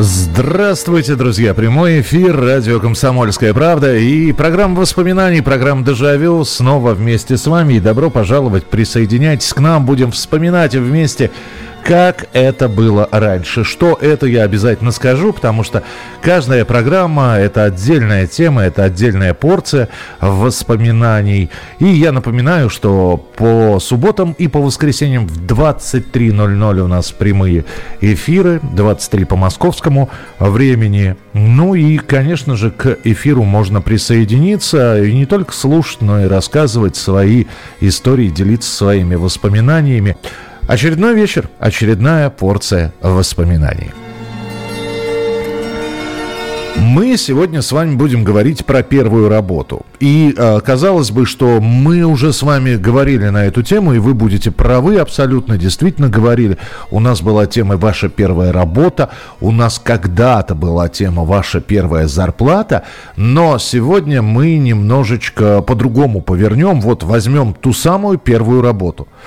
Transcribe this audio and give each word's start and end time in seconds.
Здравствуйте, 0.00 1.16
друзья! 1.16 1.54
Прямой 1.54 2.02
эфир, 2.02 2.40
радио 2.40 2.78
«Комсомольская 2.78 3.52
правда» 3.52 3.96
и 3.96 4.30
программа 4.30 4.82
воспоминаний, 4.82 5.40
программа 5.40 5.84
«Дежавю» 5.84 6.44
снова 6.44 6.94
вместе 6.94 7.36
с 7.36 7.48
вами. 7.48 7.74
И 7.74 7.80
добро 7.80 8.08
пожаловать, 8.08 8.64
присоединяйтесь 8.64 9.52
к 9.52 9.58
нам, 9.58 9.86
будем 9.86 10.12
вспоминать 10.12 10.76
вместе 10.76 11.32
как 11.84 12.28
это 12.32 12.68
было 12.68 13.08
раньше. 13.10 13.64
Что 13.64 13.98
это 14.00 14.26
я 14.26 14.42
обязательно 14.42 14.92
скажу, 14.92 15.32
потому 15.32 15.64
что 15.64 15.82
каждая 16.20 16.64
программа– 16.64 17.36
это 17.38 17.64
отдельная 17.64 18.26
тема, 18.26 18.62
это 18.62 18.84
отдельная 18.84 19.34
порция 19.34 19.88
воспоминаний. 20.20 21.50
И 21.78 21.86
я 21.86 22.12
напоминаю, 22.12 22.70
что 22.70 23.16
по 23.16 23.78
субботам 23.80 24.32
и 24.32 24.48
по 24.48 24.60
воскресеньям 24.60 25.26
в 25.26 25.44
23.00 25.46 26.80
у 26.80 26.86
нас 26.86 27.12
прямые 27.12 27.64
эфиры, 28.00 28.60
23 28.62 29.24
по 29.24 29.36
московскому 29.36 30.10
времени. 30.38 31.16
Ну 31.32 31.74
и, 31.74 31.98
конечно 31.98 32.56
же, 32.56 32.70
к 32.70 32.98
эфиру 33.04 33.44
можно 33.44 33.80
присоединиться 33.80 35.02
и 35.02 35.12
не 35.12 35.26
только 35.26 35.52
слушать, 35.52 36.00
но 36.00 36.20
и 36.24 36.26
рассказывать 36.26 36.96
свои 36.96 37.46
истории, 37.80 38.28
делиться 38.28 38.70
своими 38.70 39.14
воспоминаниями. 39.14 40.16
Очередной 40.68 41.14
вечер, 41.14 41.48
очередная 41.58 42.28
порция 42.28 42.92
воспоминаний. 43.00 43.90
Мы 46.76 47.16
сегодня 47.16 47.62
с 47.62 47.72
вами 47.72 47.96
будем 47.96 48.22
говорить 48.22 48.66
про 48.66 48.82
первую 48.82 49.30
работу. 49.30 49.86
И 49.98 50.34
э, 50.36 50.60
казалось 50.60 51.10
бы, 51.10 51.24
что 51.24 51.58
мы 51.62 52.02
уже 52.02 52.34
с 52.34 52.42
вами 52.42 52.76
говорили 52.76 53.30
на 53.30 53.46
эту 53.46 53.62
тему, 53.62 53.94
и 53.94 53.98
вы 53.98 54.12
будете 54.12 54.50
правы 54.50 54.98
абсолютно, 54.98 55.56
действительно 55.56 56.10
говорили. 56.10 56.58
У 56.90 57.00
нас 57.00 57.22
была 57.22 57.46
тема 57.46 57.78
«Ваша 57.78 58.10
первая 58.10 58.52
работа», 58.52 59.08
у 59.40 59.50
нас 59.50 59.80
когда-то 59.82 60.54
была 60.54 60.90
тема 60.90 61.24
«Ваша 61.24 61.62
первая 61.62 62.08
зарплата», 62.08 62.84
но 63.16 63.58
сегодня 63.58 64.20
мы 64.20 64.58
немножечко 64.58 65.62
по-другому 65.62 66.20
повернем. 66.20 66.82
Вот 66.82 67.04
возьмем 67.04 67.54
ту 67.54 67.72
самую 67.72 68.18
первую 68.18 68.60
работу– 68.60 69.08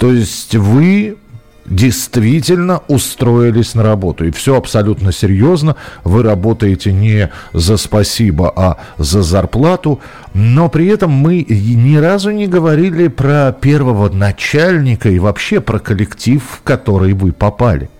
то 0.00 0.10
есть 0.10 0.56
вы 0.56 1.18
действительно 1.66 2.80
устроились 2.88 3.74
на 3.74 3.82
работу. 3.82 4.24
И 4.24 4.30
все 4.30 4.56
абсолютно 4.56 5.12
серьезно. 5.12 5.76
Вы 6.04 6.22
работаете 6.22 6.90
не 6.90 7.30
за 7.52 7.76
спасибо, 7.76 8.50
а 8.56 8.78
за 8.96 9.22
зарплату. 9.22 10.00
Но 10.32 10.70
при 10.70 10.86
этом 10.86 11.10
мы 11.10 11.44
ни 11.44 11.96
разу 11.96 12.30
не 12.30 12.46
говорили 12.46 13.08
про 13.08 13.52
первого 13.52 14.08
начальника 14.08 15.10
и 15.10 15.18
вообще 15.18 15.60
про 15.60 15.78
коллектив, 15.78 16.42
в 16.42 16.62
который 16.62 17.12
вы 17.12 17.32
попали. 17.32 17.90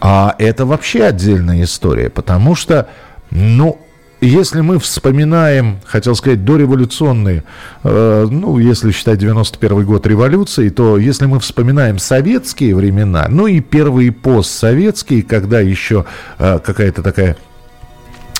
А 0.00 0.34
это 0.38 0.64
вообще 0.64 1.04
отдельная 1.04 1.62
история, 1.64 2.08
потому 2.08 2.54
что, 2.54 2.88
ну, 3.30 3.78
если 4.26 4.60
мы 4.60 4.78
вспоминаем, 4.78 5.80
хотел 5.84 6.14
сказать, 6.14 6.44
дореволюционные, 6.44 7.42
э, 7.82 8.28
ну, 8.30 8.58
если 8.58 8.92
считать 8.92 9.18
91 9.18 9.84
год 9.84 10.06
революции, 10.06 10.68
то 10.68 10.96
если 10.96 11.26
мы 11.26 11.40
вспоминаем 11.40 11.98
советские 11.98 12.76
времена, 12.76 13.26
ну 13.28 13.48
и 13.48 13.58
первые 13.60 14.12
постсоветские, 14.12 15.24
когда 15.24 15.58
еще 15.58 16.04
э, 16.38 16.60
какая-то 16.60 17.02
такая 17.02 17.36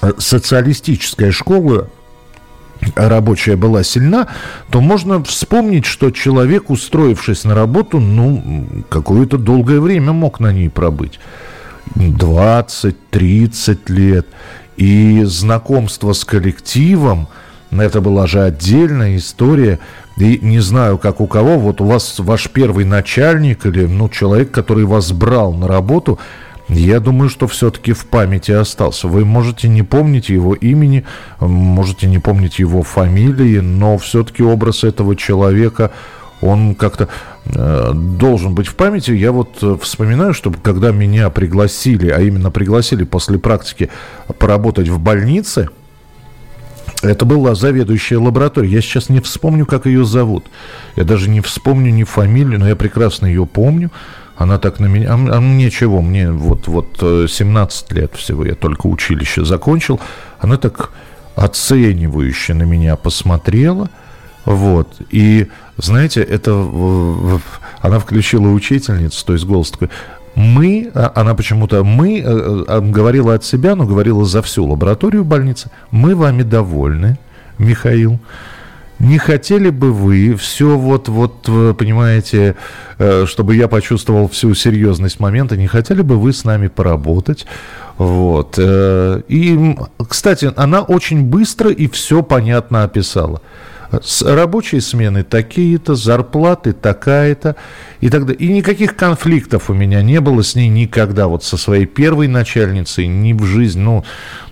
э, 0.03 0.13
социалистическая 0.19 1.33
школа 1.33 1.89
рабочая 2.95 3.57
была 3.57 3.83
сильна, 3.83 4.29
то 4.71 4.81
можно 4.81 5.23
вспомнить, 5.25 5.85
что 5.85 6.13
человек, 6.13 6.71
устроившись 6.71 7.43
на 7.43 7.57
работу, 7.57 7.99
ну, 7.99 8.85
какое-то 8.89 9.37
долгое 9.37 9.81
время 9.81 10.13
мог 10.13 10.39
на 10.39 10.53
ней 10.53 10.71
пробыть. 10.71 11.19
20-30 11.97 13.79
лет. 13.89 14.27
И 14.77 15.23
знакомство 15.25 16.13
с 16.13 16.25
коллективом, 16.25 17.29
это 17.71 18.01
была 18.01 18.27
же 18.27 18.43
отдельная 18.43 19.17
история. 19.17 19.79
И 20.17 20.39
не 20.43 20.61
знаю, 20.61 20.99
как 20.99 21.21
у 21.21 21.27
кого, 21.27 21.59
вот 21.59 21.81
у 21.81 21.85
вас 21.85 22.19
ваш 22.19 22.51
первый 22.51 22.85
начальник 22.85 23.67
или 23.67 23.87
ну, 23.87 24.09
человек, 24.09 24.51
который 24.51 24.85
вас 24.85 25.13
брал 25.13 25.53
на 25.53 25.67
работу, 25.67 26.19
я 26.69 27.01
думаю, 27.01 27.29
что 27.29 27.47
все-таки 27.47 27.93
в 27.93 28.07
памяти 28.07 28.53
остался. 28.53 29.09
Вы 29.09 29.25
можете 29.25 29.69
не 29.69 29.83
помнить 29.83 30.29
его 30.29 30.55
имени, 30.55 31.05
можете 31.41 32.07
не 32.07 32.19
помнить 32.19 32.59
его 32.59 32.83
фамилии, 32.83 33.59
но 33.59 33.99
все-таки 33.99 34.43
образ 34.43 34.85
этого 34.85 35.17
человека, 35.17 35.91
он 36.43 36.75
как-то 36.75 37.09
э, 37.47 37.93
должен 37.95 38.55
быть 38.55 38.67
в 38.67 38.75
памяти. 38.75 39.13
Я 39.13 39.33
вот 39.33 39.59
э, 39.63 39.77
вспоминаю, 39.81 40.35
что 40.35 40.51
когда 40.51 40.91
меня 40.91 41.31
пригласили, 41.31 42.11
а 42.11 42.21
именно 42.21 42.51
пригласили 42.51 43.05
после 43.05 43.39
практики 43.39 43.89
поработать 44.39 44.89
в 44.89 44.99
больнице, 44.99 45.69
это 47.03 47.25
была 47.25 47.55
заведующая 47.55 48.19
лабораторией. 48.19 48.75
Я 48.75 48.81
сейчас 48.81 49.09
не 49.09 49.21
вспомню, 49.21 49.67
как 49.67 49.87
ее 49.87 50.05
зовут. 50.05 50.45
Я 50.97 51.05
даже 51.05 51.31
не 51.31 51.41
вспомню 51.41 51.93
ни 51.93 52.05
фамилию, 52.05 52.59
но 52.61 52.69
я 52.69 52.77
прекрасно 52.77 53.27
ее 53.27 53.47
помню. 53.47 53.91
Она 54.37 54.59
так 54.59 54.81
на 54.81 54.87
меня... 54.87 55.13
А, 55.13 55.15
а 55.15 55.41
мне 55.41 55.71
чего? 55.71 56.03
Мне 56.03 56.31
вот, 56.31 56.67
вот 56.67 56.97
17 56.99 57.87
э, 57.91 57.95
лет 57.95 58.15
всего. 58.15 58.45
Я 58.45 58.55
только 58.55 58.87
училище 58.89 59.45
закончил. 59.45 60.01
Она 60.41 60.57
так 60.57 60.91
оценивающе 61.37 62.55
на 62.55 62.65
меня 62.65 62.97
посмотрела. 62.97 63.89
Вот. 64.45 64.89
И 65.11 65.49
знаете, 65.77 66.23
это 66.23 66.53
она 67.81 67.99
включила 67.99 68.49
учительницу, 68.49 69.25
то 69.25 69.33
есть 69.33 69.45
голос 69.45 69.71
такой. 69.71 69.91
Мы, 70.35 70.91
а, 70.95 71.13
она 71.15 71.35
почему-то 71.35 71.85
мы 71.85 72.21
э, 72.21 72.25
э, 72.25 72.81
говорила 72.81 73.35
от 73.35 73.45
себя, 73.45 73.77
но 73.77 73.85
говорила 73.85 74.25
за 74.25 74.41
всю 74.41 74.65
лабораторию 74.65 75.25
больницы. 75.25 75.71
Мы 75.91 76.15
вами 76.15 76.43
довольны, 76.43 77.19
Михаил. 77.59 78.19
Не 78.99 79.19
хотели 79.19 79.69
бы 79.69 79.93
вы 79.93 80.35
все 80.37 80.79
вот, 80.79 81.09
вот, 81.09 81.43
понимаете, 81.77 82.57
э, 82.99 83.27
чтобы 83.27 83.57
я 83.57 83.69
почувствовал 83.69 84.29
всю 84.29 84.55
серьезность 84.55 85.21
момента, 85.21 85.57
не 85.57 85.67
хотели 85.67 86.01
бы 86.01 86.17
вы 86.17 86.33
с 86.33 86.45
нами 86.45 86.69
поработать? 86.69 87.45
Вот. 87.99 88.59
И, 88.59 89.77
кстати, 90.09 90.51
она 90.57 90.81
очень 90.81 91.25
быстро 91.25 91.71
и 91.71 91.89
все 91.89 92.23
понятно 92.23 92.85
описала. 92.85 93.43
С 94.01 94.23
рабочей 94.23 94.81
смены 94.81 95.23
такие-то, 95.23 95.95
зарплаты 95.95 96.73
такая-то 96.73 97.57
и 98.01 98.09
так 98.09 98.25
далее. 98.25 98.41
И 98.41 98.53
никаких 98.53 98.97
конфликтов 98.97 99.69
у 99.69 99.75
меня 99.75 100.03
не 100.03 100.21
было 100.21 100.43
с 100.43 100.55
ней 100.55 100.69
никогда. 100.69 101.29
Вот 101.29 101.45
со 101.45 101.57
своей 101.57 101.85
первой 101.85 102.27
начальницей 102.27 103.07
ни 103.07 103.35
в 103.35 103.45
жизнь. 103.45 103.81
Ну, 103.81 104.05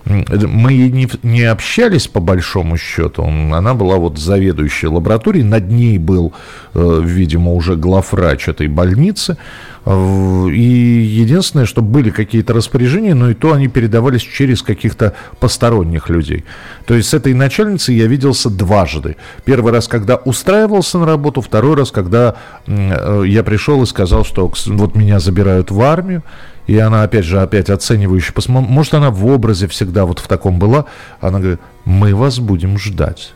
мы 0.05 0.73
не, 0.73 1.09
не 1.23 1.43
общались 1.43 2.07
по 2.07 2.19
большому 2.19 2.77
счету. 2.77 3.23
Она 3.23 3.73
была 3.73 3.97
вот 3.97 4.19
заведующей 4.19 4.87
лабораторией. 4.87 5.43
Над 5.43 5.69
ней 5.69 5.97
был, 5.97 6.33
э, 6.73 7.01
видимо, 7.03 7.53
уже 7.53 7.75
главврач 7.75 8.47
этой 8.47 8.67
больницы. 8.67 9.37
И 9.85 9.89
единственное, 9.89 11.65
что 11.65 11.81
были 11.81 12.11
какие-то 12.11 12.53
распоряжения, 12.53 13.15
но 13.15 13.31
и 13.31 13.33
то 13.33 13.53
они 13.53 13.67
передавались 13.67 14.21
через 14.21 14.61
каких-то 14.61 15.15
посторонних 15.39 16.07
людей. 16.07 16.45
То 16.85 16.93
есть 16.93 17.09
с 17.09 17.13
этой 17.15 17.33
начальницей 17.33 17.95
я 17.95 18.05
виделся 18.05 18.51
дважды. 18.51 19.15
Первый 19.43 19.73
раз, 19.73 19.87
когда 19.87 20.17
устраивался 20.17 20.99
на 20.99 21.07
работу, 21.07 21.41
второй 21.41 21.75
раз, 21.75 21.89
когда 21.91 22.35
э, 22.67 23.23
я 23.25 23.43
пришел 23.43 23.81
и 23.81 23.87
сказал, 23.87 24.23
что 24.23 24.51
вот 24.67 24.95
меня 24.95 25.19
забирают 25.19 25.71
в 25.71 25.81
армию, 25.81 26.21
и 26.67 26.77
она, 26.77 27.01
опять 27.01 27.25
же, 27.25 27.41
опять 27.41 27.71
оценивающе 27.71 28.33
посмотрела. 28.33 28.71
Может, 28.71 28.93
она 28.93 29.09
в 29.09 29.25
образе 29.25 29.67
всегда 29.67 30.05
вот 30.05 30.19
в 30.19 30.27
таком 30.27 30.59
была. 30.59 30.85
Она 31.21 31.39
говорит, 31.39 31.59
мы 31.85 32.13
вас 32.13 32.37
будем 32.37 32.77
ждать 32.77 33.33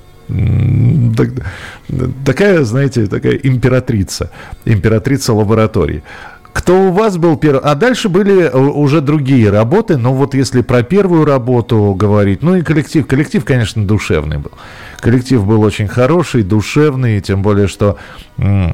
такая, 2.26 2.64
знаете, 2.64 3.06
такая 3.08 3.36
императрица, 3.36 4.32
императрица 4.66 5.34
лаборатории. 5.34 6.04
Кто 6.56 6.88
у 6.88 6.92
вас 6.94 7.18
был 7.18 7.36
первый? 7.36 7.60
А 7.66 7.76
дальше 7.76 8.08
были 8.08 8.44
э, 8.44 8.58
уже 8.58 9.02
другие 9.02 9.50
работы, 9.50 9.98
но 9.98 10.14
вот 10.14 10.34
если 10.34 10.62
про 10.62 10.84
первую 10.84 11.26
работу 11.26 11.94
говорить, 11.94 12.42
ну 12.42 12.56
и 12.56 12.62
коллектив. 12.62 13.06
Коллектив, 13.06 13.44
конечно, 13.44 13.86
душевный 13.86 14.38
был. 14.38 14.52
Коллектив 15.02 15.46
был 15.46 15.62
очень 15.64 15.90
хороший, 15.90 16.44
душевный, 16.44 17.20
тем 17.20 17.42
более, 17.42 17.68
что 17.68 17.98
э, 18.38 18.70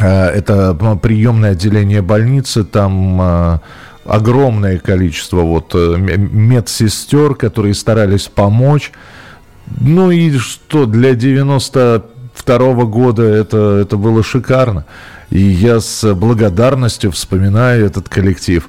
это 0.00 0.74
приемное 1.00 1.52
отделение 1.52 2.02
больницы, 2.02 2.64
там 2.64 3.22
э, 3.22 3.58
огромное 4.04 4.80
количество 4.80 5.42
вот 5.42 5.74
медсестер, 5.74 7.36
которые 7.36 7.74
старались 7.74 8.26
помочь. 8.26 8.90
Ну 9.80 10.10
и 10.10 10.36
что, 10.36 10.84
для 10.86 11.14
92 11.14 12.56
-го 12.56 12.86
года 12.86 13.22
это, 13.22 13.78
это 13.82 13.96
было 13.96 14.24
шикарно. 14.24 14.84
И 15.30 15.40
я 15.40 15.80
с 15.80 16.14
благодарностью 16.14 17.10
вспоминаю 17.12 17.84
этот 17.84 18.08
коллектив. 18.08 18.68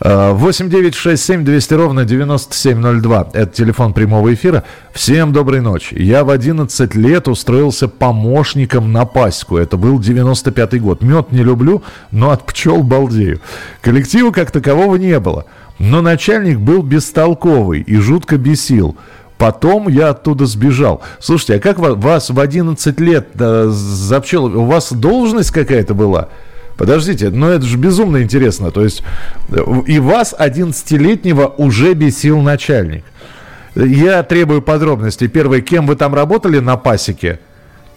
8 0.00 0.70
9 0.70 0.94
6 0.94 1.22
7 1.22 1.44
200 1.44 1.74
ровно 1.74 2.04
9702. 2.04 3.30
Это 3.34 3.52
телефон 3.52 3.92
прямого 3.92 4.32
эфира. 4.32 4.64
Всем 4.92 5.32
доброй 5.32 5.60
ночи. 5.60 5.94
Я 5.94 6.24
в 6.24 6.30
11 6.30 6.94
лет 6.94 7.28
устроился 7.28 7.88
помощником 7.88 8.92
на 8.92 9.04
пасеку. 9.04 9.58
Это 9.58 9.76
был 9.76 9.98
95 9.98 10.80
год. 10.80 11.02
Мед 11.02 11.30
не 11.30 11.42
люблю, 11.42 11.82
но 12.10 12.30
от 12.30 12.46
пчел 12.46 12.82
балдею. 12.82 13.40
Коллектива 13.82 14.30
как 14.30 14.50
такового 14.50 14.96
не 14.96 15.20
было. 15.20 15.44
Но 15.78 16.00
начальник 16.00 16.58
был 16.58 16.82
бестолковый 16.82 17.82
и 17.82 17.96
жутко 17.96 18.36
бесил. 18.36 18.96
Потом 19.38 19.88
я 19.88 20.10
оттуда 20.10 20.46
сбежал. 20.46 21.00
Слушайте, 21.20 21.54
а 21.54 21.60
как 21.60 21.78
вас 21.78 22.28
в 22.28 22.38
11 22.38 23.00
лет 23.00 23.28
да, 23.34 23.68
за 23.68 24.20
пчел... 24.20 24.46
У 24.46 24.64
вас 24.64 24.92
должность 24.92 25.52
какая-то 25.52 25.94
была? 25.94 26.28
Подождите, 26.76 27.30
но 27.30 27.50
это 27.50 27.64
же 27.64 27.76
безумно 27.76 28.22
интересно. 28.22 28.70
То 28.72 28.82
есть 28.82 29.02
и 29.86 29.98
вас, 30.00 30.34
11-летнего, 30.38 31.46
уже 31.56 31.94
бесил 31.94 32.40
начальник. 32.40 33.04
Я 33.76 34.24
требую 34.24 34.60
подробностей. 34.60 35.28
Первое, 35.28 35.60
кем 35.60 35.86
вы 35.86 35.94
там 35.94 36.14
работали 36.14 36.58
на 36.58 36.76
пасеке? 36.76 37.38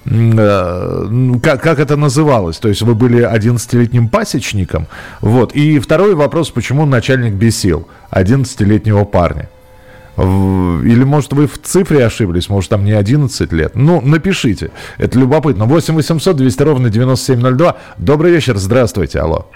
Э, 0.05 1.07
как, 1.41 1.61
как 1.61 1.79
это 1.79 1.95
называлось? 1.95 2.57
То 2.57 2.69
есть 2.69 2.81
вы 2.81 2.93
были 2.93 3.23
11-летним 3.23 4.09
пасечником? 4.09 4.87
Вот. 5.21 5.53
И 5.53 5.79
второй 5.79 6.13
вопрос, 6.13 6.51
почему 6.51 6.85
начальник 6.85 7.33
бесил 7.33 7.87
11-летнего 8.11 9.05
парня? 9.05 9.49
Или, 10.21 11.03
может, 11.03 11.33
вы 11.33 11.47
в 11.47 11.57
цифре 11.57 12.05
ошиблись, 12.05 12.49
может, 12.49 12.69
там 12.69 12.85
не 12.85 12.91
11 12.91 13.51
лет. 13.51 13.71
Ну, 13.75 14.01
напишите, 14.01 14.71
это 14.97 15.17
любопытно. 15.17 15.65
8 15.65 15.95
800 15.95 16.35
200 16.35 16.63
ровно 16.63 16.89
9702. 16.89 17.77
Добрый 17.97 18.31
вечер, 18.31 18.57
здравствуйте, 18.57 19.19
алло. 19.19 19.47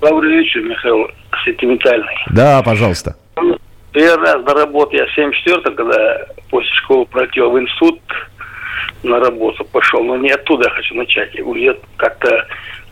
Добрый 0.00 0.38
вечер, 0.38 0.62
Михаил, 0.62 1.08
сентиментальный. 1.44 2.14
Да, 2.30 2.62
пожалуйста. 2.62 3.16
Первый 3.92 4.24
раз 4.24 4.44
на 4.44 4.54
работу 4.54 4.96
я 4.96 5.04
в 5.06 5.14
74 5.14 5.76
когда 5.76 6.26
после 6.48 6.70
школы 6.82 7.04
пролетел 7.06 7.50
в 7.50 7.60
институт, 7.60 8.00
на 9.02 9.18
работу 9.18 9.64
пошел, 9.64 10.02
но 10.04 10.16
не 10.16 10.30
оттуда 10.30 10.68
я 10.68 10.74
хочу 10.74 10.94
начать. 10.94 11.34
Я 11.34 11.76
как-то 11.96 12.46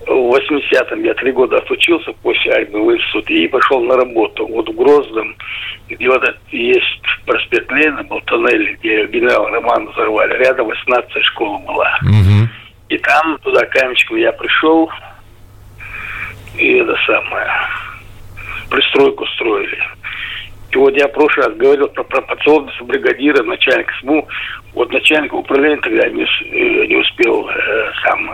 в 0.06 0.34
80-м 0.34 1.04
я 1.04 1.14
три 1.14 1.32
года 1.32 1.58
отучился 1.58 2.12
после 2.22 2.52
армии 2.52 2.78
в 2.78 2.96
институте 2.96 3.44
и 3.44 3.48
пошел 3.48 3.80
на 3.82 3.96
работу. 3.96 4.46
Вот 4.46 4.68
в 4.68 4.74
Грозном, 4.74 5.36
где 5.88 6.08
вот 6.08 6.24
есть 6.50 7.02
проспект 7.26 7.70
Ленина, 7.70 8.02
был 8.04 8.20
тоннель, 8.22 8.76
где 8.76 9.06
генерал 9.06 9.48
Роман 9.48 9.88
взорвали. 9.90 10.38
Рядом 10.38 10.68
18 10.68 11.24
школа 11.24 11.58
была. 11.58 11.98
Угу. 12.02 12.48
И 12.88 12.98
там, 12.98 13.38
туда 13.38 13.66
камешком 13.66 14.16
я 14.16 14.32
пришел, 14.32 14.90
и 16.56 16.78
это 16.78 16.96
самое, 17.06 17.48
пристройку 18.68 19.26
строили. 19.26 19.78
Вот 20.74 20.96
я 20.96 21.08
в 21.08 21.12
прошлый 21.12 21.46
раз 21.46 21.56
говорил 21.56 21.88
про 21.88 22.04
пропорционность 22.04 22.80
бригадира, 22.82 23.42
начальника 23.42 23.92
СМУ. 24.00 24.28
Вот 24.74 24.92
начальник 24.92 25.32
управления 25.32 25.80
тогда 25.82 26.08
не, 26.08 26.22
э, 26.22 26.86
не 26.86 26.96
успел 26.96 27.48
э, 27.48 27.92
сам 28.04 28.30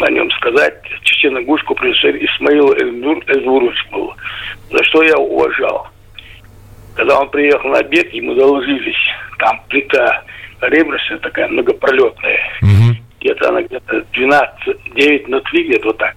о 0.00 0.10
нем 0.10 0.30
сказать. 0.32 0.80
Чечена 1.02 1.42
Гушку 1.42 1.74
профессор 1.74 2.16
Исмаил 2.16 2.72
Эльзурович 2.72 3.86
был, 3.92 4.14
за 4.70 4.82
что 4.84 5.02
я 5.02 5.16
уважал. 5.16 5.88
Когда 6.94 7.20
он 7.20 7.28
приехал 7.28 7.68
на 7.68 7.78
обед, 7.78 8.12
ему 8.14 8.34
доложились, 8.34 8.96
там 9.38 9.60
плита 9.68 10.24
ребрышная 10.62 11.18
такая, 11.18 11.48
многопролетная. 11.48 12.40
Угу. 12.62 12.96
Где-то 13.20 13.48
она 13.50 13.62
где-то 13.62 14.04
12, 14.12 14.94
9 14.94 15.28
на 15.28 15.40
3, 15.40 15.64
где-то 15.64 15.86
вот 15.88 15.98
так. 15.98 16.14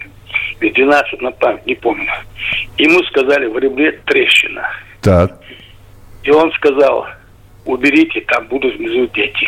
И 0.62 0.70
12 0.70 1.22
на 1.22 1.32
память, 1.32 1.66
не 1.66 1.76
помню. 1.76 2.12
Ему 2.78 3.02
сказали, 3.04 3.48
в 3.48 3.58
ребре 3.58 4.00
трещина. 4.06 4.70
Так. 5.02 5.40
И 6.24 6.32
он 6.32 6.52
сказал, 6.54 7.08
уберите, 7.66 8.22
там 8.22 8.48
будут 8.48 8.76
внизу 8.76 9.08
дети. 9.08 9.48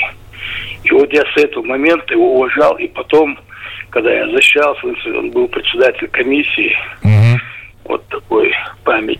И 0.83 0.91
вот 0.91 1.11
я 1.11 1.23
с 1.35 1.37
этого 1.37 1.63
момента 1.63 2.13
его 2.13 2.35
уважал, 2.35 2.77
и 2.77 2.87
потом 2.87 3.37
когда 3.91 4.11
я 4.11 4.27
защищался, 4.29 4.87
он 5.17 5.29
был 5.31 5.47
председатель 5.47 6.07
комиссии. 6.07 6.75
Угу. 7.03 7.30
Вот 7.85 8.05
такой 8.07 8.51
память. 8.83 9.19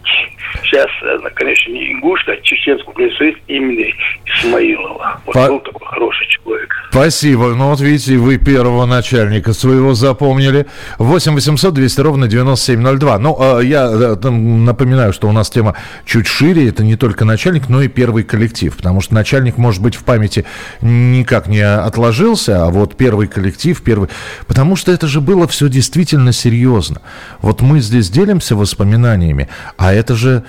Сейчас, 0.63 0.87
э, 1.03 1.29
конечно, 1.35 1.71
не 1.71 1.93
Ингушка, 1.93 2.33
а 2.33 2.41
чеченского 2.41 2.93
представитель 2.93 3.41
имени 3.47 3.93
Исмаилова. 4.25 5.21
Вот 5.25 5.33
По... 5.33 5.47
был 5.47 5.59
такой 5.59 5.87
хороший 5.87 6.27
человек. 6.27 6.75
Спасибо. 6.91 7.55
Ну 7.55 7.69
вот 7.69 7.79
видите, 7.79 8.17
вы 8.17 8.37
первого 8.37 8.85
начальника 8.85 9.53
своего 9.53 9.93
запомнили. 9.93 10.67
8 10.97 11.33
800 11.33 11.73
200 11.73 12.01
ровно 12.01 12.27
9702. 12.27 13.19
Ну, 13.19 13.37
а, 13.39 13.59
я 13.59 13.85
э, 13.85 14.29
напоминаю, 14.29 15.13
что 15.13 15.29
у 15.29 15.31
нас 15.31 15.49
тема 15.49 15.75
чуть 16.05 16.27
шире. 16.27 16.67
Это 16.67 16.83
не 16.83 16.95
только 16.95 17.23
начальник, 17.23 17.69
но 17.69 17.81
и 17.81 17.87
первый 17.87 18.23
коллектив. 18.23 18.75
Потому 18.75 19.01
что 19.01 19.13
начальник, 19.13 19.57
может 19.57 19.81
быть, 19.81 19.95
в 19.95 20.03
памяти 20.03 20.45
никак 20.81 21.47
не 21.47 21.61
отложился, 21.61 22.65
а 22.65 22.69
вот 22.69 22.97
первый 22.97 23.27
коллектив, 23.27 23.81
первый... 23.81 24.09
Потому 24.47 24.75
что 24.75 24.91
это 24.91 25.07
же 25.07 25.21
было 25.21 25.47
все 25.47 25.69
действительно 25.69 26.33
серьезно. 26.33 27.01
Вот 27.41 27.61
мы 27.61 27.79
здесь 27.79 28.09
делимся 28.09 28.50
воспоминаниями, 28.55 29.49
а 29.77 29.93
это 29.93 30.15
же 30.15 30.43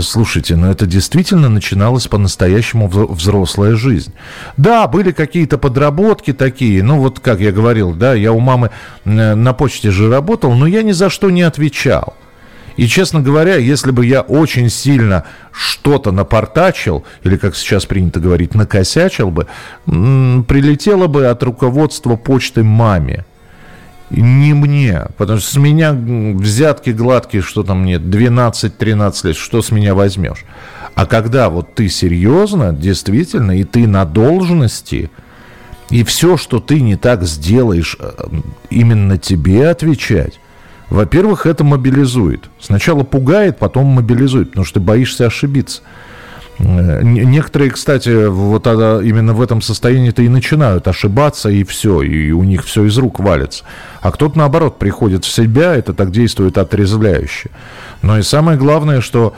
Слушайте, 0.00 0.56
но 0.56 0.72
это 0.72 0.86
действительно 0.86 1.48
начиналась 1.48 2.08
по-настоящему 2.08 2.88
взрослая 2.88 3.76
жизнь. 3.76 4.12
Да, 4.56 4.88
были 4.88 5.12
какие-то 5.12 5.56
подработки 5.56 6.32
такие, 6.32 6.82
ну 6.82 6.98
вот 6.98 7.20
как 7.20 7.38
я 7.38 7.52
говорил, 7.52 7.94
да, 7.94 8.14
я 8.14 8.32
у 8.32 8.40
мамы 8.40 8.70
на 9.04 9.52
почте 9.52 9.92
же 9.92 10.10
работал, 10.10 10.52
но 10.54 10.66
я 10.66 10.82
ни 10.82 10.90
за 10.90 11.10
что 11.10 11.30
не 11.30 11.42
отвечал. 11.42 12.14
И, 12.76 12.88
честно 12.88 13.20
говоря, 13.20 13.56
если 13.56 13.90
бы 13.90 14.04
я 14.04 14.22
очень 14.22 14.68
сильно 14.70 15.24
что-то 15.52 16.10
напортачил, 16.10 17.04
или, 17.22 17.36
как 17.36 17.54
сейчас 17.54 17.84
принято 17.84 18.18
говорить, 18.18 18.54
накосячил 18.54 19.30
бы, 19.30 19.46
прилетело 19.84 21.06
бы 21.06 21.26
от 21.26 21.42
руководства 21.42 22.16
почты 22.16 22.64
маме 22.64 23.26
не 24.20 24.52
мне, 24.54 25.06
потому 25.16 25.38
что 25.38 25.52
с 25.52 25.56
меня 25.56 25.92
взятки 25.92 26.90
гладкие, 26.90 27.42
что 27.42 27.62
там 27.62 27.84
нет, 27.84 28.02
12-13 28.02 29.28
лет, 29.28 29.36
что 29.36 29.62
с 29.62 29.70
меня 29.70 29.94
возьмешь? 29.94 30.44
А 30.94 31.06
когда 31.06 31.48
вот 31.48 31.74
ты 31.74 31.88
серьезно, 31.88 32.72
действительно, 32.72 33.58
и 33.58 33.64
ты 33.64 33.86
на 33.86 34.04
должности, 34.04 35.10
и 35.90 36.04
все, 36.04 36.36
что 36.36 36.60
ты 36.60 36.80
не 36.80 36.96
так 36.96 37.24
сделаешь, 37.24 37.96
э, 37.98 38.10
именно 38.70 39.16
тебе 39.18 39.68
отвечать, 39.68 40.38
во-первых, 40.90 41.46
это 41.46 41.64
мобилизует. 41.64 42.50
Сначала 42.60 43.02
пугает, 43.02 43.58
потом 43.58 43.86
мобилизует, 43.86 44.50
потому 44.50 44.66
что 44.66 44.74
ты 44.74 44.80
боишься 44.80 45.26
ошибиться. 45.26 45.80
Э, 46.58 47.00
некоторые, 47.02 47.70
кстати, 47.70 48.26
вот 48.26 48.66
именно 48.66 49.34
в 49.34 49.42
этом 49.42 49.62
состоянии-то 49.62 50.22
и 50.22 50.28
начинают 50.28 50.88
ошибаться, 50.88 51.48
и 51.48 51.64
все, 51.64 52.02
и 52.02 52.32
у 52.32 52.44
них 52.44 52.64
все 52.64 52.84
из 52.84 52.96
рук 52.98 53.20
валится. 53.20 53.64
А 54.00 54.10
кто-то, 54.10 54.38
наоборот, 54.38 54.78
приходит 54.78 55.24
в 55.24 55.32
себя, 55.32 55.74
это 55.74 55.94
так 55.94 56.10
действует 56.10 56.58
отрезвляюще. 56.58 57.50
Но 58.02 58.18
и 58.18 58.22
самое 58.22 58.58
главное, 58.58 59.00
что 59.00 59.34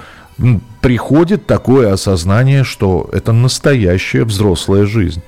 приходит 0.81 1.47
такое 1.47 1.93
осознание, 1.93 2.65
что 2.65 3.09
это 3.13 3.33
настоящая 3.33 4.25
взрослая 4.25 4.85
жизнь. 4.85 5.23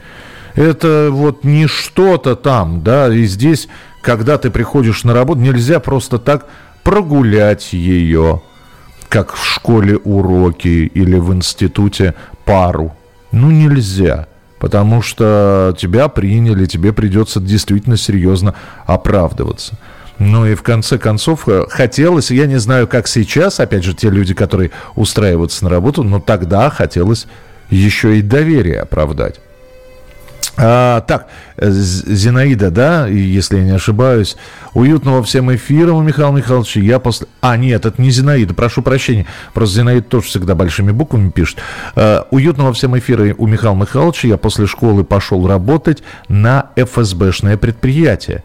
Это 0.55 1.09
вот 1.11 1.45
не 1.45 1.67
что-то 1.67 2.35
там, 2.35 2.83
да, 2.83 3.13
и 3.13 3.25
здесь, 3.25 3.69
когда 4.01 4.39
ты 4.39 4.51
приходишь 4.51 5.05
на 5.05 5.13
работу, 5.13 5.41
нельзя 5.41 5.81
просто 5.81 6.19
так 6.19 6.47
прогулять 6.83 7.73
ее, 7.73 8.43
как 9.09 9.35
в 9.35 9.45
школе 9.45 9.97
уроки 9.97 10.91
или 10.93 11.17
в 11.19 11.33
институте 11.33 12.15
пару. 12.45 12.95
Ну, 13.33 13.51
нельзя. 13.51 14.27
Потому 14.59 15.03
что 15.03 15.75
тебя 15.79 16.09
приняли, 16.09 16.67
тебе 16.67 16.93
придется 16.93 17.41
действительно 17.41 17.97
серьезно 17.97 18.55
оправдываться. 18.87 19.77
Ну 20.19 20.47
и 20.47 20.55
в 20.55 20.63
конце 20.63 20.97
концов 20.97 21.47
э, 21.47 21.67
хотелось, 21.69 22.31
я 22.31 22.47
не 22.47 22.59
знаю, 22.59 22.89
как 22.89 23.07
сейчас, 23.07 23.61
опять 23.61 23.85
же, 23.85 23.93
те 23.93 24.09
люди, 24.09 24.33
которые 24.33 24.71
устраиваются 24.95 25.65
на 25.65 25.71
работу, 25.71 26.03
но 26.03 26.21
тогда 26.21 26.71
хотелось 26.71 27.27
еще 27.69 28.19
и 28.19 28.23
доверие 28.23 28.81
оправдать. 28.81 29.41
А, 30.59 31.03
так, 31.03 31.29
э, 31.57 31.71
Зинаида, 31.71 32.71
да, 32.71 33.07
если 33.07 33.59
я 33.59 33.65
не 33.65 33.73
ошибаюсь, 33.73 34.37
уютного 34.73 35.23
всем 35.23 35.55
эфиром 35.55 35.97
у 35.97 36.03
Михаила 36.03 36.33
Михайловича. 36.33 36.81
Я 36.81 36.99
после... 36.99 37.27
А, 37.41 37.57
нет, 37.57 37.85
это 37.85 38.01
не 38.01 38.11
Зинаида, 38.11 38.55
прошу 38.55 38.83
прощения. 38.83 39.27
Просто 39.53 39.77
Зинаида 39.77 40.07
тоже 40.07 40.27
всегда 40.27 40.55
большими 40.55 40.93
буквами 40.93 41.31
пишет. 41.31 41.59
А, 41.95 42.27
уютного 42.31 42.73
всем 42.73 42.99
эфира 42.99 43.35
у 43.37 43.47
Михаила 43.47 43.75
Михайловича. 43.75 44.29
Я 44.29 44.39
после 44.39 44.67
школы 44.67 45.05
пошел 45.05 45.47
работать 45.47 46.03
на 46.29 46.71
ФСБшное 46.77 47.57
предприятие. 47.57 48.43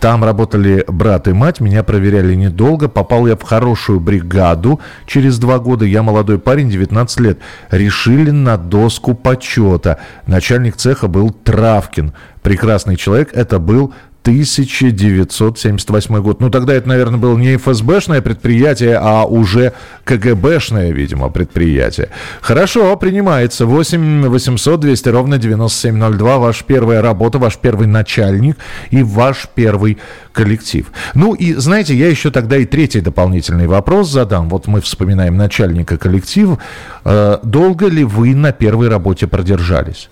Там 0.00 0.24
работали 0.24 0.84
брат 0.86 1.26
и 1.26 1.32
мать, 1.32 1.60
меня 1.60 1.82
проверяли 1.82 2.34
недолго. 2.34 2.88
Попал 2.88 3.26
я 3.26 3.36
в 3.36 3.42
хорошую 3.42 3.98
бригаду. 3.98 4.80
Через 5.06 5.38
два 5.38 5.58
года 5.58 5.84
я 5.84 6.02
молодой 6.02 6.38
парень, 6.38 6.68
19 6.68 7.20
лет. 7.20 7.38
Решили 7.70 8.30
на 8.30 8.58
доску 8.58 9.14
почета. 9.14 9.98
Начальник 10.26 10.76
цеха 10.76 11.08
был 11.08 11.30
Травкин. 11.30 12.12
Прекрасный 12.42 12.96
человек. 12.96 13.30
Это 13.32 13.58
был 13.58 13.94
1978 14.26 16.20
год. 16.20 16.40
Ну, 16.40 16.50
тогда 16.50 16.74
это, 16.74 16.88
наверное, 16.88 17.18
было 17.18 17.38
не 17.38 17.56
ФСБшное 17.56 18.20
предприятие, 18.20 18.98
а 19.00 19.24
уже 19.24 19.72
КГБшное, 20.02 20.90
видимо, 20.90 21.28
предприятие. 21.30 22.08
Хорошо, 22.40 22.96
принимается. 22.96 23.66
8 23.66 24.26
800 24.26 24.80
200 24.80 25.08
ровно 25.10 25.38
9702. 25.38 26.38
Ваша 26.38 26.64
первая 26.64 27.02
работа, 27.02 27.38
ваш 27.38 27.56
первый 27.58 27.86
начальник 27.86 28.56
и 28.90 29.04
ваш 29.04 29.46
первый 29.54 29.98
коллектив. 30.32 30.90
Ну 31.14 31.34
и, 31.34 31.54
знаете, 31.54 31.94
я 31.94 32.08
еще 32.08 32.32
тогда 32.32 32.56
и 32.56 32.64
третий 32.64 33.02
дополнительный 33.02 33.68
вопрос 33.68 34.10
задам. 34.10 34.48
Вот 34.48 34.66
мы 34.66 34.80
вспоминаем 34.80 35.36
начальника 35.36 35.98
коллектива. 35.98 36.58
Э, 37.04 37.38
долго 37.44 37.86
ли 37.86 38.02
вы 38.02 38.34
на 38.34 38.50
первой 38.50 38.88
работе 38.88 39.28
продержались? 39.28 40.10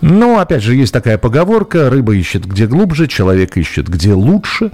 Но, 0.00 0.38
опять 0.38 0.62
же, 0.62 0.74
есть 0.74 0.92
такая 0.92 1.18
поговорка, 1.18 1.88
рыба 1.88 2.14
ищет 2.14 2.44
где 2.44 2.66
глубже, 2.66 3.06
человек 3.06 3.56
ищет 3.56 3.88
где 3.88 4.12
лучше. 4.12 4.70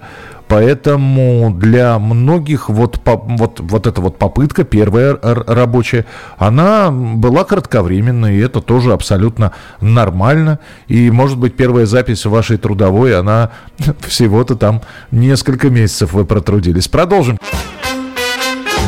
Поэтому 0.51 1.55
для 1.55 1.97
многих 2.01 2.69
вот, 2.69 3.01
вот, 3.05 3.61
вот 3.61 3.87
эта 3.87 4.01
вот 4.01 4.19
попытка, 4.19 4.65
первая 4.65 5.17
рабочая, 5.23 6.07
она 6.39 6.91
была 6.91 7.45
кратковременной, 7.45 8.35
и 8.35 8.41
это 8.41 8.61
тоже 8.61 8.93
абсолютно 8.93 9.53
нормально. 9.81 10.59
И, 10.89 11.09
может 11.13 11.39
быть, 11.39 11.55
первая 11.55 11.87
запись 11.87 12.27
вашей 12.27 12.57
трудовой, 12.57 13.17
она 13.17 13.53
всего-то 14.09 14.57
там 14.57 14.83
несколько 15.13 15.71
месяцев 15.71 16.15
вы 16.15 16.25
протрудились. 16.25 16.89
Продолжим. 16.89 17.39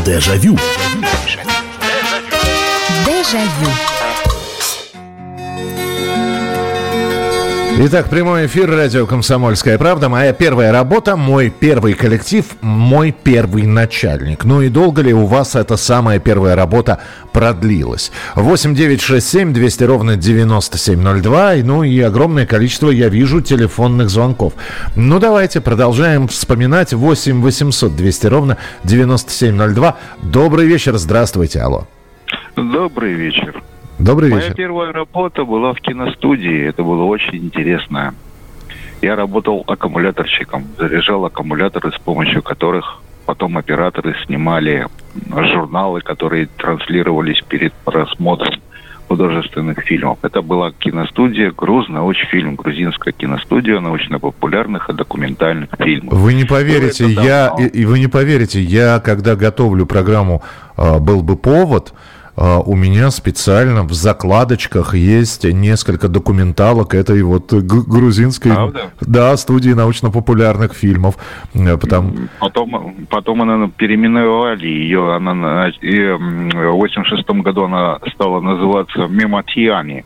Дежавю. 0.05 0.59
Дежавю. 3.07 3.92
Итак, 7.79 8.11
прямой 8.11 8.47
эфир 8.47 8.71
радио 8.71 9.07
«Комсомольская 9.07 9.79
правда». 9.79 10.11
Моя 10.11 10.35
первая 10.35 10.73
работа, 10.73 11.17
мой 11.17 11.49
первый 11.49 11.95
коллектив, 11.95 12.45
мой 12.61 13.13
первый 13.13 13.63
начальник. 13.63 14.45
Ну 14.45 14.61
и 14.61 14.69
долго 14.69 15.01
ли 15.01 15.13
у 15.15 15.25
вас 15.25 15.57
эта 15.57 15.77
самая 15.77 16.19
первая 16.19 16.55
работа 16.55 17.01
продлилась? 17.33 18.13
8 18.37 18.75
9 18.75 19.01
6 19.01 19.27
7 19.27 19.53
200 19.55 19.85
ровно 19.85 20.17
9702. 20.17 21.55
Ну 21.65 21.83
и 21.83 21.99
огромное 22.01 22.47
количество, 22.47 22.91
я 22.91 23.09
вижу, 23.09 23.41
телефонных 23.41 24.11
звонков. 24.11 24.53
Ну 24.95 25.19
давайте 25.19 25.63
продолжаем 25.63 26.29
вспоминать. 26.29 26.93
8 26.93 27.41
800 27.41 27.97
200 27.97 28.27
ровно 28.27 28.59
9702. 28.85 29.97
Добрый 30.23 30.67
вечер, 30.67 30.99
здравствуйте, 30.99 31.61
алло. 31.61 31.89
Добрый 32.55 33.15
вечер. 33.15 33.63
Добрый 33.99 34.31
вечер. 34.31 34.43
Моя 34.43 34.55
первая 34.55 34.93
работа 34.93 35.45
была 35.45 35.73
в 35.75 35.81
киностудии. 35.81 36.67
Это 36.67 36.83
было 36.83 37.05
очень 37.05 37.37
интересно. 37.37 38.15
Я 39.01 39.17
работал 39.17 39.65
аккумуляторщиком, 39.67 40.67
заряжал 40.79 41.25
аккумуляторы, 41.25 41.93
с 41.93 41.99
помощью 41.99 42.43
которых 42.43 43.03
потом 43.27 43.59
операторы 43.59 44.15
снимали 44.27 44.87
журналы, 45.31 46.01
которые 46.01 46.49
транслировались 46.57 47.41
перед 47.49 47.73
просмотром 47.73 48.61
художественных 49.09 49.81
фильмов. 49.81 50.19
Это 50.23 50.41
была 50.41 50.73
киностудия 50.73 51.51
«Груз», 51.51 51.87
фильм 52.31 52.55
грузинская 52.55 53.13
киностудия 53.13 53.79
научно-популярных 53.81 54.89
и 54.89 54.95
документальных 54.95 55.69
фильмов. 55.79 56.15
Вы 56.15 56.35
не 56.35 56.45
поверите, 56.45 57.07
я, 57.07 57.55
и, 57.59 57.67
и 57.67 57.85
вы 57.85 57.99
не 57.99 58.07
поверите, 58.07 58.63
я 58.63 59.01
когда 59.01 59.37
готовлю 59.37 59.85
программу 59.85 60.43
«Был 60.77 61.23
бы 61.23 61.37
повод», 61.37 61.93
а, 61.93 62.12
у 62.37 62.75
меня 62.75 63.11
специально 63.11 63.83
в 63.83 63.93
закладочках 63.93 64.95
есть 64.95 65.45
несколько 65.45 66.09
документалок 66.09 66.95
этой 66.95 67.23
вот 67.23 67.53
грузинской 67.53 68.53
Правда? 68.53 68.91
да, 69.01 69.37
студии 69.37 69.71
научно-популярных 69.71 70.73
фильмов. 70.73 71.17
Э, 71.55 71.77
потом... 71.77 72.29
Потом, 72.41 72.95
потом 73.11 73.43
она 73.43 73.69
переименовали 73.69 74.67
ее, 74.67 75.15
она 75.15 75.69
и 75.81 75.99
в 75.99 76.73
86 76.73 77.29
году 77.43 77.65
она 77.65 77.99
стала 78.15 78.41
называться 78.41 79.07
Мематьяни. 79.09 80.05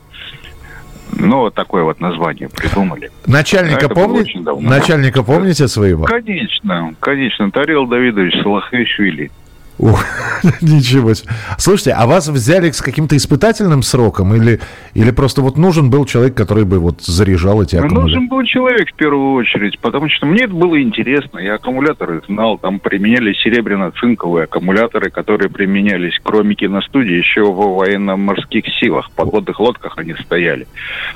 Ну, 1.19 1.39
вот 1.39 1.53
такое 1.53 1.83
вот 1.83 1.99
название 1.99 2.49
придумали. 2.49 3.09
Начальника, 3.25 3.89
помните? 3.89 4.39
Начальника 4.59 5.23
помните 5.23 5.67
своего? 5.67 6.03
Конечно, 6.03 6.93
конечно. 6.99 7.49
Тарел 7.51 7.87
Давидович 7.87 8.41
Салахишвили. 8.43 9.31
Ух, 9.79 10.03
ничего 10.61 11.13
себе. 11.13 11.29
Слушайте, 11.57 11.91
а 11.91 12.07
вас 12.07 12.27
взяли 12.27 12.71
с 12.71 12.81
каким-то 12.81 13.15
испытательным 13.15 13.83
сроком 13.83 14.33
или, 14.33 14.59
или 14.93 15.11
просто 15.11 15.41
вот 15.41 15.57
нужен 15.57 15.89
был 15.89 16.05
человек, 16.05 16.35
который 16.35 16.65
бы 16.65 16.79
вот 16.79 17.01
заряжал 17.01 17.61
эти 17.61 17.75
аккумуляторы? 17.75 18.15
Нужен 18.15 18.27
был 18.27 18.43
человек 18.43 18.89
в 18.89 18.95
первую 18.95 19.33
очередь, 19.33 19.77
потому 19.79 20.09
что 20.09 20.25
мне 20.25 20.45
это 20.45 20.53
было 20.53 20.81
интересно. 20.81 21.37
Я 21.39 21.55
аккумуляторы 21.55 22.21
знал, 22.27 22.57
там 22.57 22.79
применялись 22.79 23.37
серебряно-цинковые 23.45 24.45
аккумуляторы, 24.45 25.11
которые 25.11 25.49
применялись 25.49 26.19
кроме 26.23 26.55
киностудии 26.55 27.15
еще 27.15 27.43
в 27.43 27.75
военно-морских 27.75 28.65
силах. 28.79 29.09
В 29.09 29.11
подводных 29.11 29.59
лодках 29.59 29.97
они 29.97 30.15
стояли. 30.15 30.67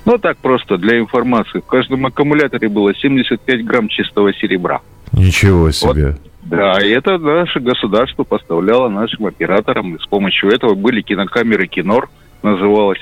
Ну 0.05 0.17
так 0.17 0.37
просто 0.37 0.77
для 0.77 0.99
информации. 0.99 1.59
В 1.59 1.65
каждом 1.65 2.05
аккумуляторе 2.05 2.69
было 2.69 2.93
75 2.93 3.65
грамм 3.65 3.87
чистого 3.87 4.33
серебра. 4.33 4.81
Ничего 5.11 5.71
себе. 5.71 6.07
Вот 6.09 6.31
да, 6.51 6.85
и 6.85 6.89
это 6.89 7.17
наше 7.17 7.59
государство 7.59 8.23
поставляло 8.23 8.89
нашим 8.89 9.25
операторам. 9.25 9.95
И 9.95 9.99
с 9.99 10.05
помощью 10.05 10.49
этого 10.51 10.75
были 10.75 11.01
кинокамеры 11.01 11.67
«Кинор», 11.67 12.09
называлась 12.43 12.99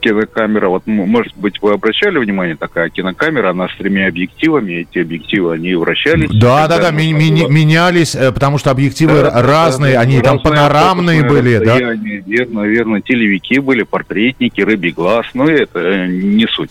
кинокамера. 0.00 0.68
Вот, 0.68 0.86
может 0.86 1.34
быть, 1.36 1.60
вы 1.60 1.72
обращали 1.72 2.18
внимание, 2.18 2.56
такая 2.56 2.90
кинокамера, 2.90 3.50
она 3.50 3.68
с 3.68 3.76
тремя 3.76 4.06
объективами, 4.06 4.86
эти 4.88 4.98
объективы, 4.98 5.54
они 5.54 5.74
вращались. 5.74 6.30
Да, 6.30 6.68
да, 6.68 6.78
да, 6.78 6.90
ми- 6.90 7.12
ми- 7.12 7.48
менялись, 7.48 8.14
э, 8.14 8.30
потому 8.30 8.58
что 8.58 8.70
объективы 8.70 9.22
да, 9.22 9.42
разные, 9.42 9.94
да, 9.94 10.00
они 10.00 10.18
разные, 10.18 10.22
там 10.22 10.38
панорамные 10.40 11.24
были, 11.24 11.58
да? 11.58 11.78
Верно, 11.78 12.60
верно, 12.62 13.00
телевики 13.00 13.58
были, 13.58 13.82
портретники, 13.82 14.60
рыбий 14.60 14.92
глаз, 14.92 15.26
но 15.34 15.48
это 15.48 15.80
э, 15.80 16.06
не 16.06 16.46
суть. 16.46 16.70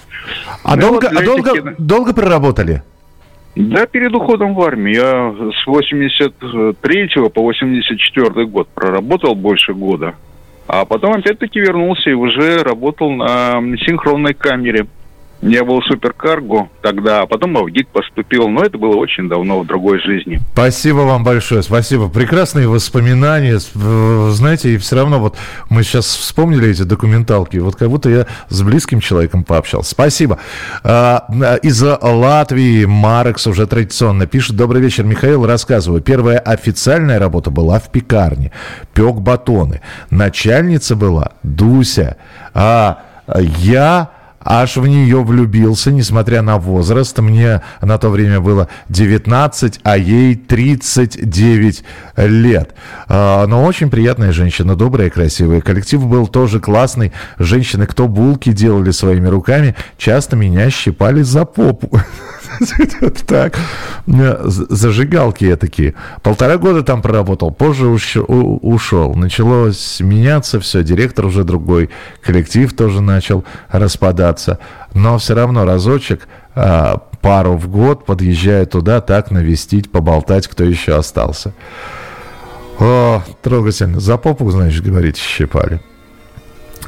А, 0.63 0.75
ну, 0.75 0.82
долго, 0.89 1.10
вот 1.12 1.22
а 1.22 1.25
долго, 1.25 1.51
кино... 1.53 1.72
долго 1.77 2.13
проработали? 2.13 2.84
Да, 3.56 3.86
перед 3.86 4.16
уходом 4.16 4.56
в 4.56 4.62
армию. 4.62 4.96
Я 4.96 5.52
с 5.52 5.68
83 5.68 7.30
по 7.34 7.42
84 7.42 8.46
год 8.46 8.68
проработал 8.74 9.36
больше 9.36 9.74
года. 9.74 10.16
А 10.68 10.86
потом 10.86 11.14
опять-таки 11.14 11.60
вернулся 11.60 12.10
и 12.10 12.14
уже 12.14 12.64
работал 12.64 13.12
на 13.12 13.62
синхронной 13.86 14.34
камере. 14.34 14.88
Я 15.46 15.66
был 15.66 15.82
суперкарго 15.82 16.70
тогда, 16.82 17.24
а 17.24 17.26
потом 17.26 17.52
в 17.52 17.90
поступил. 17.90 18.48
Но 18.48 18.64
это 18.64 18.78
было 18.78 18.96
очень 18.96 19.28
давно, 19.28 19.60
в 19.60 19.68
другой 19.68 20.00
жизни. 20.00 20.40
Спасибо 20.54 21.00
вам 21.00 21.26
большое, 21.26 21.62
спасибо. 21.64 22.08
Прекрасные 22.08 22.70
воспоминания. 22.70 23.60
Знаете, 23.60 24.76
и 24.76 24.78
все 24.78 24.96
равно 24.96 25.20
вот 25.20 25.36
мы 25.70 25.84
сейчас 25.84 26.06
вспомнили 26.06 26.70
эти 26.70 26.84
документалки. 26.84 27.58
Вот 27.58 27.76
как 27.76 27.90
будто 27.90 28.10
я 28.10 28.26
с 28.48 28.62
близким 28.62 29.02
человеком 29.02 29.44
пообщался. 29.44 29.92
Спасибо. 29.92 30.40
А, 30.82 31.28
из 31.62 31.84
Латвии 31.84 32.86
Марекс 32.86 33.46
уже 33.46 33.68
традиционно 33.68 34.28
пишет. 34.28 34.56
Добрый 34.56 34.82
вечер, 34.82 35.04
Михаил. 35.04 35.46
Рассказываю. 35.46 36.02
Первая 36.02 36.40
официальная 36.40 37.20
работа 37.20 37.52
была 37.52 37.80
в 37.80 37.92
пекарне. 37.92 38.54
Пек 38.94 39.16
батоны. 39.16 39.82
Начальница 40.10 40.96
была 40.96 41.34
Дуся. 41.44 42.16
А 42.54 43.04
я 43.60 44.12
аж 44.44 44.78
в 44.78 44.88
нее 44.88 45.24
влюбился, 45.24 45.92
несмотря 45.92 46.42
на 46.42 46.58
возраст. 46.58 47.18
Мне 47.20 47.62
на 47.82 47.98
то 47.98 48.10
время 48.10 48.40
было 48.40 48.70
19, 48.90 49.80
а 49.84 49.98
ей 49.98 50.36
39 50.36 51.84
лет. 52.18 52.74
А, 53.08 53.46
но 53.48 53.64
очень 53.64 53.90
приятная 53.90 54.32
женщина, 54.32 54.76
добрая, 54.76 55.10
красивая. 55.10 55.62
Коллектив 55.62 56.06
был 56.06 56.28
тоже 56.28 56.60
классный. 56.60 57.14
Женщины, 57.40 57.86
кто 57.86 58.08
булки 58.08 58.52
делали 58.52 58.92
своими 58.92 59.28
руками, 59.28 59.76
часто 59.98 60.36
меня 60.36 60.70
щипали 60.70 61.22
за 61.22 61.46
попу. 61.46 61.90
Так, 63.28 63.58
зажигалки 64.46 65.46
я 65.46 65.56
такие. 65.56 65.96
Полтора 66.22 66.58
года 66.58 66.84
там 66.84 67.02
проработал, 67.02 67.52
позже 67.52 67.88
ушел. 67.88 69.16
Началось 69.16 70.00
меняться 70.02 70.60
все, 70.60 70.84
директор 70.84 71.26
уже 71.26 71.44
другой, 71.44 71.90
коллектив 72.22 72.72
тоже 72.74 73.02
начал 73.02 73.44
распадаться. 73.70 74.33
Но 74.94 75.18
все 75.18 75.34
равно 75.34 75.66
разочек, 75.66 76.28
а, 76.56 76.98
пару 77.22 77.54
в 77.54 77.68
год 77.68 78.06
подъезжаю 78.06 78.68
туда, 78.68 79.02
так 79.02 79.32
навестить, 79.32 79.92
поболтать, 79.92 80.48
кто 80.48 80.63
еще 80.63 80.96
остался. 80.96 81.54
О, 82.80 83.22
трогательно. 83.42 84.00
За 84.00 84.18
попу, 84.18 84.50
значит, 84.52 84.84
говорите, 84.84 85.22
щипали. 85.22 85.80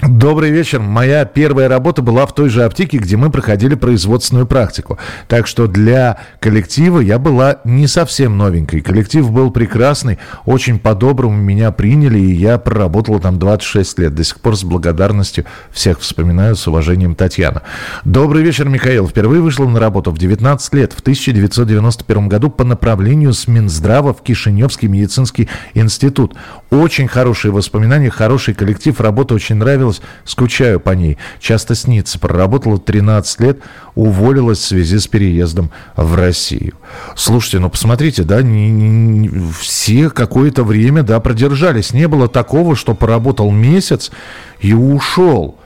Добрый 0.01 0.51
вечер. 0.51 0.81
Моя 0.81 1.23
первая 1.23 1.69
работа 1.69 2.01
была 2.01 2.25
в 2.25 2.35
той 2.35 2.49
же 2.49 2.63
аптеке, 2.63 2.97
где 2.97 3.15
мы 3.15 3.31
проходили 3.31 3.75
производственную 3.75 4.45
практику. 4.45 4.99
Так 5.27 5.47
что 5.47 5.67
для 5.67 6.17
коллектива 6.39 6.99
я 6.99 7.17
была 7.17 7.59
не 7.63 7.87
совсем 7.87 8.37
новенькой. 8.37 8.81
Коллектив 8.81 9.31
был 9.31 9.51
прекрасный, 9.51 10.19
очень 10.45 10.79
по-доброму 10.79 11.37
меня 11.37 11.71
приняли, 11.71 12.19
и 12.19 12.33
я 12.33 12.57
проработала 12.57 13.19
там 13.19 13.39
26 13.39 13.99
лет. 13.99 14.15
До 14.15 14.23
сих 14.23 14.41
пор 14.41 14.57
с 14.57 14.63
благодарностью 14.63 15.45
всех 15.71 16.01
вспоминаю, 16.01 16.55
с 16.55 16.67
уважением 16.67 17.15
Татьяна. 17.15 17.63
Добрый 18.03 18.43
вечер, 18.43 18.67
Михаил. 18.67 19.07
Впервые 19.07 19.41
вышла 19.41 19.65
на 19.65 19.79
работу 19.79 20.11
в 20.11 20.17
19 20.17 20.73
лет, 20.73 20.93
в 20.93 20.99
1991 20.99 22.27
году 22.27 22.49
по 22.49 22.65
направлению 22.65 23.33
с 23.33 23.47
Минздрава 23.47 24.13
в 24.13 24.21
Кишиневский 24.21 24.89
медицинский 24.89 25.47
институт. 25.73 26.35
Очень 26.69 27.07
хорошие 27.07 27.51
воспоминания, 27.51 28.09
хороший 28.09 28.53
коллектив, 28.53 28.99
работа 28.99 29.33
очень 29.33 29.55
нравилась 29.55 29.84
вернулась, 29.85 30.01
скучаю 30.23 30.79
по 30.79 30.91
ней. 30.91 31.17
Часто 31.39 31.75
снится. 31.75 32.19
Проработала 32.19 32.77
13 32.77 33.39
лет, 33.41 33.59
уволилась 33.95 34.59
в 34.59 34.65
связи 34.65 34.99
с 34.99 35.07
переездом 35.07 35.71
в 35.95 36.15
Россию. 36.15 36.73
Слушайте, 37.15 37.59
ну 37.59 37.69
посмотрите, 37.69 38.23
да, 38.23 38.41
не, 38.41 38.69
не, 38.69 39.51
все 39.59 40.09
какое-то 40.09 40.63
время, 40.63 41.03
да, 41.03 41.19
продержались. 41.19 41.93
Не 41.93 42.07
было 42.07 42.27
такого, 42.27 42.75
что 42.75 42.93
поработал 42.93 43.51
месяц 43.51 44.11
и 44.59 44.73
ушел. 44.73 45.57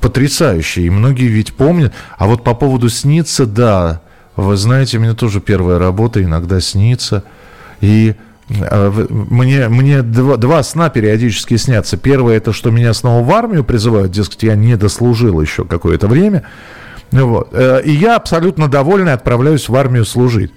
Потрясающе. 0.00 0.82
И 0.82 0.90
многие 0.90 1.28
ведь 1.28 1.54
помнят. 1.54 1.92
А 2.16 2.26
вот 2.26 2.42
по 2.42 2.54
поводу 2.54 2.88
снится, 2.88 3.44
да, 3.44 4.00
вы 4.36 4.56
знаете, 4.56 4.98
мне 4.98 5.14
тоже 5.14 5.40
первая 5.40 5.78
работа 5.78 6.22
иногда 6.22 6.60
снится. 6.60 7.24
И 7.80 8.14
мне, 8.48 9.68
мне 9.68 10.02
два, 10.02 10.36
два 10.36 10.62
сна 10.62 10.88
периодически 10.88 11.56
снятся. 11.56 11.96
Первое, 11.96 12.38
это 12.38 12.52
что 12.52 12.70
меня 12.70 12.94
снова 12.94 13.24
в 13.24 13.30
армию 13.30 13.62
призывают, 13.62 14.10
дескать, 14.10 14.42
я 14.42 14.54
не 14.54 14.76
дослужил 14.76 15.40
еще 15.40 15.64
какое-то 15.64 16.08
время. 16.08 16.44
Вот. 17.10 17.50
Э, 17.52 17.82
и 17.84 17.90
я 17.90 18.16
абсолютно 18.16 18.68
довольный 18.68 19.12
отправляюсь 19.12 19.68
в 19.68 19.74
армию 19.74 20.04
служить. 20.04 20.52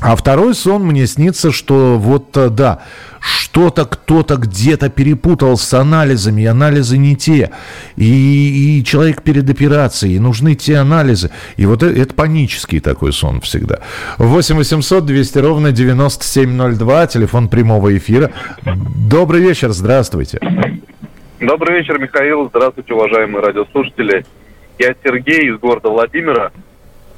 А 0.00 0.14
второй 0.14 0.54
сон 0.54 0.84
мне 0.84 1.06
снится, 1.06 1.50
что 1.52 1.96
вот 1.98 2.36
э, 2.36 2.50
да, 2.50 2.82
что-то 3.18 3.86
кто-то 3.86 4.36
где-то 4.36 4.90
перепутал 4.90 5.56
с 5.56 5.72
анализами, 5.72 6.42
и 6.42 6.46
анализы 6.46 6.98
не 6.98 7.16
те. 7.16 7.50
И, 7.96 8.78
и 8.78 8.84
человек 8.84 9.22
перед 9.22 9.48
операцией, 9.48 10.16
и 10.16 10.18
нужны 10.18 10.54
те 10.54 10.76
анализы. 10.76 11.30
И 11.56 11.64
вот 11.64 11.82
это, 11.82 11.98
это 11.98 12.12
панический 12.12 12.80
такой 12.80 13.12
сон 13.12 13.40
всегда. 13.40 13.80
8 14.18 14.56
800 14.56 15.06
200 15.06 15.38
ровно 15.38 15.72
9702, 15.72 17.06
телефон 17.06 17.48
прямого 17.48 17.96
эфира. 17.96 18.32
Добрый 18.64 19.40
вечер, 19.40 19.70
здравствуйте. 19.70 20.38
Добрый 21.40 21.78
вечер, 21.78 21.98
Михаил. 21.98 22.48
Здравствуйте, 22.50 22.92
уважаемые 22.92 23.42
радиослушатели. 23.42 24.26
Я 24.78 24.94
Сергей 25.02 25.50
из 25.50 25.58
города 25.58 25.88
Владимира. 25.88 26.52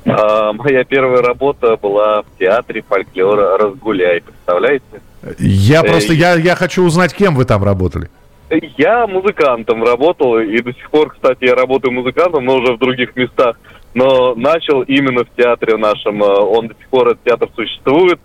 А, 0.06 0.52
моя 0.52 0.84
первая 0.84 1.22
работа 1.22 1.76
была 1.76 2.22
в 2.22 2.26
театре 2.38 2.82
фольклора 2.88 3.58
«Разгуляй», 3.58 4.22
представляете? 4.22 4.84
Я 5.38 5.82
просто, 5.82 6.12
я, 6.12 6.34
я 6.34 6.54
хочу 6.54 6.84
узнать, 6.84 7.14
кем 7.14 7.34
вы 7.34 7.44
там 7.44 7.64
работали. 7.64 8.08
Я 8.78 9.06
музыкантом 9.06 9.84
работал, 9.84 10.38
и 10.38 10.58
до 10.62 10.72
сих 10.72 10.90
пор, 10.90 11.10
кстати, 11.10 11.44
я 11.44 11.54
работаю 11.54 11.92
музыкантом, 11.92 12.44
но 12.44 12.56
уже 12.56 12.74
в 12.74 12.78
других 12.78 13.14
местах. 13.14 13.58
Но 13.94 14.34
начал 14.34 14.82
именно 14.82 15.24
в 15.24 15.30
театре 15.36 15.76
нашем, 15.76 16.22
а, 16.22 16.40
он 16.40 16.68
до 16.68 16.74
сих 16.74 16.88
пор, 16.88 17.08
этот 17.08 17.24
театр 17.24 17.48
существует. 17.54 18.20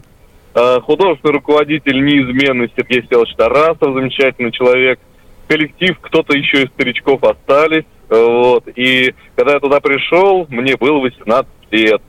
А, 0.54 0.80
художественный 0.82 1.34
руководитель 1.34 2.04
неизменный 2.04 2.72
Сергей 2.76 3.06
Селович 3.10 3.36
Тарасов, 3.36 3.94
замечательный 3.94 4.52
человек. 4.52 5.00
Коллектив, 5.48 5.98
кто-то 6.00 6.38
еще 6.38 6.64
из 6.64 6.70
старичков 6.70 7.24
остались. 7.24 7.86
Вот. 8.10 8.68
И 8.76 9.14
когда 9.36 9.54
я 9.54 9.60
туда 9.60 9.80
пришел, 9.80 10.46
мне 10.50 10.78
было 10.78 11.00
18 11.00 11.50
лет. 11.74 12.02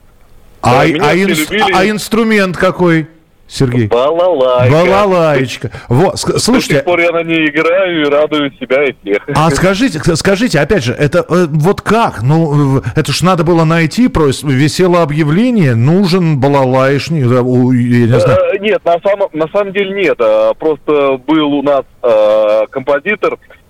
А, 0.61 0.81
а, 0.81 0.85
инс, 1.15 1.49
любили... 1.49 1.71
а 1.73 1.87
инструмент 1.87 2.57
какой? 2.57 3.07
Сергей. 3.47 3.87
Балалайка. 3.87 4.73
Балалайка. 4.73 5.71
Вот, 5.87 6.17
слушайте. 6.17 6.73
До 6.73 6.79
сих 6.79 6.85
пор 6.85 6.99
я 6.99 7.11
на 7.11 7.23
ней 7.23 7.47
играю 7.47 8.01
и 8.01 8.09
радую 8.09 8.51
себя 8.59 8.85
и 8.85 8.95
всех. 9.03 9.19
А 9.35 9.51
скажите, 9.51 9.99
скажите, 10.15 10.59
опять 10.59 10.83
же, 10.83 10.93
это 10.93 11.19
э, 11.29 11.45
вот 11.49 11.81
как? 11.81 12.23
Ну, 12.23 12.81
это 12.95 13.11
ж 13.11 13.21
надо 13.21 13.43
было 13.43 13.63
найти, 13.63 14.07
просто 14.07 14.47
висело 14.47 15.03
объявление, 15.03 15.75
нужен 15.75 16.39
балалайшник, 16.39 17.25
я 17.25 17.41
не 17.43 18.19
знаю. 18.19 18.39
Э, 18.51 18.57
нет, 18.57 18.83
на 18.83 18.99
самом, 18.99 19.29
на 19.33 19.47
самом 19.49 19.73
деле 19.73 19.93
нет. 19.93 20.17
А 20.19 20.53
просто 20.55 21.19
был 21.27 21.53
у 21.53 21.61
нас 21.61 21.83
э, 22.01 22.65
композитор, 22.71 23.37
Э, 23.37 23.64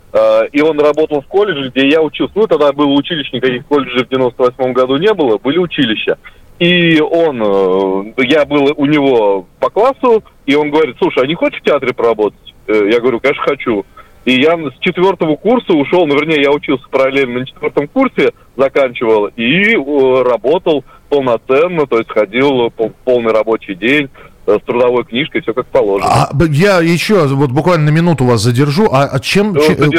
и 0.51 0.62
он 0.62 0.80
работал 0.80 1.21
в 1.21 1.28
колледже, 1.28 1.69
где 1.69 1.89
я 1.89 2.01
учился. 2.01 2.34
Ну, 2.36 2.47
тогда 2.47 2.71
было 2.71 2.88
училище, 2.88 3.32
никаких 3.34 3.65
колледжей 3.65 4.06
в 4.06 4.10
98 4.10 4.73
году 4.73 4.97
не 4.97 5.13
было, 5.13 5.38
были 5.38 5.58
училища. 5.58 6.17
И 6.60 7.01
он, 7.01 7.41
э, 7.41 8.23
я 8.23 8.45
был 8.45 8.73
у 8.78 8.86
него 8.86 9.45
по 9.60 9.69
классу, 9.69 10.23
и 10.45 10.56
он 10.56 10.71
говорит, 10.71 10.95
слушай, 10.99 11.23
а 11.23 11.28
не 11.28 11.36
хочешь 11.36 11.60
в 11.60 11.65
театре 11.65 11.93
поработать? 11.93 12.54
Э, 12.67 12.89
я 12.89 13.01
говорю, 13.01 13.19
конечно, 13.19 13.43
хочу. 13.43 13.86
И 14.23 14.41
я 14.41 14.58
с 14.58 14.80
четвертого 14.80 15.36
курса 15.36 15.73
ушел, 15.73 16.08
ну, 16.08 16.15
вернее, 16.15 16.41
я 16.41 16.51
учился 16.51 16.88
параллельно 16.89 17.41
на 17.41 17.45
четвертом 17.45 17.88
курсе, 17.88 18.32
заканчивал, 18.56 19.28
и 19.36 19.75
работал 19.75 20.84
полноценно, 21.10 21.86
то 21.86 21.97
есть 21.97 22.10
ходил 22.10 22.71
полный 23.04 23.34
рабочий 23.34 23.75
день, 23.75 24.10
с 24.45 24.62
трудовой 24.65 25.03
книжкой, 25.05 25.41
все 25.41 25.53
как 25.53 25.65
положено. 25.67 26.10
А, 26.10 26.29
я 26.49 26.79
еще 26.79 27.27
вот 27.27 27.51
буквально 27.51 27.91
на 27.91 27.95
минуту 27.95 28.25
вас 28.25 28.41
задержу. 28.41 28.89
А, 28.91 29.05
а 29.05 29.19
чем... 29.19 29.53
Ну, 29.53 29.62
чем 29.62 29.91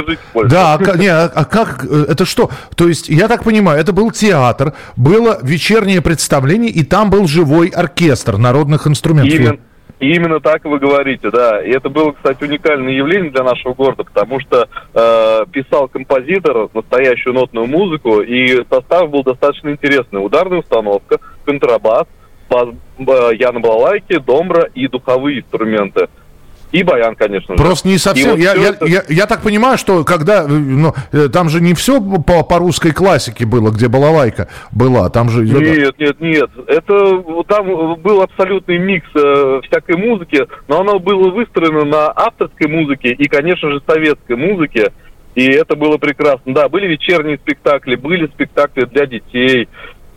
да, 0.48 0.74
а, 0.74 0.96
не, 0.96 1.08
а, 1.08 1.24
а 1.24 1.44
как... 1.44 1.84
Э, 1.84 2.06
это 2.08 2.24
что? 2.24 2.50
То 2.76 2.88
есть, 2.88 3.08
я 3.08 3.28
так 3.28 3.44
понимаю, 3.44 3.80
это 3.80 3.92
был 3.92 4.10
театр, 4.10 4.74
было 4.96 5.38
вечернее 5.42 6.00
представление, 6.00 6.70
и 6.70 6.84
там 6.84 7.10
был 7.10 7.26
живой 7.26 7.68
оркестр 7.68 8.36
народных 8.38 8.86
инструментов. 8.86 9.38
Именно, 9.38 9.58
именно 9.98 10.40
так 10.40 10.64
вы 10.64 10.78
говорите, 10.78 11.30
да. 11.30 11.62
И 11.62 11.70
это 11.70 11.88
было, 11.88 12.12
кстати, 12.12 12.44
уникальное 12.44 12.92
явление 12.92 13.30
для 13.30 13.42
нашего 13.42 13.74
города, 13.74 14.04
потому 14.04 14.40
что 14.40 14.68
э, 14.94 15.44
писал 15.50 15.88
композитор 15.88 16.68
настоящую 16.72 17.34
нотную 17.34 17.66
музыку, 17.66 18.20
и 18.20 18.64
состав 18.70 19.10
был 19.10 19.22
достаточно 19.22 19.70
интересный. 19.70 20.24
Ударная 20.24 20.60
установка, 20.60 21.18
контрабас, 21.44 22.06
я 22.48 23.52
на 23.52 23.60
балалайке, 23.60 24.20
домбра 24.20 24.68
и 24.74 24.88
духовые 24.88 25.40
инструменты. 25.40 26.08
И 26.72 26.82
баян, 26.82 27.14
конечно 27.14 27.56
же. 27.56 27.62
Просто 27.62 27.88
не 27.88 27.96
совсем. 27.96 28.32
Вот 28.32 28.38
я, 28.38 28.54
я, 28.54 28.68
это... 28.70 28.86
я, 28.86 29.02
я 29.08 29.26
так 29.26 29.42
понимаю, 29.42 29.78
что 29.78 30.04
когда. 30.04 30.42
Э, 30.42 30.48
ну, 30.48 30.92
э, 31.12 31.28
там 31.28 31.48
же 31.48 31.60
не 31.60 31.74
все 31.74 32.00
по, 32.00 32.42
по 32.42 32.58
русской 32.58 32.92
классике 32.92 33.46
было, 33.46 33.70
где 33.70 33.88
балалайка 33.88 34.48
была. 34.72 35.08
Там 35.08 35.30
же. 35.30 35.44
Нет, 35.44 35.98
нет, 35.98 36.20
нет. 36.20 36.50
Это 36.66 37.22
там 37.46 37.96
был 38.00 38.20
абсолютный 38.20 38.78
микс 38.78 39.08
э, 39.14 39.60
всякой 39.68 39.96
музыки, 39.96 40.46
но 40.66 40.80
оно 40.80 40.98
было 40.98 41.30
выстроено 41.30 41.84
на 41.84 42.08
авторской 42.08 42.68
музыке 42.68 43.10
и, 43.10 43.28
конечно 43.28 43.70
же, 43.70 43.80
советской 43.86 44.36
музыке. 44.36 44.92
И 45.36 45.44
это 45.44 45.76
было 45.76 45.98
прекрасно. 45.98 46.54
Да, 46.54 46.68
были 46.68 46.86
вечерние 46.86 47.36
спектакли, 47.36 47.94
были 47.94 48.26
спектакли 48.26 48.86
для 48.86 49.06
детей, 49.06 49.68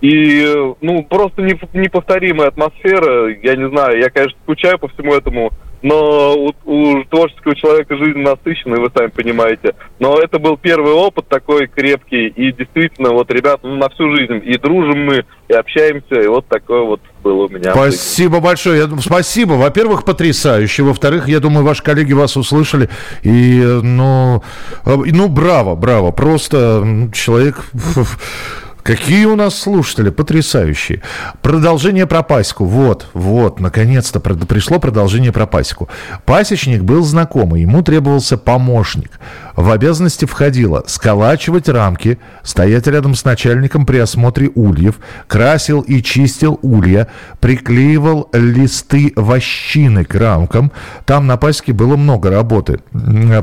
и, 0.01 0.73
ну, 0.81 1.03
просто 1.03 1.41
неповторимая 1.41 2.49
атмосфера. 2.49 3.29
Я 3.41 3.55
не 3.55 3.69
знаю, 3.69 3.99
я, 3.99 4.09
конечно, 4.09 4.37
скучаю 4.43 4.79
по 4.79 4.87
всему 4.87 5.13
этому, 5.13 5.51
но 5.81 6.35
у, 6.35 6.53
у 6.65 7.03
творческого 7.05 7.55
человека 7.55 7.97
жизнь 7.97 8.19
насыщенная, 8.19 8.79
вы 8.79 8.89
сами 8.95 9.07
понимаете. 9.07 9.75
Но 9.99 10.17
это 10.17 10.39
был 10.39 10.57
первый 10.57 10.93
опыт 10.93 11.27
такой 11.27 11.67
крепкий, 11.67 12.27
и 12.27 12.51
действительно, 12.51 13.09
вот, 13.09 13.31
ребята, 13.31 13.67
ну, 13.67 13.75
на 13.75 13.89
всю 13.89 14.13
жизнь. 14.15 14.41
И 14.45 14.57
дружим 14.57 15.05
мы, 15.05 15.25
и 15.47 15.53
общаемся, 15.53 16.15
и 16.15 16.27
вот 16.27 16.47
такое 16.47 16.81
вот 16.81 17.01
было 17.23 17.45
у 17.45 17.49
меня. 17.49 17.73
Спасибо 17.73 18.39
большое. 18.39 18.87
Я, 18.89 18.97
спасибо. 18.99 19.53
Во-первых, 19.53 20.05
потрясающе. 20.05 20.83
Во-вторых, 20.83 21.27
я 21.27 21.39
думаю, 21.39 21.65
ваши 21.65 21.83
коллеги 21.83 22.13
вас 22.13 22.37
услышали. 22.37 22.89
И, 23.23 23.61
ну, 23.83 24.43
э, 24.85 24.95
ну 24.95 25.27
браво, 25.27 25.75
браво. 25.75 26.11
Просто 26.11 27.09
человек 27.13 27.65
Какие 28.89 29.25
у 29.25 29.35
нас 29.35 29.53
слушатели, 29.53 30.09
потрясающие. 30.09 31.03
Продолжение 31.43 32.07
про 32.07 32.23
пасеку. 32.23 32.65
Вот, 32.65 33.05
вот, 33.13 33.59
наконец-то 33.59 34.19
пришло 34.19 34.79
продолжение 34.79 35.31
про 35.31 35.45
пасеку. 35.45 35.89
Пасечник 36.25 36.81
был 36.81 37.03
знакомый, 37.03 37.61
ему 37.61 37.83
требовался 37.83 38.35
помощник. 38.35 39.19
В 39.55 39.69
обязанности 39.69 40.25
входило 40.25 40.83
сколачивать 40.87 41.69
рамки, 41.69 42.17
стоять 42.41 42.87
рядом 42.87 43.13
с 43.13 43.23
начальником 43.25 43.85
при 43.85 43.99
осмотре 43.99 44.49
ульев, 44.55 44.95
красил 45.27 45.81
и 45.81 46.01
чистил 46.01 46.57
улья, 46.63 47.09
приклеивал 47.41 48.27
листы 48.33 49.13
вощины 49.15 50.03
к 50.03 50.15
рамкам. 50.15 50.71
Там 51.05 51.27
на 51.27 51.37
пасеке 51.37 51.73
было 51.73 51.95
много 51.95 52.31
работы. 52.31 52.79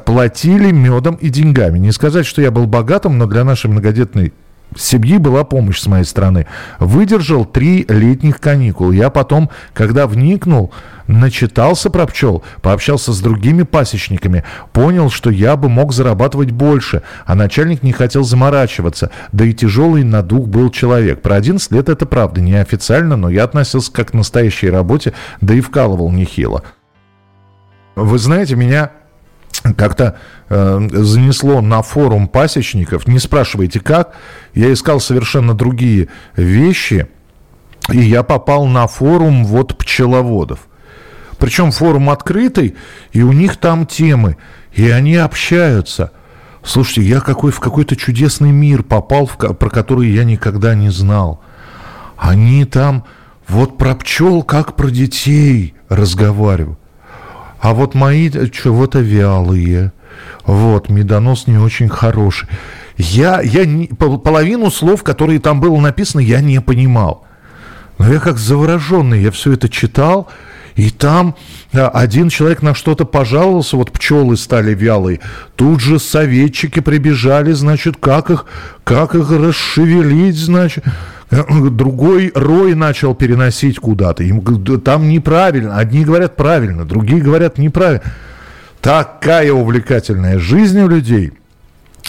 Платили 0.05 0.73
медом 0.73 1.15
и 1.15 1.29
деньгами. 1.29 1.79
Не 1.79 1.93
сказать, 1.93 2.27
что 2.27 2.43
я 2.43 2.51
был 2.51 2.67
богатым, 2.67 3.17
но 3.17 3.27
для 3.27 3.45
нашей 3.45 3.71
многодетной 3.71 4.33
семьи 4.79 5.19
была 5.19 5.45
помощь 5.45 5.81
с 5.81 5.87
моей 5.87 6.05
стороны. 6.05 6.47
Выдержал 6.79 7.45
три 7.45 7.85
летних 7.89 8.41
каникул. 8.41 8.91
Я 8.93 9.11
потом, 9.11 9.51
когда 9.75 10.07
вникнул, 10.07 10.73
начитался 11.07 11.91
про 11.91 12.07
пчел, 12.07 12.43
пообщался 12.63 13.13
с 13.13 13.21
другими 13.21 13.63
пасечниками, 13.63 14.45
понял, 14.73 15.11
что 15.11 15.31
я 15.31 15.57
бы 15.57 15.69
мог 15.69 15.93
зарабатывать 15.93 16.51
больше, 16.51 17.03
а 17.25 17.35
начальник 17.35 17.83
не 17.83 17.93
хотел 17.93 18.25
заморачиваться, 18.25 19.11
да 19.33 19.45
и 19.45 19.53
тяжелый 19.53 20.05
на 20.05 20.23
дух 20.23 20.47
был 20.49 20.71
человек. 20.71 21.23
Про 21.23 21.37
11 21.37 21.71
лет 21.73 21.89
это 21.89 22.07
правда, 22.07 22.41
неофициально, 22.41 23.17
но 23.17 23.29
я 23.29 23.45
относился 23.45 23.93
как 23.93 24.11
к 24.11 24.15
настоящей 24.15 24.71
работе, 24.71 25.13
да 25.41 25.55
и 25.55 25.61
вкалывал 25.61 26.11
нехило. 26.11 26.63
Вы 27.95 28.19
знаете, 28.19 28.57
меня 28.57 28.91
как-то 29.75 30.19
э, 30.49 30.89
занесло 30.93 31.61
на 31.61 31.83
форум 31.83 32.29
пасечников. 32.29 33.07
Не 33.07 33.19
спрашивайте 33.19 33.81
как. 33.81 34.15
Я 34.55 34.73
искал 34.73 35.01
совершенно 35.01 35.55
другие 35.55 36.09
вещи. 36.37 37.09
И 37.91 37.99
я 37.99 38.23
попал 38.23 38.67
на 38.67 38.87
форум 38.87 39.45
вот 39.45 39.77
пчеловодов. 39.79 40.67
Причем 41.39 41.71
форум 41.71 42.11
открытый, 42.11 42.75
и 43.13 43.23
у 43.23 43.33
них 43.33 43.57
там 43.59 43.87
темы. 43.87 44.37
И 44.73 44.89
они 44.89 45.17
общаются. 45.17 46.13
Слушайте, 46.65 47.03
я 47.03 47.21
какой, 47.21 47.53
в 47.53 47.61
какой-то 47.61 47.95
чудесный 47.95 48.51
мир 48.51 48.83
попал, 48.83 49.27
в, 49.27 49.37
про 49.37 49.71
который 49.71 50.11
я 50.11 50.25
никогда 50.25 50.75
не 50.75 50.91
знал. 50.91 51.41
Они 52.17 52.65
там 52.65 53.05
вот 53.47 53.79
про 53.79 53.95
пчел, 53.95 54.43
как 54.43 54.75
про 54.75 54.89
детей 54.89 55.75
разговаривают. 55.89 56.79
А 57.67 57.75
вот 57.75 57.97
мои 57.97 58.31
чего-то 58.31 59.01
вялые. 59.01 59.93
Вот, 60.45 60.89
медонос 60.89 61.49
не 61.49 61.59
очень 61.59 61.89
хороший. 61.89 62.49
Я, 62.97 63.41
я 63.41 63.65
не, 63.65 63.89
половину 63.89 64.71
слов, 64.71 65.03
которые 65.03 65.41
там 65.41 65.61
было 65.61 65.77
написано, 65.81 66.21
я 66.21 66.41
не 66.41 66.61
понимал. 66.61 67.27
Но 67.99 68.13
я 68.13 68.21
как 68.21 68.39
завороженный, 68.39 69.21
я 69.21 69.33
все 69.33 69.55
это 69.55 69.69
читал, 69.69 70.29
и 70.77 70.91
там 70.91 71.35
один 71.73 72.29
человек 72.29 72.63
на 72.63 72.73
что-то 72.73 73.05
пожаловался, 73.05 73.77
вот 73.77 73.91
пчелы 73.91 74.37
стали 74.37 74.73
вялые. 74.73 75.19
Тут 75.57 75.81
же 75.81 75.99
советчики 75.99 76.79
прибежали, 76.79 77.51
значит, 77.51 77.97
как 77.97 78.31
их, 78.31 78.47
как 78.85 79.17
их 79.17 79.29
расшевелить, 79.29 80.37
значит. 80.37 80.85
Другой 81.31 82.31
рой 82.35 82.75
начал 82.75 83.15
переносить 83.15 83.79
куда-то. 83.79 84.23
Им, 84.23 84.43
там 84.81 85.09
неправильно. 85.09 85.77
Одни 85.77 86.05
говорят 86.05 86.37
правильно, 86.37 86.85
другие 86.85 87.21
говорят 87.21 87.59
неправильно. 87.59 88.03
Такая 88.81 89.53
увлекательная 89.53 90.39
жизнь 90.39 90.81
у 90.81 90.89
людей. 90.89 91.33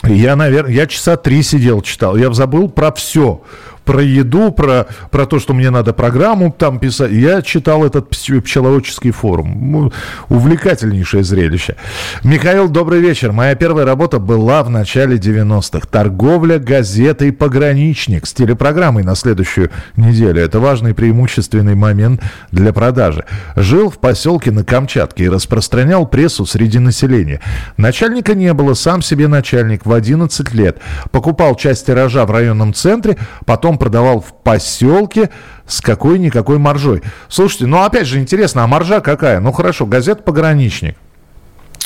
Я, 0.03 0.35
наверное, 0.35 0.71
я 0.71 0.85
часа 0.85 1.17
три 1.17 1.41
сидел, 1.41 1.81
читал. 1.81 2.15
Я 2.17 2.31
забыл 2.31 2.69
про 2.69 2.91
все 2.91 3.41
про 3.87 4.03
еду, 4.03 4.51
про, 4.51 4.85
про 5.11 5.25
то, 5.25 5.39
что 5.39 5.53
мне 5.53 5.69
надо 5.69 5.93
программу 5.93 6.51
там 6.51 6.77
писать. 6.77 7.11
Я 7.11 7.41
читал 7.41 7.85
этот 7.85 8.09
пчеловодческий 8.09 9.11
форум. 9.11 9.91
Увлекательнейшее 10.27 11.23
зрелище. 11.23 11.77
Михаил, 12.21 12.67
добрый 12.67 12.99
вечер. 12.99 13.31
Моя 13.31 13.55
первая 13.55 13.85
работа 13.85 14.19
была 14.19 14.61
в 14.63 14.69
начале 14.69 15.15
90-х. 15.15 15.87
Торговля 15.89 16.59
газетой 16.59 17.31
«Пограничник» 17.31 18.27
с 18.27 18.33
телепрограммой 18.33 19.03
на 19.03 19.15
следующую 19.15 19.71
неделю. 19.95 20.41
Это 20.41 20.59
важный 20.59 20.93
преимущественный 20.93 21.75
момент 21.75 22.21
для 22.51 22.73
продажи. 22.73 23.23
Жил 23.55 23.89
в 23.89 23.99
поселке 23.99 24.51
на 24.51 24.65
Камчатке 24.65 25.23
и 25.23 25.29
распространял 25.29 26.05
прессу 26.05 26.45
среди 26.45 26.79
населения. 26.79 27.39
Начальника 27.77 28.35
не 28.35 28.53
было, 28.53 28.73
сам 28.73 29.01
себе 29.01 29.29
начальник 29.29 29.85
в 29.85 29.93
11 29.93 30.53
лет. 30.53 30.77
Покупал 31.11 31.55
часть 31.55 31.85
тиража 31.85 32.25
в 32.25 32.31
районном 32.31 32.73
центре, 32.73 33.15
потом 33.45 33.76
продавал 33.77 34.19
в 34.19 34.33
поселке 34.43 35.29
с 35.65 35.81
какой-никакой 35.81 36.57
маржой. 36.57 37.01
Слушайте, 37.29 37.67
ну 37.67 37.83
опять 37.83 38.07
же 38.07 38.19
интересно, 38.19 38.63
а 38.63 38.67
маржа 38.67 38.99
какая? 38.99 39.39
Ну 39.39 39.51
хорошо, 39.51 39.85
газета 39.85 40.23
«Пограничник». 40.23 40.95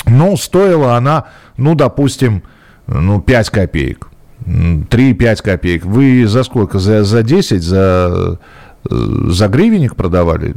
Ну, 0.06 0.36
стоила 0.36 0.96
она, 0.96 1.26
ну, 1.56 1.74
допустим, 1.74 2.42
ну, 2.86 3.20
5 3.20 3.50
копеек. 3.50 4.08
3-5 4.46 5.42
копеек. 5.42 5.84
Вы 5.84 6.26
за 6.26 6.42
сколько? 6.42 6.78
За, 6.78 7.04
за 7.04 7.22
10? 7.22 7.62
За, 7.62 8.38
за 8.90 9.48
гривенник 9.48 9.94
продавали? 9.94 10.54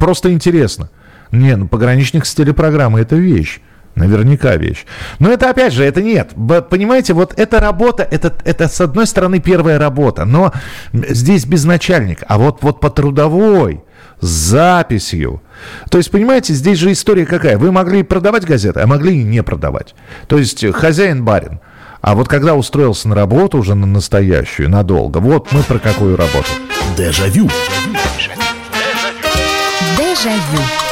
Просто 0.00 0.32
интересно. 0.32 0.90
Не, 1.30 1.56
ну, 1.56 1.68
пограничник 1.68 2.26
с 2.26 2.34
телепрограммы– 2.34 3.00
это 3.00 3.16
вещь. 3.16 3.60
Наверняка 3.94 4.56
вещь. 4.56 4.86
Но 5.20 5.30
это 5.30 5.50
опять 5.50 5.72
же, 5.72 5.84
это 5.84 6.02
нет. 6.02 6.30
Понимаете, 6.68 7.12
вот 7.12 7.32
эта 7.36 7.60
работа, 7.60 8.02
это, 8.02 8.34
это 8.44 8.68
с 8.68 8.80
одной 8.80 9.06
стороны 9.06 9.38
первая 9.38 9.78
работа, 9.78 10.24
но 10.24 10.52
здесь 10.92 11.46
без 11.46 11.64
начальника. 11.64 12.26
А 12.28 12.38
вот, 12.38 12.62
вот 12.62 12.80
по 12.80 12.90
трудовой, 12.90 13.84
с 14.20 14.26
записью. 14.26 15.42
То 15.90 15.98
есть, 15.98 16.10
понимаете, 16.10 16.54
здесь 16.54 16.78
же 16.78 16.90
история 16.90 17.24
какая? 17.24 17.56
Вы 17.56 17.70
могли 17.70 18.02
продавать 18.02 18.44
газеты, 18.44 18.80
а 18.80 18.86
могли 18.86 19.20
и 19.20 19.22
не 19.22 19.42
продавать. 19.42 19.94
То 20.26 20.38
есть 20.38 20.64
хозяин-барин. 20.72 21.60
А 22.00 22.14
вот 22.14 22.28
когда 22.28 22.54
устроился 22.54 23.08
на 23.08 23.14
работу 23.14 23.58
уже 23.58 23.74
на 23.74 23.86
настоящую, 23.86 24.68
надолго, 24.68 25.18
вот 25.18 25.52
мы 25.52 25.62
про 25.62 25.78
какую 25.78 26.16
работу. 26.16 26.48
Дежавю. 26.98 27.48
Дежавю. 29.96 30.83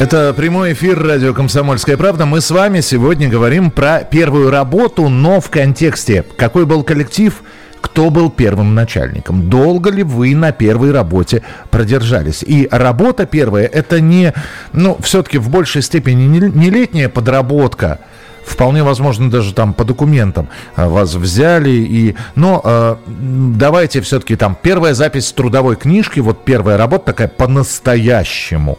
Это 0.00 0.32
прямой 0.32 0.72
эфир 0.72 0.98
радио 0.98 1.34
«Комсомольская 1.34 1.98
правда». 1.98 2.24
Мы 2.24 2.40
с 2.40 2.50
вами 2.50 2.80
сегодня 2.80 3.28
говорим 3.28 3.70
про 3.70 3.98
первую 3.98 4.50
работу, 4.50 5.10
но 5.10 5.42
в 5.42 5.50
контексте, 5.50 6.24
какой 6.38 6.64
был 6.64 6.84
коллектив, 6.84 7.42
кто 7.82 8.08
был 8.08 8.30
первым 8.30 8.74
начальником, 8.74 9.50
долго 9.50 9.90
ли 9.90 10.02
вы 10.02 10.34
на 10.34 10.52
первой 10.52 10.90
работе 10.90 11.42
продержались. 11.70 12.42
И 12.42 12.66
работа 12.70 13.26
первая, 13.26 13.66
это 13.66 14.00
не, 14.00 14.32
ну, 14.72 14.96
все-таки 15.02 15.36
в 15.36 15.50
большей 15.50 15.82
степени 15.82 16.24
не 16.24 16.70
летняя 16.70 17.10
подработка, 17.10 17.98
вполне 18.42 18.82
возможно 18.82 19.30
даже 19.30 19.52
там 19.52 19.74
по 19.74 19.84
документам 19.84 20.48
а, 20.76 20.88
вас 20.88 21.14
взяли 21.14 21.70
и 21.70 22.16
но 22.34 22.60
э, 22.64 22.96
давайте 23.06 24.00
все-таки 24.00 24.34
там 24.34 24.56
первая 24.60 24.94
запись 24.94 25.30
трудовой 25.32 25.76
книжки 25.76 26.20
вот 26.20 26.42
первая 26.44 26.76
работа 26.76 27.04
такая 27.06 27.28
по-настоящему 27.28 28.78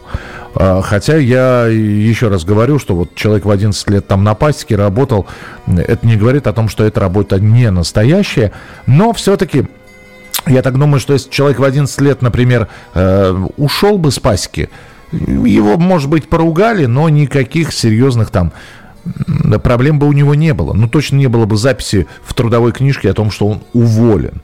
хотя 0.82 1.16
я 1.16 1.66
еще 1.66 2.28
раз 2.28 2.44
говорю, 2.44 2.78
что 2.78 2.94
вот 2.94 3.14
человек 3.14 3.44
в 3.44 3.50
11 3.50 3.90
лет 3.90 4.06
там 4.06 4.22
на 4.22 4.34
пасеке 4.34 4.76
работал, 4.76 5.26
это 5.66 6.06
не 6.06 6.16
говорит 6.16 6.46
о 6.46 6.52
том, 6.52 6.68
что 6.68 6.84
эта 6.84 7.00
работа 7.00 7.40
не 7.40 7.70
настоящая, 7.70 8.52
но 8.86 9.12
все-таки 9.12 9.66
я 10.46 10.62
так 10.62 10.78
думаю, 10.78 11.00
что 11.00 11.12
если 11.12 11.30
человек 11.30 11.58
в 11.58 11.64
11 11.64 12.00
лет, 12.00 12.22
например, 12.22 12.68
э, 12.94 13.46
ушел 13.56 13.98
бы 13.98 14.10
с 14.10 14.18
пасеки, 14.18 14.70
его, 15.12 15.76
может 15.76 16.08
быть, 16.08 16.28
поругали, 16.28 16.86
но 16.86 17.08
никаких 17.08 17.72
серьезных 17.72 18.30
там 18.30 18.52
проблем 19.62 19.98
бы 19.98 20.06
у 20.06 20.12
него 20.12 20.34
не 20.34 20.54
было. 20.54 20.72
Ну, 20.72 20.88
точно 20.88 21.16
не 21.16 21.26
было 21.26 21.44
бы 21.44 21.56
записи 21.56 22.06
в 22.24 22.34
трудовой 22.34 22.72
книжке 22.72 23.10
о 23.10 23.14
том, 23.14 23.30
что 23.30 23.46
он 23.46 23.62
уволен. 23.72 24.42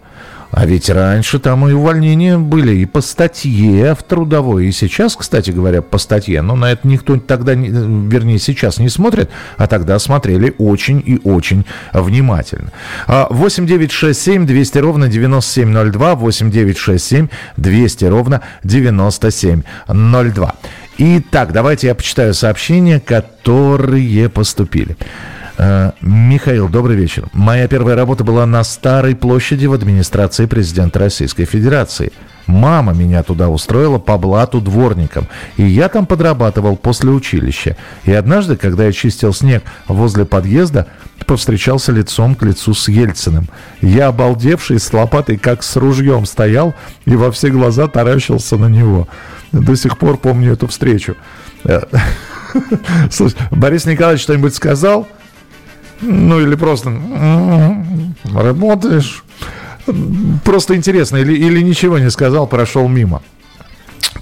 А 0.51 0.65
ведь 0.65 0.89
раньше 0.89 1.39
там 1.39 1.69
и 1.69 1.73
увольнения 1.73 2.39
были 2.39 2.77
и 2.77 2.87
по 2.87 3.01
статье 3.03 3.95
в 3.95 4.03
трудовой. 4.03 4.67
И 4.67 4.73
сейчас, 4.73 5.15
кстати 5.15 5.51
говоря, 5.51 5.83
по 5.83 5.99
статье. 5.99 6.41
Но 6.43 6.57
на 6.57 6.73
это 6.73 6.89
никто 6.89 7.17
тогда, 7.19 7.53
вернее, 7.55 8.39
сейчас 8.39 8.79
не 8.79 8.89
смотрит, 8.89 9.31
а 9.57 9.67
тогда 9.67 9.99
смотрели 9.99 10.55
очень 10.59 11.03
и 11.05 11.21
очень 11.23 11.67
внимательно. 11.93 12.73
8 13.07 13.67
9 13.67 13.93
6 13.93 14.21
7 14.21 14.47
200 14.47 14.79
ровно 14.79 15.09
9702. 15.09 16.15
8 16.15 16.51
9 16.51 16.79
6 16.79 17.05
7 17.05 17.29
200 17.57 18.05
ровно 18.07 18.41
9702. 18.65 20.55
Итак, 21.01 21.53
давайте 21.53 21.87
я 21.89 21.95
почитаю 21.95 22.35
сообщения, 22.35 22.99
которые 23.01 24.29
поступили. 24.29 24.97
Э, 25.59 25.91
Михаил, 26.01 26.69
добрый 26.69 26.97
вечер. 26.97 27.29
Моя 27.33 27.67
первая 27.67 27.97
работа 27.97 28.23
была 28.23 28.47
на 28.47 28.63
Старой 28.63 29.17
площади 29.17 29.67
в 29.67 29.73
администрации 29.73 30.47
президента 30.47 31.01
Российской 31.01 31.47
Федерации. 31.47 32.13
Мама 32.47 32.95
меня 32.95 33.25
туда 33.25 33.49
устроила 33.49 33.99
по 33.99 34.17
блату 34.19 34.61
дворником, 34.61 35.27
и 35.57 35.65
я 35.65 35.89
там 35.89 36.07
подрабатывал 36.07 36.77
после 36.77 37.11
училища. 37.11 37.77
И 38.05 38.13
однажды, 38.13 38.57
когда 38.57 38.87
я 38.87 38.93
чистил 38.93 39.35
снег 39.35 39.65
возле 39.89 40.25
подъезда, 40.25 40.87
повстречался 41.27 41.91
лицом 41.91 42.37
к 42.37 42.45
лицу 42.45 42.73
с 42.73 42.89
Ельциным. 42.89 43.49
Я, 43.83 44.07
обалдевший, 44.07 44.79
с 44.79 44.93
лопатой, 44.93 45.39
как 45.39 45.65
с 45.65 45.77
ружьем, 45.77 46.25
стоял 46.25 46.75
и 47.05 47.17
во 47.17 47.33
все 47.33 47.51
глаза 47.51 47.89
таращился 47.89 48.57
на 48.57 48.67
него. 48.67 49.09
До 49.51 49.75
сих 49.75 49.99
пор 49.99 50.19
помню 50.19 50.53
эту 50.53 50.69
встречу. 50.69 51.17
Э, 51.65 51.81
слушай, 53.11 53.37
Борис 53.51 53.87
Николаевич 53.87 54.23
что-нибудь 54.23 54.55
сказал? 54.55 55.07
Ну 56.01 56.41
или 56.41 56.55
просто 56.55 56.93
работаешь. 58.35 59.25
Просто 60.45 60.77
интересно, 60.77 61.17
или, 61.17 61.35
или 61.35 61.63
ничего 61.63 61.99
не 61.99 62.11
сказал, 62.11 62.47
прошел 62.47 62.89
мимо. 62.89 63.23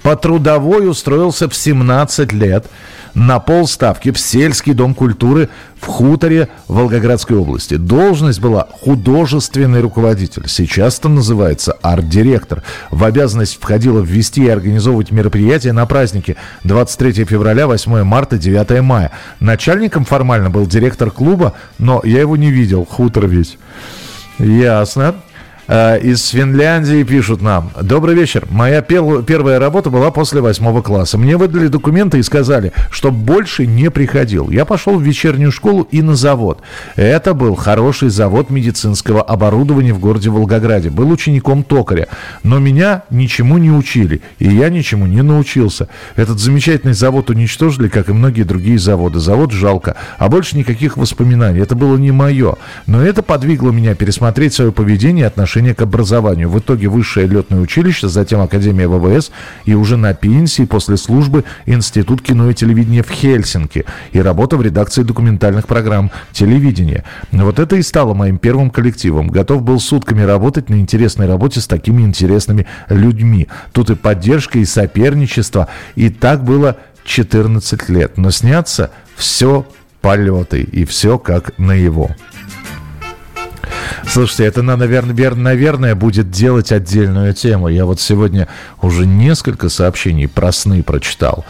По 0.06 0.14
трудовой 0.14 0.88
устроился 0.88 1.48
в 1.48 1.56
17 1.56 2.32
лет 2.32 2.66
на 3.14 3.40
полставки 3.40 4.12
в 4.12 4.20
сельский 4.20 4.72
дом 4.72 4.94
культуры 4.94 5.48
в 5.80 5.86
хуторе 5.86 6.48
Волгоградской 6.68 7.36
области. 7.36 7.74
Должность 7.74 8.38
была 8.38 8.68
художественный 8.70 9.80
руководитель. 9.80 10.44
Сейчас 10.46 11.00
это 11.00 11.08
называется 11.08 11.72
арт-директор. 11.82 12.62
В 12.92 13.02
обязанность 13.02 13.58
входило 13.60 13.98
ввести 13.98 14.44
и 14.44 14.48
организовывать 14.48 15.10
мероприятия 15.10 15.72
на 15.72 15.84
праздники 15.86 16.36
23 16.62 17.24
февраля, 17.24 17.66
8 17.66 18.04
марта, 18.04 18.38
9 18.38 18.82
мая. 18.82 19.10
Начальником 19.40 20.04
формально 20.04 20.50
был 20.50 20.68
директор 20.68 21.10
клуба, 21.10 21.54
но 21.80 22.00
я 22.04 22.20
его 22.20 22.36
не 22.36 22.52
видел, 22.52 22.84
хутор 22.84 23.26
весь. 23.26 23.58
Ясно. 24.38 25.16
Э, 25.68 25.98
из 26.00 26.28
Финляндии 26.28 27.02
пишут 27.02 27.42
нам. 27.42 27.70
Добрый 27.80 28.14
вечер. 28.14 28.46
Моя 28.50 28.82
пер- 28.82 29.22
первая 29.24 29.58
работа 29.58 29.90
была 29.90 30.10
после 30.10 30.40
восьмого 30.40 30.80
класса. 30.82 31.18
Мне 31.18 31.36
выдали 31.36 31.66
документы 31.66 32.18
и 32.18 32.22
сказали, 32.22 32.72
что 32.90 33.10
больше 33.10 33.66
не 33.66 33.90
приходил. 33.90 34.50
Я 34.50 34.64
пошел 34.64 34.96
в 34.96 35.02
вечернюю 35.02 35.50
школу 35.50 35.88
и 35.90 36.02
на 36.02 36.14
завод. 36.14 36.60
Это 36.94 37.34
был 37.34 37.56
хороший 37.56 38.10
завод 38.10 38.50
медицинского 38.50 39.22
оборудования 39.22 39.92
в 39.92 39.98
городе 39.98 40.30
Волгограде. 40.30 40.90
Был 40.90 41.10
учеником 41.10 41.64
токаря. 41.64 42.06
Но 42.44 42.58
меня 42.60 43.02
ничему 43.10 43.58
не 43.58 43.72
учили. 43.72 44.22
И 44.38 44.48
я 44.48 44.68
ничему 44.68 45.06
не 45.06 45.22
научился. 45.22 45.88
Этот 46.14 46.38
замечательный 46.38 46.94
завод 46.94 47.30
уничтожили, 47.30 47.88
как 47.88 48.08
и 48.08 48.12
многие 48.12 48.44
другие 48.44 48.78
заводы. 48.78 49.18
Завод 49.18 49.50
жалко. 49.50 49.96
А 50.18 50.28
больше 50.28 50.56
никаких 50.56 50.96
воспоминаний. 50.96 51.60
Это 51.60 51.74
было 51.74 51.96
не 51.96 52.12
мое. 52.12 52.54
Но 52.86 53.02
это 53.02 53.22
подвигло 53.24 53.72
меня 53.72 53.96
пересмотреть 53.96 54.54
свое 54.54 54.70
поведение 54.70 55.24
и 55.24 55.26
отношение 55.26 55.55
отношение 55.56 55.74
к 55.74 55.80
образованию. 55.80 56.50
В 56.50 56.58
итоге 56.58 56.88
высшее 56.88 57.26
летное 57.26 57.60
училище, 57.60 58.08
затем 58.08 58.42
Академия 58.42 58.88
ВВС 58.88 59.30
и 59.64 59.74
уже 59.74 59.96
на 59.96 60.12
пенсии 60.12 60.66
после 60.66 60.98
службы 60.98 61.44
Институт 61.64 62.20
кино 62.20 62.50
и 62.50 62.54
телевидения 62.54 63.02
в 63.02 63.10
Хельсинки 63.10 63.86
и 64.12 64.20
работа 64.20 64.58
в 64.58 64.62
редакции 64.62 65.02
документальных 65.02 65.66
программ 65.66 66.10
телевидения. 66.32 67.04
Вот 67.32 67.58
это 67.58 67.76
и 67.76 67.82
стало 67.82 68.12
моим 68.12 68.36
первым 68.36 68.68
коллективом. 68.68 69.28
Готов 69.28 69.62
был 69.62 69.80
сутками 69.80 70.22
работать 70.22 70.68
на 70.68 70.74
интересной 70.74 71.26
работе 71.26 71.60
с 71.60 71.66
такими 71.66 72.02
интересными 72.02 72.66
людьми. 72.90 73.48
Тут 73.72 73.88
и 73.88 73.94
поддержка, 73.94 74.58
и 74.58 74.66
соперничество. 74.66 75.68
И 75.94 76.10
так 76.10 76.44
было 76.44 76.76
14 77.04 77.88
лет. 77.88 78.18
Но 78.18 78.30
снятся 78.30 78.90
все 79.16 79.64
полеты 80.02 80.60
и 80.60 80.84
все 80.84 81.18
как 81.18 81.58
на 81.58 81.72
его. 81.72 82.10
Слушайте, 84.06 84.44
это, 84.44 84.62
наверное, 84.62 85.34
наверное, 85.34 85.94
будет 85.94 86.30
делать 86.30 86.72
отдельную 86.72 87.34
тему. 87.34 87.68
Я 87.68 87.84
вот 87.86 88.00
сегодня 88.00 88.48
уже 88.82 89.06
несколько 89.06 89.68
сообщений 89.68 90.28
про 90.28 90.52
сны 90.52 90.82
прочитал. 90.82 91.44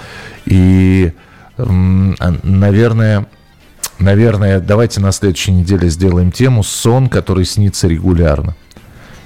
И, 0.45 1.13
наверное, 1.59 3.27
наверное, 3.99 4.61
давайте 4.61 5.01
на 5.01 5.13
следующей 5.13 5.53
неделе 5.53 5.89
сделаем 5.89 6.33
тему 6.33 6.63
«Сон, 6.63 7.09
который 7.09 7.45
снится 7.45 7.89
регулярно». 7.89 8.55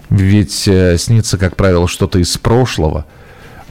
Ведь 0.09 0.67
э, 0.67 0.99
снится, 0.99 1.39
как 1.39 1.55
правило, 1.55 1.87
что-то 1.87 2.19
из 2.19 2.37
прошлого– 2.37 3.07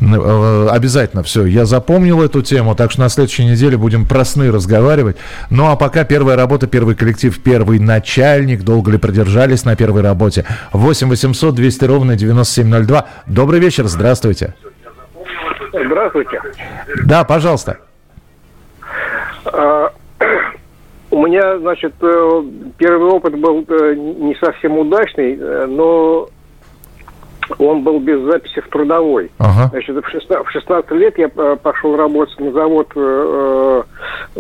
обязательно 0.01 1.23
все. 1.23 1.45
Я 1.45 1.65
запомнил 1.65 2.21
эту 2.21 2.41
тему, 2.41 2.75
так 2.75 2.91
что 2.91 3.01
на 3.01 3.09
следующей 3.09 3.45
неделе 3.45 3.77
будем 3.77 4.05
про 4.05 4.23
сны 4.25 4.51
разговаривать. 4.51 5.17
Ну 5.49 5.67
а 5.67 5.75
пока 5.75 6.03
первая 6.03 6.35
работа, 6.35 6.67
первый 6.67 6.95
коллектив, 6.95 7.37
первый 7.43 7.79
начальник. 7.79 8.63
Долго 8.63 8.91
ли 8.91 8.97
продержались 8.97 9.65
на 9.65 9.75
первой 9.75 10.01
работе? 10.01 10.45
8 10.73 11.09
800 11.09 11.55
200 11.55 11.85
ровно 11.85 12.15
9702. 12.15 13.05
Добрый 13.27 13.59
вечер, 13.59 13.85
здравствуйте. 13.87 14.53
Здравствуйте. 15.71 16.41
Да, 17.05 17.23
пожалуйста. 17.23 17.79
А, 19.45 19.91
у 21.11 21.25
меня, 21.25 21.57
значит, 21.59 21.93
э, 22.01 22.43
первый 22.77 23.09
опыт 23.09 23.37
был 23.37 23.65
э, 23.67 23.95
не 23.95 24.35
совсем 24.35 24.77
удачный, 24.77 25.35
но 25.67 26.29
он 27.57 27.83
был 27.83 27.99
без 27.99 28.19
записи 28.21 28.61
в 28.61 28.69
трудовой. 28.69 29.31
Ага. 29.37 29.69
Значит, 29.69 29.95
в 29.95 30.09
16, 30.09 30.47
в 30.47 30.51
16 30.51 30.91
лет 30.91 31.17
я 31.17 31.29
э, 31.35 31.57
пошел 31.61 31.95
работать 31.95 32.39
на 32.39 32.51
завод, 32.51 32.91
э, 32.95 33.83
э, 34.35 34.39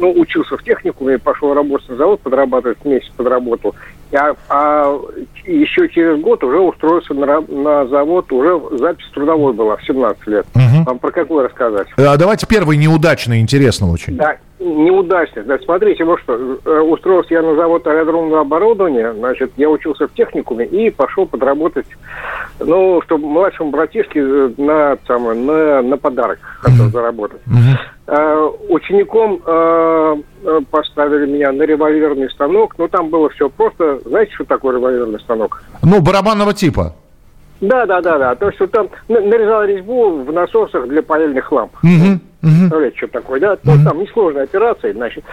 ну, 0.00 0.12
учился 0.16 0.56
в 0.56 0.62
техникуме, 0.62 1.18
пошел 1.18 1.54
работать 1.54 1.88
на 1.88 1.96
завод, 1.96 2.20
подрабатывать, 2.20 2.84
месяц 2.84 3.10
подработал. 3.16 3.74
А, 4.12 4.34
а 4.48 5.00
еще 5.44 5.88
через 5.88 6.20
год 6.20 6.42
уже 6.42 6.58
устроился 6.58 7.12
на, 7.12 7.40
на 7.40 7.86
завод, 7.88 8.32
уже 8.32 8.58
запись 8.78 9.04
трудовой 9.12 9.52
была 9.52 9.76
в 9.76 9.84
17 9.84 10.26
лет. 10.28 10.46
Угу. 10.54 10.84
Вам 10.86 10.98
про 10.98 11.10
какую 11.10 11.44
рассказать? 11.44 11.88
А 11.96 12.16
давайте 12.16 12.46
первый 12.46 12.76
неудачный, 12.76 13.40
интересно 13.40 13.90
очень. 13.90 14.16
Да, 14.16 14.36
неудачный. 14.60 15.44
Да, 15.44 15.58
смотрите, 15.58 16.04
вот 16.04 16.20
что, 16.20 16.34
э, 16.64 16.80
устроился 16.80 17.34
я 17.34 17.42
на 17.42 17.54
завод 17.54 17.86
аэродромного 17.86 18.40
оборудования, 18.40 19.12
значит, 19.12 19.52
я 19.56 19.68
учился 19.68 20.08
в 20.08 20.14
техникуме 20.14 20.66
и 20.66 20.90
пошел 20.90 21.26
подработать, 21.26 21.86
ну, 22.60 23.00
чтобы 23.02 23.26
младшему 23.28 23.70
братишке 23.70 24.20
э, 24.20 24.50
на, 24.56 24.98
самое, 25.06 25.40
на, 25.40 25.82
на 25.82 25.96
подарок 25.96 26.38
хотел 26.60 26.86
mm-hmm. 26.86 26.90
заработать. 26.90 27.40
Mm-hmm. 27.46 27.78
А, 28.10 28.46
учеником 28.70 29.40
а, 29.44 30.16
поставили 30.70 31.30
меня 31.30 31.52
на 31.52 31.62
револьверный 31.62 32.30
станок, 32.30 32.74
но 32.78 32.88
там 32.88 33.10
было 33.10 33.28
все 33.30 33.50
просто. 33.50 34.00
Знаете, 34.06 34.32
что 34.34 34.44
такое 34.44 34.76
револьверный 34.76 35.20
станок? 35.20 35.62
Ну, 35.82 36.00
барабанного 36.00 36.54
типа. 36.54 36.94
Да, 37.60 37.86
да, 37.86 38.00
да, 38.00 38.18
да. 38.18 38.34
То, 38.34 38.52
что 38.52 38.66
там 38.66 38.88
нарезал 39.08 39.64
резьбу 39.64 40.22
в 40.22 40.32
насосах 40.32 40.86
для 40.88 41.02
паяльных 41.02 41.50
ламп. 41.50 41.72
Угу. 41.82 42.20
Представляете, 42.40 42.96
что 42.96 43.08
такое, 43.08 43.40
да? 43.40 43.58
Ну, 43.64 43.72
там 43.84 43.98
несложная 43.98 44.44
операция, 44.44 44.92
значит. 44.92 45.24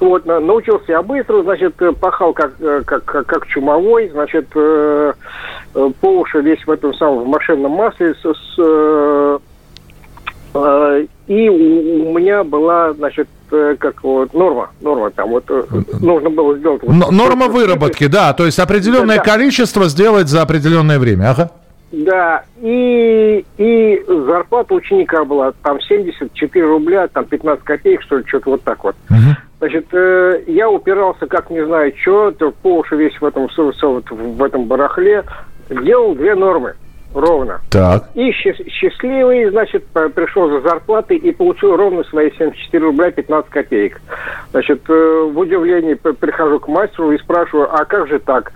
Вот, 0.00 0.24
научился 0.24 0.92
я 0.92 1.02
быстро, 1.02 1.42
значит, 1.42 1.74
пахал 2.00 2.32
как, 2.32 2.56
как, 2.86 3.04
как, 3.04 3.26
как 3.26 3.46
чумовой, 3.48 4.08
значит, 4.08 4.46
э, 4.54 5.12
по 5.74 6.06
уши 6.06 6.40
весь 6.40 6.66
в 6.66 6.70
этом 6.70 6.94
самом 6.94 7.24
в 7.24 7.26
машинном 7.26 7.72
масле 7.72 8.14
с, 8.14 8.22
с 8.22 8.58
э, 8.58 9.38
э, 10.54 11.06
и 11.26 11.48
у, 11.50 12.08
у 12.08 12.18
меня 12.18 12.44
была, 12.44 12.94
значит, 12.94 13.28
как 13.50 14.02
вот 14.02 14.32
норма, 14.32 14.70
норма 14.80 15.10
там 15.10 15.30
вот 15.30 15.44
нужно 16.00 16.30
было 16.30 16.56
сделать. 16.56 16.82
Вот, 16.82 17.10
норма 17.10 17.48
выработки, 17.48 18.06
да, 18.06 18.32
то 18.32 18.46
есть 18.46 18.58
определенное 18.58 19.18
да, 19.18 19.22
количество 19.22 19.84
сделать 19.84 20.28
за 20.28 20.40
определенное 20.40 20.98
время, 20.98 21.30
ага. 21.30 21.50
Да, 21.96 22.42
и, 22.60 23.44
и 23.56 24.04
зарплата 24.06 24.74
ученика 24.74 25.24
была 25.24 25.52
там 25.62 25.80
74 25.80 26.66
рубля, 26.66 27.08
там 27.08 27.24
15 27.24 27.64
копеек, 27.64 28.02
что 28.02 28.18
ли, 28.18 28.24
что-то 28.26 28.50
вот 28.50 28.62
так 28.62 28.82
вот. 28.82 28.96
Угу. 29.10 29.36
Значит, 29.58 29.86
э, 29.92 30.42
я 30.46 30.68
упирался, 30.68 31.26
как 31.26 31.50
не 31.50 31.64
знаю, 31.64 31.92
что, 32.00 32.32
по 32.62 32.78
уши 32.78 32.96
весь 32.96 33.18
в 33.20 33.24
этом, 33.24 33.48
вот, 33.56 34.10
в 34.10 34.42
этом 34.42 34.64
барахле, 34.64 35.24
делал 35.70 36.14
две 36.14 36.34
нормы 36.34 36.74
ровно. 37.14 37.60
Так. 37.70 38.10
И 38.14 38.32
счастливый, 38.32 39.48
значит, 39.50 39.86
пришел 39.86 40.50
за 40.50 40.60
зарплатой 40.60 41.16
и 41.16 41.32
получил 41.32 41.76
ровно 41.76 42.02
свои 42.04 42.30
74 42.32 42.84
рубля 42.84 43.10
15 43.10 43.50
копеек. 43.50 44.00
Значит, 44.50 44.82
э, 44.88 45.30
в 45.32 45.38
удивлении 45.38 45.94
прихожу 45.94 46.58
к 46.60 46.68
мастеру 46.68 47.12
и 47.12 47.18
спрашиваю, 47.18 47.68
а 47.72 47.84
как 47.84 48.08
же 48.08 48.18
так? 48.18 48.52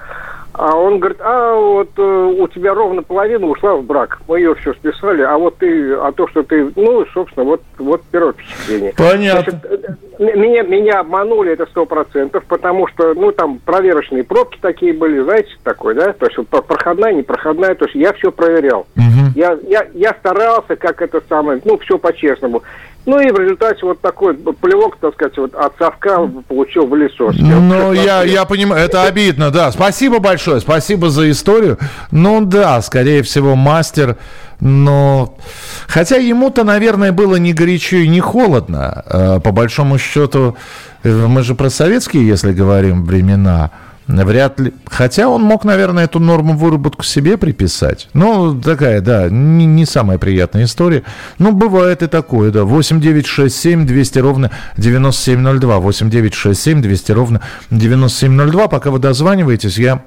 А 0.55 0.77
он 0.77 0.99
говорит, 0.99 1.21
а 1.21 1.55
вот 1.55 1.91
э, 1.97 2.03
у 2.03 2.49
тебя 2.49 2.75
ровно 2.75 3.03
половина 3.03 3.47
ушла 3.47 3.77
в 3.77 3.85
брак. 3.85 4.21
Мы 4.27 4.39
ее 4.39 4.55
все 4.57 4.73
списали, 4.75 5.23
а 5.23 5.37
вот 5.37 5.59
ты, 5.59 5.93
а 5.93 6.11
то, 6.13 6.27
что 6.29 6.43
ты, 6.43 6.73
ну, 6.75 7.05
собственно, 7.13 7.45
вот, 7.45 7.63
вот 7.79 8.03
первое 8.11 8.33
впечатление. 8.33 8.93
Понятно. 8.97 9.53
Значит, 9.53 9.99
э, 10.19 10.35
меня, 10.37 10.63
меня 10.63 11.01
обманули 11.01 11.53
это 11.53 11.67
сто 11.67 11.87
процентов, 11.87 12.45
потому 12.49 12.89
что, 12.89 13.15
ну, 13.15 13.31
там 13.31 13.61
проверочные 13.65 14.25
пробки 14.25 14.59
такие 14.61 14.93
были, 14.93 15.21
знаете, 15.21 15.51
такой, 15.63 15.95
да, 15.95 16.13
то 16.13 16.27
есть 16.27 16.39
вот, 16.39 16.49
проходная, 16.49 17.13
непроходная, 17.13 17.75
то 17.75 17.85
есть 17.85 17.95
я 17.95 18.13
все 18.15 18.33
проверял. 18.33 18.87
Угу. 18.97 19.33
Я, 19.37 19.57
я, 19.69 19.87
я 19.95 20.15
старался, 20.15 20.75
как 20.77 21.03
это 21.03 21.23
самое, 21.29 21.61
ну, 21.65 21.79
все 21.79 21.99
по-честному. 21.99 22.63
Ну 23.07 23.19
и 23.21 23.31
в 23.31 23.39
результате 23.39 23.87
вот 23.87 24.01
такой 24.01 24.35
плевок, 24.35 24.99
так 25.01 25.15
сказать, 25.15 25.39
вот 25.39 25.55
от 25.55 25.73
совка 25.79 26.19
получил 26.47 26.87
в 26.87 26.95
лицо. 26.95 27.33
Ну, 27.33 27.93
я, 27.95 28.23
я 28.23 28.45
понимаю, 28.45 28.85
это 28.85 29.05
обидно, 29.05 29.51
да. 29.51 29.73
Спасибо 29.73 30.19
большое, 30.19 30.61
спасибо 30.61 31.09
за 31.09 31.31
историю. 31.31 31.79
Ну 32.11 32.45
да, 32.45 32.83
скорее 32.83 33.23
всего, 33.23 33.57
мастер, 33.57 34.17
но... 34.61 35.39
Хотя 35.87 36.17
ему-то, 36.17 36.65
наверное, 36.65 37.13
было 37.13 37.37
не 37.37 37.55
горячо 37.55 37.97
и 37.97 38.09
не 38.09 38.21
холодно. 38.21 39.03
А, 39.07 39.41
по 39.41 39.53
большому 39.53 39.99
счету, 39.99 40.57
э, 41.03 41.11
мы 41.11 41.43
же 41.43 41.55
про 41.55 41.71
советские, 41.71 42.27
если 42.27 42.53
говорим, 42.53 43.05
времена. 43.05 43.71
Вряд 44.09 44.59
ли. 44.59 44.73
Хотя 44.87 45.29
он 45.29 45.43
мог, 45.43 45.65
наверное, 45.65 46.05
эту 46.05 46.19
норму 46.19 46.57
выработку 46.57 47.05
себе 47.05 47.37
приписать. 47.37 48.09
Ну, 48.15 48.59
такая, 48.59 49.03
да, 49.03 49.29
не, 49.29 49.67
не 49.67 49.85
самая 49.85 50.17
приятная 50.17 50.65
история. 50.65 51.03
Ну, 51.39 51.53
бывает 51.53 52.03
и 52.03 52.07
такое, 52.07 52.51
да. 52.51 52.65
8 52.65 53.01
9 53.03 53.27
6 53.27 53.55
7 53.55 53.87
200 53.87 54.19
ровно 54.19 54.51
9702. 54.79 55.79
8 55.79 56.09
9 56.11 56.35
6 56.35 56.61
7 56.61 56.81
200 56.81 57.13
ровно 57.13 57.43
9702. 57.71 58.69
Пока 58.69 58.91
вы 58.91 58.99
дозваниваетесь, 58.99 59.77
я 59.77 60.03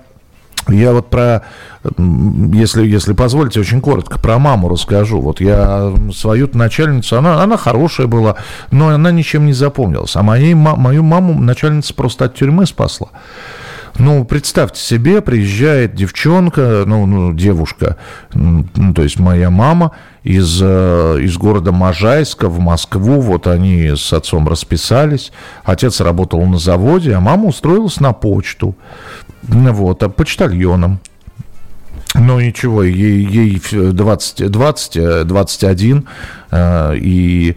Я 0.67 0.93
вот 0.93 1.11
про, 1.11 1.43
если, 1.97 2.87
если 2.87 3.13
позволите, 3.13 3.59
очень 3.59 3.81
коротко 3.81 4.17
про 4.17 4.39
маму 4.39 4.67
расскажу. 4.67 5.21
Вот 5.21 5.41
я 5.41 5.93
свою 6.11 6.49
начальницу, 6.53 7.17
она, 7.17 7.43
она 7.43 7.55
хорошая 7.55 8.07
была, 8.07 8.37
но 8.71 8.89
она 8.89 9.11
ничем 9.11 9.45
не 9.45 9.53
запомнилась. 9.53 10.15
А 10.15 10.23
моей, 10.23 10.55
мою 10.55 11.03
маму 11.03 11.39
начальница 11.39 11.93
просто 11.93 12.25
от 12.25 12.35
тюрьмы 12.35 12.65
спасла. 12.65 13.09
Ну, 14.01 14.25
представьте 14.25 14.81
себе, 14.81 15.21
приезжает 15.21 15.93
девчонка, 15.93 16.85
ну, 16.87 17.05
ну 17.05 17.33
девушка, 17.33 17.97
ну, 18.33 18.65
то 18.95 19.03
есть 19.03 19.19
моя 19.19 19.51
мама 19.51 19.91
из, 20.23 20.59
э, 20.59 21.19
из 21.21 21.37
города 21.37 21.71
Можайска 21.71 22.49
в 22.49 22.59
Москву, 22.59 23.21
вот 23.21 23.45
они 23.45 23.91
с 23.95 24.11
отцом 24.11 24.47
расписались, 24.47 25.31
отец 25.63 26.01
работал 26.01 26.43
на 26.47 26.57
заводе, 26.57 27.13
а 27.13 27.19
мама 27.19 27.49
устроилась 27.49 27.99
на 27.99 28.11
почту, 28.11 28.75
вот, 29.43 30.01
а 30.01 30.09
почтальоном. 30.09 30.99
Ну 32.15 32.39
ничего, 32.39 32.81
ей, 32.81 33.23
ей 33.23 33.61
20, 33.71 34.49
20, 34.49 35.27
21, 35.27 36.07
и 36.95 37.55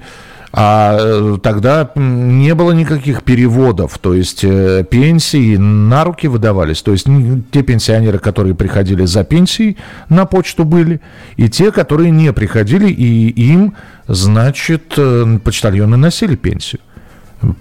а 0.56 0.96
э, 1.00 1.38
тогда 1.42 1.90
не 1.96 2.54
было 2.54 2.70
никаких 2.70 3.24
переводов, 3.24 3.98
то 3.98 4.14
есть 4.14 4.44
э, 4.44 4.84
пенсии 4.88 5.56
на 5.56 6.04
руки 6.04 6.28
выдавались. 6.28 6.80
То 6.80 6.92
есть 6.92 7.08
те 7.50 7.62
пенсионеры, 7.62 8.20
которые 8.20 8.54
приходили 8.54 9.04
за 9.04 9.24
пенсией 9.24 9.76
на 10.08 10.26
почту 10.26 10.64
были, 10.64 11.00
и 11.36 11.48
те, 11.48 11.72
которые 11.72 12.12
не 12.12 12.32
приходили, 12.32 12.88
и 12.88 13.30
им, 13.30 13.74
значит, 14.06 14.94
э, 14.96 15.38
почтальоны 15.42 15.96
носили 15.96 16.36
пенсию. 16.36 16.80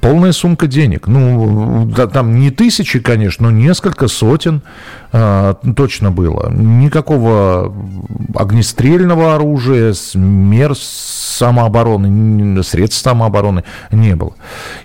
Полная 0.02 0.32
сумка 0.32 0.67
денег. 0.67 1.08
Ну, 1.08 1.86
да, 1.96 2.08
там 2.08 2.39
не 2.39 2.52
тысячи, 2.52 3.00
конечно, 3.00 3.50
но 3.50 3.58
несколько 3.58 4.08
сотен 4.08 4.62
э, 5.12 5.54
точно 5.76 6.12
было. 6.12 6.52
Никакого 6.52 7.74
огнестрельного 8.36 9.36
оружия, 9.36 9.93
мер 10.13 10.76
самообороны, 10.76 12.63
средств 12.63 13.02
самообороны 13.02 13.63
не 13.91 14.15
было. 14.15 14.36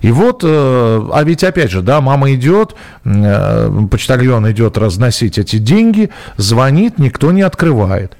И 0.01 0.11
вот, 0.11 0.43
э, 0.45 1.09
а 1.13 1.23
ведь 1.25 1.45
опять 1.45 1.71
же, 1.71 1.83
да, 1.83 2.01
мама 2.01 2.33
идет, 2.35 2.75
э, 3.05 3.87
почтальон 3.91 4.51
идет 4.51 4.79
разносить 4.79 5.39
эти 5.39 5.59
деньги, 5.59 6.11
звонит, 6.37 6.99
никто 6.99 7.33
не 7.33 7.43
открывает. 7.43 8.17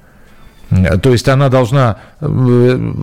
То 0.69 1.11
есть 1.11 1.27
она 1.27 1.49
должна, 1.49 1.97
э, 2.21 2.93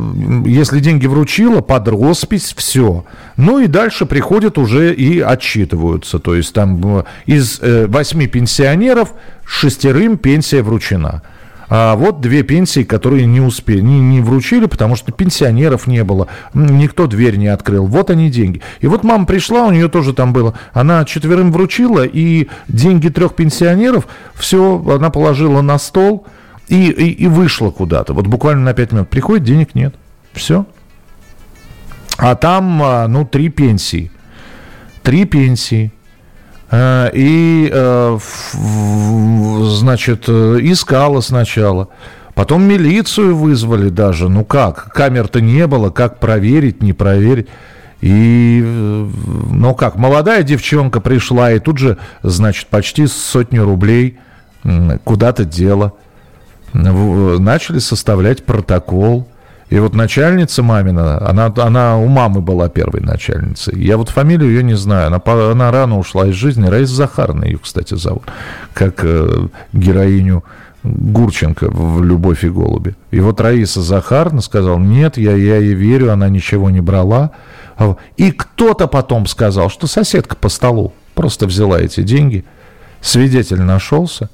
если 0.47 0.79
деньги 0.81 1.07
вручила, 1.07 1.61
под 1.61 1.89
роспись, 1.89 2.55
все. 2.57 3.05
Ну 3.37 3.59
и 3.59 3.67
дальше 3.67 4.07
приходят 4.07 4.57
уже 4.57 4.95
и 4.95 5.21
отчитываются. 5.21 6.19
То 6.19 6.35
есть 6.35 6.53
там 6.55 7.05
из 7.27 7.61
восьми 7.61 8.29
пенсионеров 8.29 9.15
шестерым 9.45 10.17
пенсия 10.17 10.63
вручена. 10.63 11.23
А 11.69 11.97
вот 11.97 12.21
две 12.21 12.43
пенсии, 12.43 12.85
которые 12.85 13.27
не 13.27 13.41
успели, 13.41 13.81
не, 13.81 13.99
не 13.99 14.21
вручили, 14.21 14.67
потому 14.67 14.97
что 14.97 15.13
пенсионеров 15.13 15.87
не 15.87 16.05
было, 16.05 16.29
никто 16.55 17.07
дверь 17.07 17.37
не 17.37 17.49
открыл. 17.49 17.87
Вот 17.87 18.11
они 18.11 18.31
деньги. 18.31 18.63
И 18.81 18.87
вот 18.87 19.03
мама 19.03 19.27
пришла, 19.27 19.65
у 19.65 19.73
нее 19.73 19.89
тоже 19.89 20.13
там 20.13 20.33
было. 20.33 20.55
Она 20.73 21.05
четверым 21.05 21.53
вручила, 21.53 22.05
и 22.05 22.49
деньги 22.69 23.09
трех 23.09 23.35
пенсионеров, 23.35 24.07
все 24.35 24.83
она 24.89 25.11
положила 25.11 25.61
на 25.61 25.79
стол 25.79 26.27
и, 26.69 26.91
и, 26.91 27.11
и 27.25 27.27
вышла 27.27 27.71
куда-то. 27.71 28.13
Вот 28.13 28.27
буквально 28.27 28.63
на 28.63 28.75
пять 28.75 28.93
минут. 28.93 29.09
Приходит, 29.09 29.45
денег 29.45 29.75
нет. 29.75 29.95
Все. 30.33 30.67
А 32.19 32.35
там, 32.35 32.83
а, 32.83 33.07
ну, 33.09 33.25
три 33.25 33.49
пенсии. 33.49 34.11
Три 35.03 35.25
пенсии. 35.25 35.93
Э, 36.71 37.11
и, 37.13 37.71
э, 37.73 38.19
значит, 39.63 40.25
э, 40.29 40.59
искала 40.63 41.21
сначала. 41.21 41.89
Потом 42.35 42.65
милицию 42.65 43.37
вызвали 43.37 43.89
даже. 43.89 44.29
Ну 44.29 44.45
как? 44.45 44.93
Камер-то 44.93 45.41
не 45.41 45.67
было. 45.67 45.91
Как 45.91 46.19
проверить, 46.19 46.83
не 46.83 46.93
проверить? 46.93 47.49
И, 48.03 48.63
ну 49.51 49.75
как, 49.75 49.97
молодая 49.97 50.43
девчонка 50.43 51.01
пришла 51.01 51.53
и 51.53 51.59
тут 51.59 51.79
же, 51.79 51.97
значит, 52.23 52.67
почти 52.67 53.07
сотню 53.07 53.65
рублей 53.65 54.19
куда-то 55.05 55.47
дела. 55.47 55.95
Начали 56.77 57.79
составлять 57.79 58.45
протокол. 58.45 59.27
И 59.69 59.79
вот 59.81 59.95
начальница 59.95 60.63
мамина, 60.63 61.29
она, 61.29 61.53
она 61.57 61.99
у 61.99 62.07
мамы 62.07 62.41
была 62.41 62.69
первой 62.69 63.01
начальницей. 63.01 63.83
Я 63.83 63.97
вот 63.97 64.11
фамилию 64.11 64.51
ее 64.51 64.63
не 64.63 64.77
знаю. 64.77 65.09
Она, 65.09 65.21
она 65.51 65.73
рано 65.73 65.99
ушла 65.99 66.29
из 66.29 66.35
жизни. 66.35 66.69
Раиса 66.69 66.95
Захаровна 66.95 67.45
ее, 67.45 67.59
кстати, 67.59 67.95
зовут. 67.95 68.23
Как 68.75 69.01
э, 69.03 69.49
героиню 69.73 70.45
Гурченко 70.85 71.69
в 71.69 72.05
«Любовь 72.05 72.45
и 72.45 72.49
голуби». 72.49 72.95
И 73.11 73.19
вот 73.19 73.41
Раиса 73.41 73.83
Захаровна 73.83 74.41
сказала, 74.41 74.79
нет, 74.79 75.17
я, 75.17 75.35
я 75.35 75.57
ей 75.57 75.75
верю, 75.75 76.13
она 76.13 76.29
ничего 76.29 76.71
не 76.71 76.81
брала. 76.81 77.33
И 78.17 78.31
кто-то 78.31 78.87
потом 78.87 79.27
сказал, 79.27 79.69
что 79.69 79.87
соседка 79.87 80.37
по 80.37 80.49
столу 80.49 80.93
просто 81.15 81.47
взяла 81.47 81.81
эти 81.81 82.03
деньги. 82.03 82.45
Свидетель 83.01 83.63
нашелся. 83.63 84.31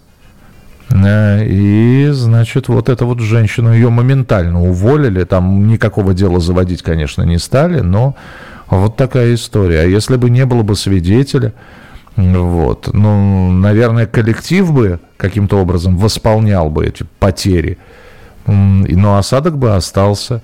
Э, 0.92 1.44
и, 1.44 2.08
значит, 2.12 2.68
вот 2.68 2.88
эту 2.88 3.06
вот 3.06 3.20
женщину, 3.20 3.72
ее 3.72 3.90
моментально 3.90 4.62
уволили. 4.62 5.24
Там 5.24 5.66
никакого 5.66 6.14
дела 6.14 6.40
заводить, 6.40 6.82
конечно, 6.82 7.22
не 7.22 7.38
стали, 7.38 7.80
но 7.80 8.14
вот 8.68 8.96
такая 8.96 9.34
история. 9.34 9.80
А 9.80 9.84
если 9.84 10.16
бы 10.16 10.30
не 10.30 10.44
было 10.44 10.62
бы 10.62 10.76
свидетеля, 10.76 11.52
вот, 12.16 12.90
ну, 12.92 13.52
наверное, 13.52 14.06
коллектив 14.06 14.70
бы 14.70 15.00
каким-то 15.16 15.56
образом 15.58 15.96
восполнял 15.96 16.68
бы 16.68 16.86
эти 16.86 17.06
потери, 17.18 17.78
но 18.46 19.16
осадок 19.16 19.56
бы 19.56 19.74
остался. 19.74 20.42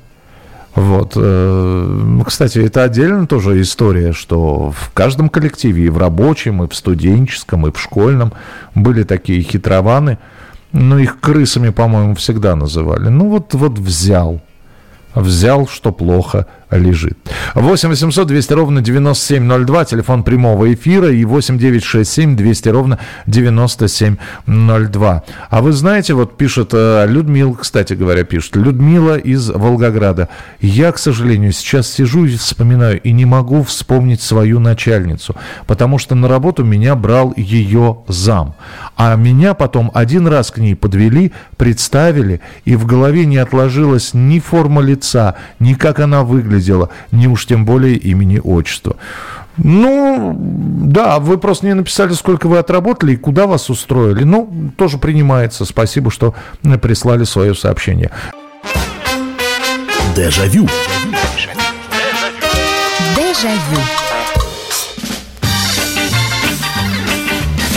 Вот. 0.74 1.12
Э, 1.16 2.20
кстати, 2.26 2.59
это 2.59 2.85
отдельно 2.85 3.26
тоже 3.26 3.61
история, 3.61 4.12
что 4.12 4.70
в 4.70 4.92
каждом 4.92 5.28
коллективе, 5.28 5.87
и 5.87 5.88
в 5.88 5.98
рабочем, 5.98 6.62
и 6.62 6.68
в 6.68 6.74
студенческом, 6.74 7.66
и 7.66 7.72
в 7.72 7.81
школьном 7.81 8.33
были 8.74 9.02
такие 9.02 9.42
хитрованы– 9.42 10.18
ну, 10.72 10.98
их 10.98 11.20
крысами, 11.20 11.70
по-моему, 11.70 12.14
всегда 12.14 12.54
называли. 12.57 13.09
Ну, 13.09 13.31
вот, 13.31 13.54
вот 13.54 13.78
взял. 13.78 14.40
Взял, 15.14 15.66
что 15.66 15.92
плохо 15.92 16.46
лежит. 16.70 17.16
8 17.54 17.88
800 17.88 18.26
200 18.26 18.52
ровно 18.52 18.83
9702, 18.83 19.85
телефон 19.87 20.22
прямого 20.22 20.72
эфира 20.72 21.11
и 21.11 21.24
8 21.24 21.59
967 21.59 22.37
200 22.37 22.68
ровно 22.68 22.98
9702. 23.26 25.22
А 25.50 25.62
вы 25.62 25.72
знаете, 25.72 26.14
вот 26.14 26.37
пишет 26.37 26.70
э, 26.72 27.07
Людмила, 27.09 27.54
кстати 27.54 27.94
говоря, 27.94 28.24
пишет, 28.24 28.57
Людмила 28.57 29.16
из 29.16 29.48
Волгограда. 29.48 30.28
Я, 30.61 30.92
к 30.92 30.98
сожалению, 30.98 31.52
сейчас 31.52 31.90
сижу 31.90 32.26
и 32.26 32.37
вспоминаю, 32.37 33.00
и 33.00 33.12
не 33.12 33.24
могу 33.24 33.62
вспомнить 33.62 34.20
свою 34.20 34.61
начальницу, 34.61 35.35
потому 35.66 35.98
что 35.98 36.14
на 36.14 36.28
работу 36.28 36.64
меня 36.64 36.94
брал 36.94 37.33
ее 37.37 37.98
зам. 38.09 38.54
А 38.96 39.16
меня 39.16 39.54
потом 39.54 39.90
один 39.94 40.26
раз 40.26 40.50
к 40.50 40.59
ней 40.59 40.74
подвели, 40.74 41.33
представили, 41.57 42.40
и 42.64 42.76
в 42.76 42.85
голове 42.85 43.24
не 43.24 43.38
отложилась 43.38 44.12
ни 44.12 44.38
форма 44.38 44.83
лица, 44.83 45.35
ни 45.59 45.72
как 45.74 46.00
она 46.00 46.24
выглядит 46.24 46.57
выглядело, 46.58 46.90
ни 47.12 47.26
уж 47.26 47.46
тем 47.46 47.64
более 47.64 47.96
имени, 47.96 48.40
отчества. 48.42 48.96
Ну, 49.56 50.36
да, 50.38 51.18
вы 51.18 51.36
просто 51.38 51.66
не 51.66 51.74
написали, 51.74 52.12
сколько 52.12 52.46
вы 52.46 52.58
отработали 52.58 53.12
и 53.12 53.16
куда 53.16 53.46
вас 53.46 53.70
устроили. 53.70 54.22
Ну, 54.22 54.72
тоже 54.76 54.98
принимается. 54.98 55.64
Спасибо, 55.64 56.10
что 56.10 56.34
прислали 56.80 57.24
свое 57.24 57.54
сообщение. 57.54 58.10
Дежавю. 60.14 60.68
Дежавю. 63.16 63.82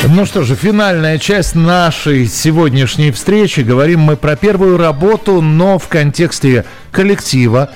Ну 0.07 0.25
что 0.25 0.43
же, 0.43 0.55
финальная 0.55 1.19
часть 1.19 1.55
нашей 1.55 2.27
сегодняшней 2.27 3.11
встречи. 3.11 3.61
Говорим 3.61 4.01
мы 4.01 4.17
про 4.17 4.35
первую 4.35 4.77
работу, 4.77 5.41
но 5.41 5.77
в 5.79 5.87
контексте 5.87 6.65
коллектива, 6.91 7.69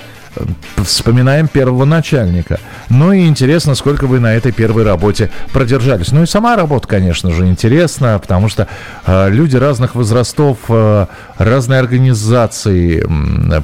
вспоминаем 0.76 1.48
первого 1.48 1.84
начальника. 1.84 2.58
Ну 2.88 3.12
и 3.12 3.26
интересно, 3.26 3.74
сколько 3.74 4.06
вы 4.06 4.20
на 4.20 4.34
этой 4.34 4.52
первой 4.52 4.84
работе 4.84 5.30
продержались. 5.52 6.12
Ну 6.12 6.22
и 6.22 6.26
сама 6.26 6.56
работа, 6.56 6.88
конечно 6.88 7.30
же, 7.30 7.46
интересна, 7.46 8.18
потому 8.18 8.48
что 8.48 8.68
э, 9.06 9.30
люди 9.30 9.56
разных 9.56 9.94
возрастов, 9.94 10.58
э, 10.68 11.06
разные 11.38 11.80
организации, 11.80 13.04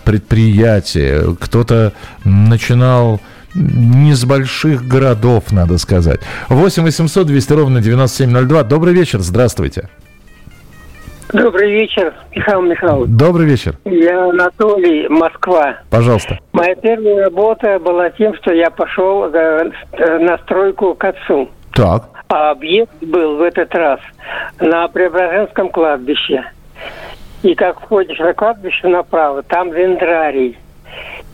предприятия. 0.04 1.34
Кто-то 1.38 1.92
начинал 2.24 3.20
не 3.54 4.14
с 4.14 4.24
больших 4.24 4.86
городов, 4.86 5.52
надо 5.52 5.78
сказать. 5.78 6.20
8 6.48 6.82
800 6.82 7.26
200 7.26 7.52
ровно 7.52 7.80
9702. 7.80 8.62
Добрый 8.64 8.94
вечер, 8.94 9.20
здравствуйте. 9.20 9.88
Добрый 11.32 11.70
вечер, 11.72 12.12
Михаил 12.34 12.60
Михайлович. 12.62 13.10
Добрый 13.10 13.46
вечер. 13.46 13.74
Я 13.86 14.28
Анатолий, 14.28 15.08
Москва. 15.08 15.76
Пожалуйста. 15.88 16.38
Моя 16.52 16.74
первая 16.74 17.24
работа 17.24 17.78
была 17.78 18.10
тем, 18.10 18.34
что 18.36 18.52
я 18.52 18.70
пошел 18.70 19.24
э, 19.24 19.70
на 20.18 20.36
стройку 20.38 20.94
к 20.94 21.04
отцу. 21.04 21.48
Так. 21.72 22.04
А 22.28 22.50
объект 22.50 22.92
был 23.00 23.38
в 23.38 23.42
этот 23.42 23.74
раз 23.74 24.00
на 24.60 24.86
Преображенском 24.88 25.70
кладбище. 25.70 26.44
И 27.42 27.54
как 27.54 27.80
входишь 27.80 28.18
на 28.18 28.34
кладбище 28.34 28.88
направо, 28.88 29.42
там 29.42 29.70
дендрарий. 29.70 30.58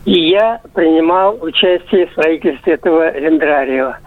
И 0.09 0.31
я 0.31 0.61
принимал 0.73 1.37
участие 1.43 2.07
в 2.07 2.13
строительстве 2.13 2.75
этого 2.75 3.13
дендрария. 3.13 3.99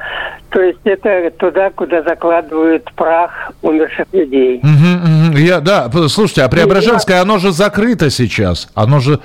То 0.50 0.60
есть 0.60 0.80
это 0.84 1.30
туда, 1.38 1.70
куда 1.70 2.02
закладывают 2.02 2.92
прах 2.96 3.52
умерших 3.62 4.08
людей. 4.12 4.62
Угу, 4.64 5.32
угу. 5.32 5.38
Я, 5.38 5.60
да, 5.60 5.92
слушайте, 6.08 6.42
а 6.42 6.50
Преображенское, 6.50 7.22
оно 7.22 7.38
же 7.38 7.52
закрыто 7.52 8.10
сейчас. 8.10 8.72
Оно 8.74 9.00
же 9.00 9.20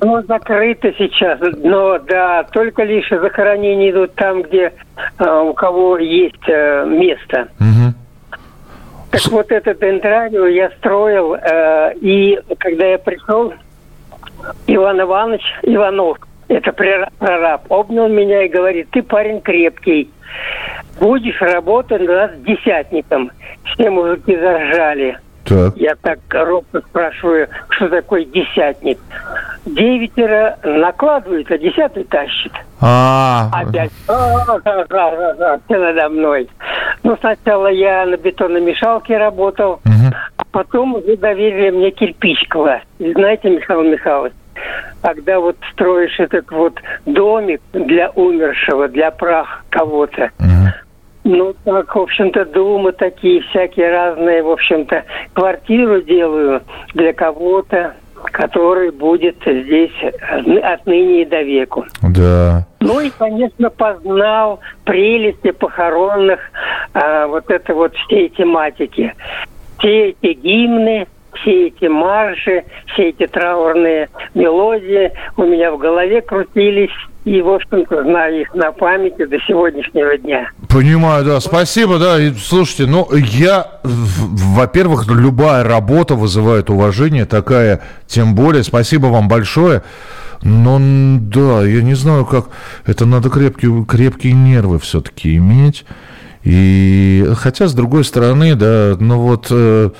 ну, 0.00 0.22
закрыто 0.26 0.92
сейчас, 0.96 1.40
но 1.58 1.98
да, 1.98 2.44
только 2.52 2.84
лишь 2.84 3.08
захоронения 3.10 3.90
идут 3.90 4.14
там, 4.14 4.42
где 4.42 4.72
э, 5.18 5.40
у 5.40 5.52
кого 5.54 5.98
есть 5.98 6.48
э, 6.48 6.86
место. 6.86 7.48
Угу. 7.58 8.38
Так 9.10 9.20
С... 9.20 9.26
вот 9.26 9.50
этот 9.50 9.80
дендрарио 9.80 10.46
я 10.46 10.70
строил, 10.78 11.34
э, 11.34 11.94
и 12.00 12.38
когда 12.58 12.86
я 12.86 12.98
пришел, 12.98 13.52
Иван 14.66 15.00
Иванович 15.00 15.42
Иванов, 15.62 16.18
это 16.48 16.72
прораб, 16.72 17.62
обнял 17.70 18.08
меня 18.08 18.44
и 18.44 18.48
говорит, 18.48 18.88
ты 18.90 19.02
парень 19.02 19.40
крепкий, 19.40 20.10
будешь 21.00 21.40
работать 21.40 22.02
у 22.02 22.12
нас 22.12 22.30
десятником. 22.38 23.30
Все 23.64 23.90
мужики 23.90 24.36
заржали. 24.36 25.18
Так. 25.44 25.76
Я 25.76 25.94
так 26.02 26.18
робко 26.30 26.80
спрашиваю, 26.80 27.48
что 27.70 27.88
такое 27.88 28.24
десятник. 28.26 28.98
Девятеро 29.64 30.58
накладывает, 30.62 31.50
а 31.50 31.58
десятый 31.58 32.04
тащит. 32.04 32.52
А, 32.80 33.50
Опять. 33.52 33.90
Все 35.66 35.78
надо 35.78 36.08
мной. 36.10 36.48
Ну, 37.02 37.16
сначала 37.20 37.68
я 37.68 38.04
на 38.04 38.16
бетономешалке 38.16 39.16
работал, 39.16 39.80
а 40.38 40.44
потом 40.50 40.94
уже 40.94 41.16
доверили 41.16 41.70
мне 41.70 41.90
кирпич 41.90 42.48
класть. 42.48 42.86
И 42.98 43.12
знаете, 43.12 43.50
Михаил 43.50 43.82
Михайлович, 43.82 44.32
когда 45.02 45.40
вот 45.40 45.56
строишь 45.72 46.18
этот 46.18 46.50
вот 46.50 46.74
домик 47.06 47.60
для 47.72 48.10
умершего, 48.10 48.88
для 48.88 49.10
прах 49.10 49.64
кого-то, 49.70 50.30
ну, 51.24 51.54
так, 51.64 51.94
в 51.94 51.98
общем-то, 51.98 52.46
думы 52.46 52.92
такие 52.92 53.42
всякие 53.42 53.90
разные, 53.90 54.42
в 54.42 54.48
общем-то, 54.50 55.04
квартиру 55.34 56.00
делаю 56.00 56.62
для 56.94 57.12
кого-то, 57.12 57.92
который 58.24 58.90
будет 58.90 59.36
здесь 59.44 59.92
отныне 60.62 61.22
и 61.22 61.24
до 61.26 61.42
веку. 61.42 61.84
Да. 62.02 62.66
Ну 62.80 63.00
и, 63.00 63.10
конечно, 63.10 63.68
познал 63.68 64.60
прелести 64.84 65.50
похоронных, 65.50 66.40
а, 66.94 67.26
вот 67.26 67.50
это 67.50 67.74
вот 67.74 67.94
всей 67.94 68.30
тематики. 68.30 69.14
Все 69.78 70.10
эти 70.10 70.32
гимны, 70.34 71.06
все 71.40 71.68
эти 71.68 71.86
марши, 71.86 72.64
все 72.92 73.10
эти 73.10 73.26
траурные 73.26 74.08
мелодии 74.34 75.12
у 75.36 75.44
меня 75.44 75.70
в 75.72 75.78
голове 75.78 76.20
крутились 76.20 76.90
и, 77.24 77.42
в 77.42 77.50
общем-то, 77.50 78.04
знаю 78.04 78.40
их 78.40 78.54
на 78.54 78.72
памяти 78.72 79.26
до 79.26 79.38
сегодняшнего 79.40 80.16
дня. 80.16 80.50
Понимаю, 80.68 81.24
да. 81.24 81.40
Спасибо, 81.40 81.98
да. 81.98 82.18
И, 82.18 82.32
слушайте, 82.32 82.86
ну, 82.86 83.06
я, 83.12 83.66
во-первых, 83.82 85.06
любая 85.08 85.62
работа 85.62 86.14
вызывает 86.14 86.70
уважение, 86.70 87.26
такая, 87.26 87.80
тем 88.06 88.34
более. 88.34 88.62
Спасибо 88.62 89.06
вам 89.06 89.28
большое. 89.28 89.82
Но, 90.42 90.78
да, 90.80 91.64
я 91.64 91.82
не 91.82 91.94
знаю, 91.94 92.24
как... 92.24 92.46
Это 92.86 93.04
надо 93.04 93.28
крепкие, 93.28 93.84
крепкие 93.84 94.32
нервы 94.32 94.78
все-таки 94.78 95.36
иметь. 95.36 95.84
И 96.48 97.30
хотя, 97.36 97.68
с 97.68 97.74
другой 97.74 98.04
стороны, 98.04 98.54
да, 98.54 98.96
ну 98.98 99.18
вот, 99.18 99.48
э, 99.50 99.90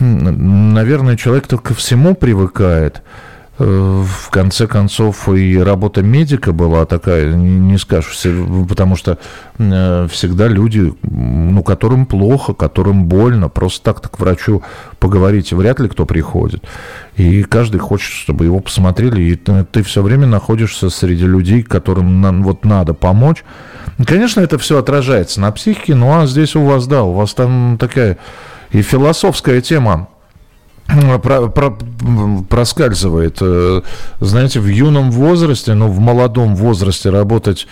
наверное, 0.00 1.18
человек 1.18 1.46
только 1.46 1.68
ко 1.68 1.74
всему 1.74 2.14
привыкает. 2.14 3.02
Э, 3.56 4.02
в 4.04 4.30
конце 4.30 4.66
концов 4.66 5.28
и 5.28 5.56
работа 5.58 6.02
медика 6.02 6.52
была 6.52 6.86
такая, 6.86 7.32
не 7.34 7.78
скажешь, 7.78 8.20
потому 8.68 8.96
что 8.96 9.18
э, 9.58 10.08
всегда 10.10 10.48
люди, 10.48 10.92
ну, 11.02 11.62
которым 11.62 12.06
плохо, 12.06 12.52
которым 12.52 13.04
больно, 13.04 13.48
просто 13.48 13.84
так-то 13.84 14.08
к 14.08 14.18
врачу 14.18 14.64
поговорить 14.98 15.52
вряд 15.52 15.78
ли 15.78 15.88
кто 15.88 16.04
приходит. 16.04 16.64
И 17.16 17.44
каждый 17.44 17.78
хочет, 17.78 18.10
чтобы 18.10 18.46
его 18.46 18.58
посмотрели, 18.58 19.22
и 19.22 19.36
ты, 19.36 19.84
все 19.84 20.02
время 20.02 20.26
находишься 20.26 20.90
среди 20.90 21.24
людей, 21.24 21.62
которым 21.62 22.42
вот 22.42 22.64
надо 22.64 22.92
помочь. 22.92 23.44
конечно, 24.04 24.40
это 24.40 24.58
все 24.58 24.78
отражается 24.78 25.40
на 25.40 25.52
психике, 25.52 25.94
ну 25.94 26.18
а 26.18 26.26
здесь 26.26 26.56
у 26.56 26.64
вас, 26.64 26.88
да, 26.88 27.04
у 27.04 27.12
вас 27.12 27.34
там 27.34 27.76
такая 27.78 28.18
и 28.72 28.82
философская 28.82 29.60
тема 29.60 30.08
про, 31.22 31.48
про, 31.48 31.76
проскальзывает. 32.48 33.38
Э, 33.40 33.82
знаете, 34.20 34.60
в 34.60 34.66
юном 34.66 35.10
возрасте, 35.10 35.74
ну, 35.74 35.88
в 35.88 35.98
молодом 36.00 36.54
возрасте 36.56 37.10
работать 37.10 37.66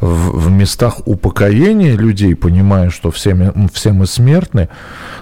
в, 0.00 0.38
в 0.38 0.50
местах 0.50 1.00
упокоения 1.06 1.96
людей, 1.96 2.34
понимая, 2.34 2.90
что 2.90 3.10
все, 3.10 3.52
все 3.72 3.92
мы 3.92 4.06
смертны. 4.06 4.68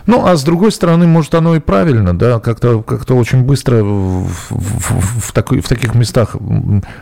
Ну, 0.07 0.26
а 0.26 0.37
с 0.37 0.43
другой 0.43 0.72
стороны, 0.72 1.07
может, 1.07 1.35
оно 1.35 1.57
и 1.57 1.61
правильно, 1.61 2.16
да, 2.16 2.41
как-то 2.41 2.82
как 2.82 3.09
очень 3.11 3.43
быстро 3.43 3.82
в, 3.82 4.28
в, 4.51 5.28
в, 5.28 5.32
такой, 5.32 5.61
в 5.61 5.68
таких 5.68 5.95
местах 5.95 6.37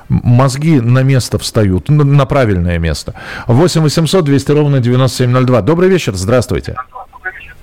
мозги 0.09 0.81
на 0.81 1.03
место 1.03 1.39
встают, 1.39 1.89
на 1.89 2.27
правильное 2.27 2.79
место. 2.79 3.15
8 3.47 3.81
800 3.81 4.25
200 4.25 4.53
ровно 4.53 4.81
9702. 4.81 5.63
Добрый 5.63 5.89
вечер, 5.89 6.15
здравствуйте. 6.15 6.77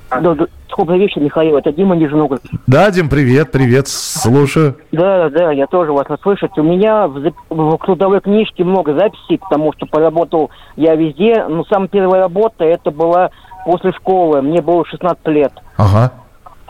Добрый 0.09 0.99
вечер, 0.99 1.21
Михаил. 1.21 1.57
Это 1.57 1.71
Дима 1.71 1.95
Нижногород. 1.95 2.41
Да, 2.65 2.89
Дим, 2.89 3.09
привет, 3.09 3.51
привет. 3.51 3.87
Слушаю. 3.87 4.75
Да, 4.91 5.29
да, 5.29 5.51
я 5.51 5.67
тоже 5.67 5.91
вас 5.91 6.07
слышать. 6.21 6.57
У 6.57 6.63
меня 6.63 7.07
в, 7.07 7.31
в 7.49 7.77
трудовой 7.79 8.21
книжке 8.21 8.63
много 8.63 8.93
записей, 8.93 9.37
потому 9.39 9.73
что 9.73 9.85
поработал 9.85 10.51
я 10.77 10.95
везде. 10.95 11.45
Но 11.47 11.63
самая 11.65 11.89
первая 11.89 12.21
работа 12.21 12.63
это 12.63 12.91
была 12.91 13.29
после 13.65 13.91
школы. 13.91 14.41
Мне 14.41 14.61
было 14.61 14.85
16 14.85 15.27
лет. 15.27 15.53
Ага. 15.77 16.13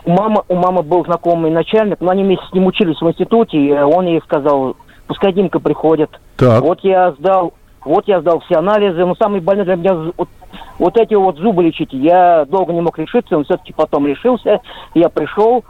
У 0.04 0.10
мамы, 0.10 0.42
у 0.48 0.54
мамы 0.56 0.82
был 0.82 1.04
знакомый 1.04 1.50
начальник, 1.50 2.00
но 2.00 2.10
они 2.10 2.24
вместе 2.24 2.44
с 2.50 2.52
ним 2.52 2.66
учились 2.66 3.00
в 3.00 3.08
институте, 3.08 3.58
и 3.58 3.72
он 3.72 4.06
ей 4.06 4.20
сказал, 4.22 4.76
пускай 5.06 5.32
Димка 5.32 5.60
приходит. 5.60 6.10
Так. 6.36 6.62
Вот 6.62 6.80
я 6.82 7.12
сдал 7.12 7.52
вот 7.84 8.06
я 8.08 8.20
сдал 8.20 8.40
все 8.40 8.56
анализы, 8.56 9.04
но 9.04 9.14
самый 9.14 9.40
больной 9.40 9.64
для 9.64 9.76
меня 9.76 9.94
вот, 10.16 10.28
вот 10.78 10.96
эти 10.96 11.14
вот 11.14 11.36
зубы 11.36 11.62
лечить. 11.62 11.92
Я 11.92 12.44
долго 12.46 12.72
не 12.72 12.80
мог 12.80 12.98
решиться, 12.98 13.36
но 13.36 13.44
все-таки 13.44 13.72
потом 13.72 14.06
решился. 14.06 14.60
Я 14.94 15.08
пришел, 15.08 15.64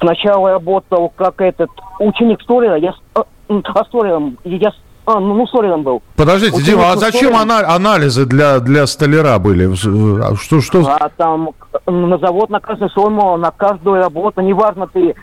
сначала 0.00 0.50
работал 0.50 1.12
как 1.14 1.40
этот 1.40 1.70
ученик 1.98 2.42
столера, 2.42 2.76
я 2.76 2.94
а, 3.14 3.24
а 3.48 3.84
столером, 3.84 4.38
я 4.44 4.72
а, 5.06 5.20
ну, 5.20 5.34
ну 5.34 5.46
был. 5.78 6.02
Подождите, 6.16 6.52
ученик 6.52 6.62
Дима, 6.62 6.92
а 6.92 6.96
зачем 6.96 7.34
ана- 7.34 7.66
анализы 7.66 8.26
для, 8.26 8.60
для 8.60 8.86
столяра 8.86 9.38
были? 9.38 9.64
А 9.64 10.36
что, 10.36 10.60
что? 10.60 10.86
А 10.86 11.08
там 11.16 11.50
на 11.86 12.18
завод 12.18 12.50
на 12.50 12.60
Красной 12.60 12.90
Сойму, 12.90 13.38
на 13.38 13.50
каждую 13.50 14.02
работу, 14.02 14.42
неважно 14.42 14.86
ты 14.86 15.14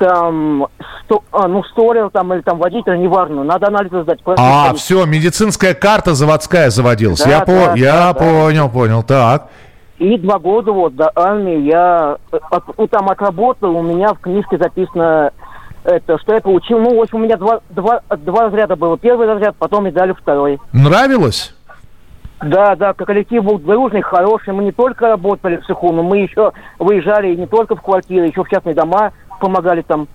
там, 0.00 0.66
сто, 1.04 1.22
а, 1.30 1.46
ну, 1.46 1.62
столер 1.64 2.08
там 2.10 2.32
или 2.32 2.40
там 2.40 2.58
водитель, 2.58 2.98
неважно, 2.98 3.44
надо 3.44 3.68
анализы 3.68 4.02
сдать. 4.02 4.20
А, 4.38 4.72
все, 4.74 5.04
медицинская 5.04 5.74
карта 5.74 6.14
заводская 6.14 6.70
заводилась. 6.70 7.22
Да, 7.22 7.30
я 7.30 7.38
да, 7.40 7.44
по... 7.44 7.76
я 7.76 7.92
да, 7.92 8.14
понял, 8.14 8.64
да. 8.64 8.68
понял, 8.72 9.02
так. 9.02 9.48
И 9.98 10.16
два 10.16 10.38
года 10.38 10.72
вот 10.72 10.96
до 10.96 11.12
армии 11.14 11.60
я 11.60 12.16
от, 12.30 12.78
ну, 12.78 12.86
там 12.86 13.10
отработал, 13.10 13.76
у 13.76 13.82
меня 13.82 14.14
в 14.14 14.20
книжке 14.20 14.56
записано 14.56 15.32
это, 15.84 16.18
что 16.18 16.32
я 16.32 16.40
получил. 16.40 16.78
Ну, 16.78 16.96
в 16.96 17.02
общем, 17.02 17.18
у 17.18 17.24
меня 17.24 17.36
два, 17.36 17.60
два, 17.68 18.00
два 18.16 18.46
разряда 18.46 18.76
было. 18.76 18.96
Первый 18.96 19.26
разряд, 19.26 19.56
потом 19.58 19.86
и 19.86 19.90
дали 19.90 20.12
второй. 20.12 20.58
Нравилось? 20.72 21.54
Да, 22.42 22.74
да, 22.74 22.94
коллектив 22.94 23.44
был 23.44 23.58
дружный, 23.58 24.00
хороший. 24.00 24.54
Мы 24.54 24.64
не 24.64 24.72
только 24.72 25.08
работали 25.08 25.58
в 25.58 25.66
цеху, 25.66 25.92
но 25.92 26.02
мы 26.02 26.20
еще 26.20 26.52
выезжали 26.78 27.34
не 27.34 27.46
только 27.46 27.76
в 27.76 27.82
квартиры, 27.82 28.28
еще 28.28 28.42
в 28.42 28.48
частные 28.48 28.74
дома 28.74 29.12
помогали 29.40 29.82
там. 29.82 30.06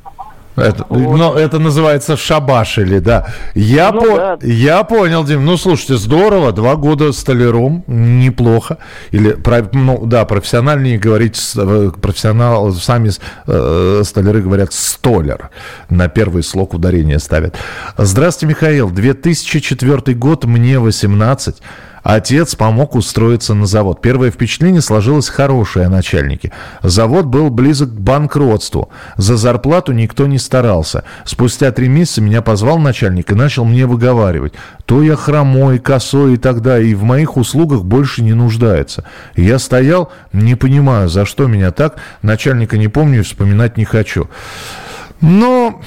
Это, 0.56 0.86
вот. 0.88 1.18
Но 1.18 1.38
это 1.38 1.60
называется 1.60 2.16
шабашили, 2.16 3.00
да. 3.00 3.28
Я, 3.56 3.92
ну, 3.92 4.02
по, 4.02 4.18
да. 4.18 4.38
я 4.42 4.84
понял, 4.84 5.26
Дим. 5.26 5.46
Ну, 5.46 5.58
слушайте, 5.58 5.98
здорово. 5.98 6.54
Два 6.54 6.78
года 6.78 7.12
столяром, 7.12 7.84
неплохо. 7.88 8.78
Или, 9.12 9.38
ну, 9.74 10.06
да, 10.06 10.24
профессиональнее 10.24 10.98
говорить, 10.98 11.38
э, 11.58 11.92
профессионал, 12.02 12.72
сами 12.72 13.12
э, 13.48 14.02
столяры 14.06 14.42
говорят 14.42 14.72
столер. 14.72 15.50
На 15.90 16.08
первый 16.08 16.42
слог 16.42 16.74
ударения 16.74 17.20
ставят. 17.20 17.56
Здравствуйте, 17.98 18.56
Михаил. 18.56 18.90
2004 18.90 20.16
год, 20.16 20.46
мне 20.46 20.80
18. 20.80 21.62
Отец 22.06 22.54
помог 22.54 22.94
устроиться 22.94 23.56
на 23.56 23.66
завод. 23.66 24.00
Первое 24.00 24.30
впечатление 24.30 24.82
сложилось 24.82 25.28
хорошее 25.28 25.88
о 25.88 25.90
начальнике. 25.90 26.52
Завод 26.84 27.26
был 27.26 27.50
близок 27.50 27.90
к 27.90 28.00
банкротству. 28.00 28.90
За 29.18 29.38
зарплату 29.38 29.92
никто 29.92 30.28
не 30.28 30.38
старался. 30.38 31.04
Спустя 31.24 31.72
три 31.72 31.88
месяца 31.88 32.22
меня 32.22 32.44
позвал 32.44 32.78
начальник 32.78 33.32
и 33.32 33.36
начал 33.36 33.66
мне 33.66 33.88
выговаривать. 33.88 34.54
То 34.86 35.02
я 35.02 35.16
хромой, 35.16 35.80
косой 35.80 36.36
и 36.36 36.38
тогда, 36.38 36.78
и 36.78 36.94
в 36.94 37.02
моих 37.02 37.38
услугах 37.38 37.84
больше 37.84 38.22
не 38.22 38.34
нуждается. 38.34 39.04
Я 39.36 39.58
стоял, 39.58 40.12
не 40.32 40.54
понимаю, 40.54 41.10
за 41.10 41.26
что 41.26 41.48
меня 41.48 41.72
так. 41.72 41.96
Начальника 42.22 42.78
не 42.78 42.88
помню 42.88 43.22
и 43.22 43.24
вспоминать 43.24 43.78
не 43.78 43.84
хочу. 43.84 44.30
Но, 45.26 45.82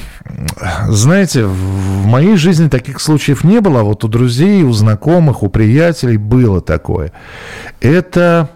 знаете, 0.89 1.45
в 1.45 2.07
моей 2.07 2.37
жизни 2.37 2.69
таких 2.69 3.01
случаев 3.01 3.45
не 3.45 3.61
было, 3.61 3.81
а 3.81 3.85
вот 3.85 4.03
у 4.03 4.09
друзей, 4.09 4.65
у 4.65 4.73
знакомых, 4.73 5.45
у 5.45 5.49
приятелей 5.49 6.17
было 6.17 6.61
такое. 6.61 7.13
Это 7.81 8.51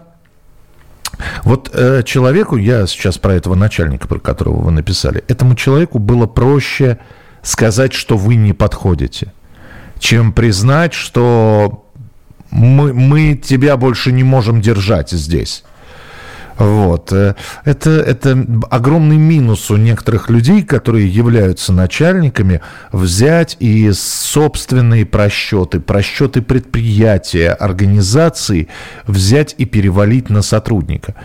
вот 1.43 1.69
э, 1.73 2.03
человеку, 2.03 2.57
я 2.57 2.85
сейчас 2.85 3.17
про 3.17 3.33
этого 3.33 3.55
начальника, 3.55 4.09
про 4.09 4.19
которого 4.19 4.59
вы 4.59 4.71
написали, 4.71 5.23
этому 5.29 5.55
человеку 5.55 5.99
было 5.99 6.25
проще 6.25 6.97
сказать, 7.43 7.93
что 7.93 8.17
вы 8.17 8.35
не 8.35 8.51
подходите, 8.51 9.31
чем 9.99 10.33
признать, 10.33 10.93
что 10.93 11.87
мы, 12.51 12.93
мы 12.93 13.35
тебя 13.35 13.77
больше 13.77 14.11
не 14.11 14.25
можем 14.25 14.59
держать 14.59 15.11
здесь. 15.11 15.63
Вот. 16.57 17.11
Э, 17.11 17.35
это, 17.65 17.89
это 17.91 18.45
огромный 18.69 19.17
минус 19.17 19.71
у 19.71 19.77
некоторых 19.77 20.29
людей, 20.29 20.63
которые 20.63 21.07
являются 21.07 21.73
начальниками, 21.73 22.61
взять 22.91 23.57
и 23.59 23.91
собственные 23.91 25.05
просчеты, 25.05 25.79
просчеты 25.79 26.41
предприятия, 26.41 27.49
организации 27.49 28.67
взять 29.07 29.55
и 29.57 29.65
перевалить 29.65 30.29
на 30.29 30.41
сотрудника 30.41 31.15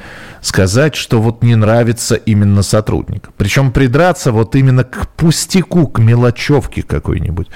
сказать, 0.40 0.94
что 0.94 1.20
вот 1.20 1.42
не 1.42 1.54
нравится 1.54 2.14
именно 2.14 2.62
сотрудник. 2.62 3.30
Причем 3.36 3.72
придраться 3.72 4.32
вот 4.32 4.54
именно 4.56 4.84
к 4.84 5.08
пустяку, 5.16 5.86
к 5.86 5.98
мелочевке 5.98 6.82
какой-нибудь. 6.82 7.48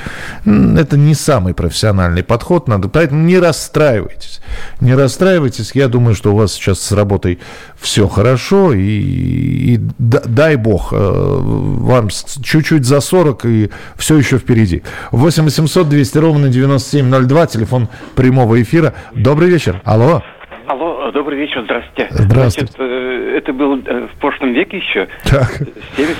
Это 0.44 0.96
не 0.96 1.14
самый 1.14 1.54
профессиональный 1.54 2.22
подход, 2.22 2.68
надо, 2.68 2.88
поэтому 2.88 3.22
не 3.22 3.38
расстраивайтесь. 3.38 4.40
Не 4.80 4.94
расстраивайтесь, 4.94 5.72
я 5.74 5.88
думаю, 5.88 6.14
что 6.14 6.32
у 6.32 6.36
вас 6.36 6.52
сейчас 6.52 6.80
с 6.80 6.92
работой 6.92 7.38
все 7.76 8.08
хорошо, 8.08 8.72
и, 8.72 8.80
и 8.80 9.80
дай 9.98 10.56
бог, 10.56 10.92
э, 10.92 10.96
вам 10.96 12.08
чуть-чуть 12.08 12.84
за 12.84 13.00
40, 13.00 13.44
и 13.46 13.70
все 13.96 14.16
еще 14.16 14.38
впереди. 14.38 14.82
8 15.10 15.44
800 15.44 15.88
200 15.88 16.18
ровно 16.18 16.48
9702, 16.48 17.46
телефон 17.46 17.88
прямого 18.14 18.60
эфира. 18.60 18.94
Добрый 19.14 19.50
вечер. 19.50 19.82
Алло. 19.84 20.22
Алло, 20.68 21.01
добрый 21.12 21.38
вечер, 21.38 21.62
здравствуйте. 21.64 22.08
Здравствуйте. 22.10 22.72
Значит, 22.72 22.76
э, 22.78 23.34
это 23.38 23.52
был 23.52 23.78
э, 23.78 24.08
в 24.08 24.18
прошлом 24.20 24.52
веке 24.52 24.78
еще. 24.78 25.08
Так. 25.24 25.58
70, 25.96 26.16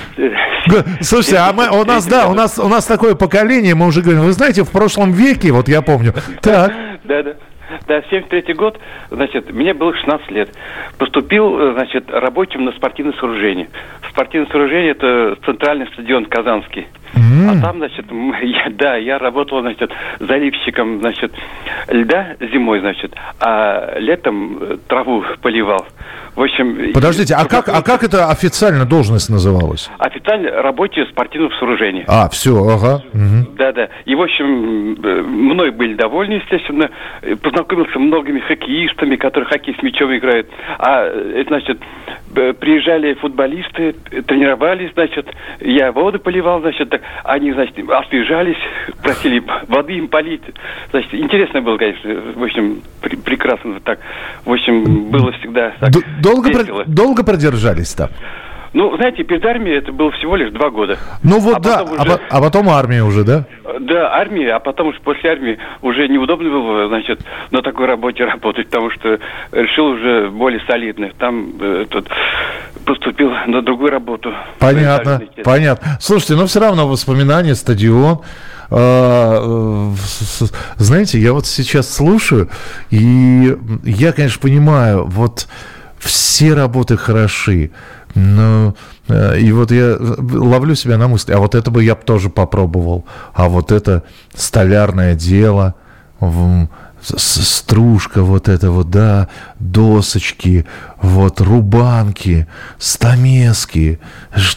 Слушайте, 1.01 1.37
70, 1.37 1.37
а 1.37 1.53
мы, 1.53 1.69
у 1.69 1.83
нас, 1.83 2.05
да, 2.05 2.27
у 2.27 2.33
нас, 2.33 2.57
у 2.59 2.67
нас 2.67 2.85
такое 2.85 3.15
поколение, 3.15 3.75
мы 3.75 3.87
уже 3.87 4.01
говорим, 4.01 4.21
вы 4.21 4.31
знаете, 4.31 4.63
в 4.63 4.71
прошлом 4.71 5.11
веке, 5.11 5.51
вот 5.51 5.67
я 5.67 5.81
помню. 5.81 6.13
Так. 6.41 6.73
Да, 7.03 7.23
да. 7.23 7.33
Да, 7.87 8.01
73 8.09 8.53
год, 8.53 8.79
значит, 9.09 9.51
мне 9.51 9.73
было 9.73 9.93
16 9.93 10.31
лет. 10.31 10.49
Поступил, 10.97 11.59
э, 11.59 11.73
значит, 11.73 12.09
рабочим 12.09 12.65
на 12.65 12.71
спортивное 12.71 13.13
сооружение. 13.13 13.69
Спортивное 14.09 14.49
сооружение– 14.49 14.91
это 14.91 15.37
центральный 15.45 15.87
стадион 15.87 16.25
Казанский. 16.25 16.87
Mm. 17.15 17.49
А 17.49 17.61
там, 17.61 17.77
значит, 17.77 18.05
я, 18.41 18.69
да, 18.71 18.95
я 18.95 19.17
работал, 19.17 19.61
значит, 19.61 19.91
заливщиком, 20.19 20.99
значит, 20.99 21.31
льда 21.89 22.35
зимой, 22.39 22.79
значит, 22.79 23.13
а 23.39 23.97
летом 23.99 24.57
э, 24.61 24.77
траву 24.87 25.23
поливал. 25.41 25.85
В 26.35 26.41
общем... 26.41 26.93
Подождите, 26.93 27.35
а 27.35 27.45
как, 27.45 27.69
а 27.69 27.81
как 27.81 28.03
эта 28.03 28.29
официально 28.29 28.85
должность 28.85 29.29
называлась? 29.29 29.89
Официально 29.99 30.49
рабочий 30.61 31.05
спортивных 31.05 31.53
сооружений. 31.59 32.03
А, 32.07 32.27
все, 32.29 32.55
ага. 32.67 33.03
Да-да. 33.57 33.89
И, 34.05 34.15
в 34.15 34.21
общем, 34.21 34.93
э, 35.03 35.21
мной 35.21 35.71
были 35.71 35.93
довольны, 35.93 36.33
естественно. 36.33 36.89
Познакомился 37.41 37.93
с 37.93 37.95
многими 37.95 38.39
хоккеистами, 38.39 39.15
которые 39.15 39.47
хоккей 39.49 39.75
с 39.79 39.83
мячом 39.83 40.15
играют. 40.15 40.47
А, 40.79 41.05
э, 41.05 41.43
значит, 41.47 41.79
приезжали 42.33 43.13
футболисты, 43.13 43.93
тренировались, 44.25 44.91
значит, 44.93 45.27
я 45.59 45.91
воду 45.91 46.19
поливал, 46.19 46.61
значит, 46.61 46.89
так, 46.89 47.01
они, 47.23 47.51
значит, 47.53 47.77
освежались, 47.87 48.57
просили 49.03 49.43
воды 49.67 49.93
им 49.93 50.07
полить. 50.07 50.41
Значит, 50.89 51.13
интересно 51.13 51.61
было, 51.61 51.77
конечно, 51.77 52.09
в 52.35 52.43
общем, 52.43 52.81
при, 53.01 53.15
прекрасно 53.17 53.79
так. 53.81 53.99
В 54.45 54.51
общем, 54.51 55.11
было 55.11 55.31
всегда 55.33 55.73
так 55.79 55.91
долго, 56.23 56.49
про, 56.51 56.83
долго 56.85 57.23
продержались 57.23 57.93
там? 57.93 58.09
Ну, 58.73 58.95
знаете, 58.97 59.23
перед 59.23 59.45
армией 59.45 59.77
это 59.77 59.91
было 59.91 60.11
всего 60.11 60.35
лишь 60.35 60.51
два 60.51 60.71
года. 60.71 60.97
Ну 61.21 61.39
вот 61.39 61.57
а 61.57 61.59
да, 61.59 61.83
уже... 61.83 62.13
а, 62.13 62.19
а 62.29 62.41
потом 62.41 62.69
армия 62.69 63.03
уже, 63.03 63.23
да? 63.23 63.45
Да, 63.79 64.11
армия, 64.11 64.55
а 64.55 64.59
потом 64.59 64.87
уж 64.87 64.99
после 65.01 65.29
армии 65.29 65.59
уже 65.83 66.07
неудобно 66.07 66.49
было, 66.49 66.87
значит, 66.87 67.19
на 67.51 67.61
такой 67.61 67.85
работе 67.85 68.25
работать, 68.25 68.67
потому 68.67 68.89
что 68.89 69.19
решил 69.51 69.85
уже 69.85 70.31
более 70.31 70.59
солидных. 70.65 71.13
Там 71.19 71.53
э, 71.59 71.85
тут 71.87 72.09
поступил 72.83 73.31
на 73.45 73.61
другую 73.61 73.91
работу. 73.91 74.33
Понятно, 74.57 75.21
понятно. 75.43 75.99
Слушайте, 76.01 76.33
но 76.33 76.47
все 76.47 76.59
равно 76.59 76.87
воспоминания, 76.87 77.53
стадион. 77.53 78.21
А, 78.71 79.91
э, 79.91 80.45
знаете, 80.77 81.19
я 81.19 81.33
вот 81.33 81.45
сейчас 81.45 81.93
слушаю, 81.93 82.49
и 82.89 83.55
я, 83.83 84.13
конечно, 84.13 84.41
понимаю, 84.41 85.05
вот 85.05 85.47
все 86.03 86.53
работы 86.53 86.97
хороши. 86.97 87.71
Но 88.15 88.75
э, 89.07 89.39
и 89.39 89.51
вот 89.51 89.71
я 89.71 89.97
ловлю 89.99 90.75
себя 90.75 90.97
на 90.97 91.07
мысли, 91.07 91.33
а 91.33 91.39
вот 91.39 91.55
это 91.55 91.71
бы 91.71 91.83
я 91.83 91.95
тоже 91.95 92.29
попробовал, 92.29 93.05
а 93.33 93.49
вот 93.49 93.71
это 93.71 94.03
столярное 94.35 95.15
дело, 95.15 95.75
стружка 97.01 98.21
вот 98.21 98.47
это 98.47 98.71
вот, 98.71 98.89
да, 98.89 99.27
досочки, 99.59 100.65
вот 101.01 101.41
рубанки, 101.41 102.47
стамески, 102.77 103.99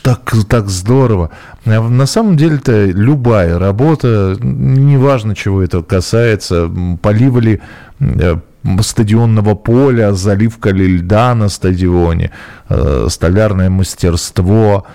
так, 0.03 0.33
так 0.49 0.69
здорово. 0.69 1.31
А 1.65 1.81
на 1.81 2.07
самом 2.07 2.37
деле-то 2.37 2.85
любая 2.85 3.59
работа, 3.59 4.37
неважно, 4.41 5.35
чего 5.35 5.63
это 5.63 5.83
касается, 5.83 6.71
поливали 7.03 7.61
э, 8.01 8.37
стадионного 8.81 9.55
поля, 9.55 10.13
заливка 10.13 10.71
льда 10.71 11.35
на 11.35 11.49
стадионе, 11.49 12.31
э, 12.69 13.07
столярное 13.11 13.71
мастерство, 13.71 14.87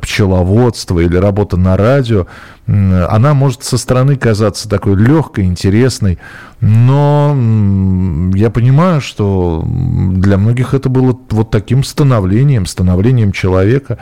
пчеловодство 0.00 1.00
или 1.00 1.16
работа 1.16 1.56
на 1.56 1.76
радио, 1.76 2.26
она 2.66 3.34
может 3.34 3.62
со 3.62 3.78
стороны 3.78 4.16
казаться 4.16 4.68
такой 4.68 4.96
легкой, 4.96 5.44
интересной, 5.44 6.18
но 6.60 7.36
я 8.34 8.50
понимаю, 8.50 9.00
что 9.00 9.64
для 9.66 10.36
многих 10.36 10.74
это 10.74 10.88
было 10.88 11.16
вот 11.30 11.50
таким 11.50 11.84
становлением, 11.84 12.66
становлением 12.66 13.32
человека. 13.32 13.98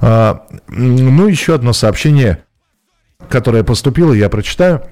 А, 0.00 0.46
ну, 0.68 1.26
еще 1.26 1.54
одно 1.54 1.72
сообщение, 1.72 2.44
которое 3.28 3.62
поступило, 3.64 4.12
я 4.12 4.28
прочитаю. 4.28 4.82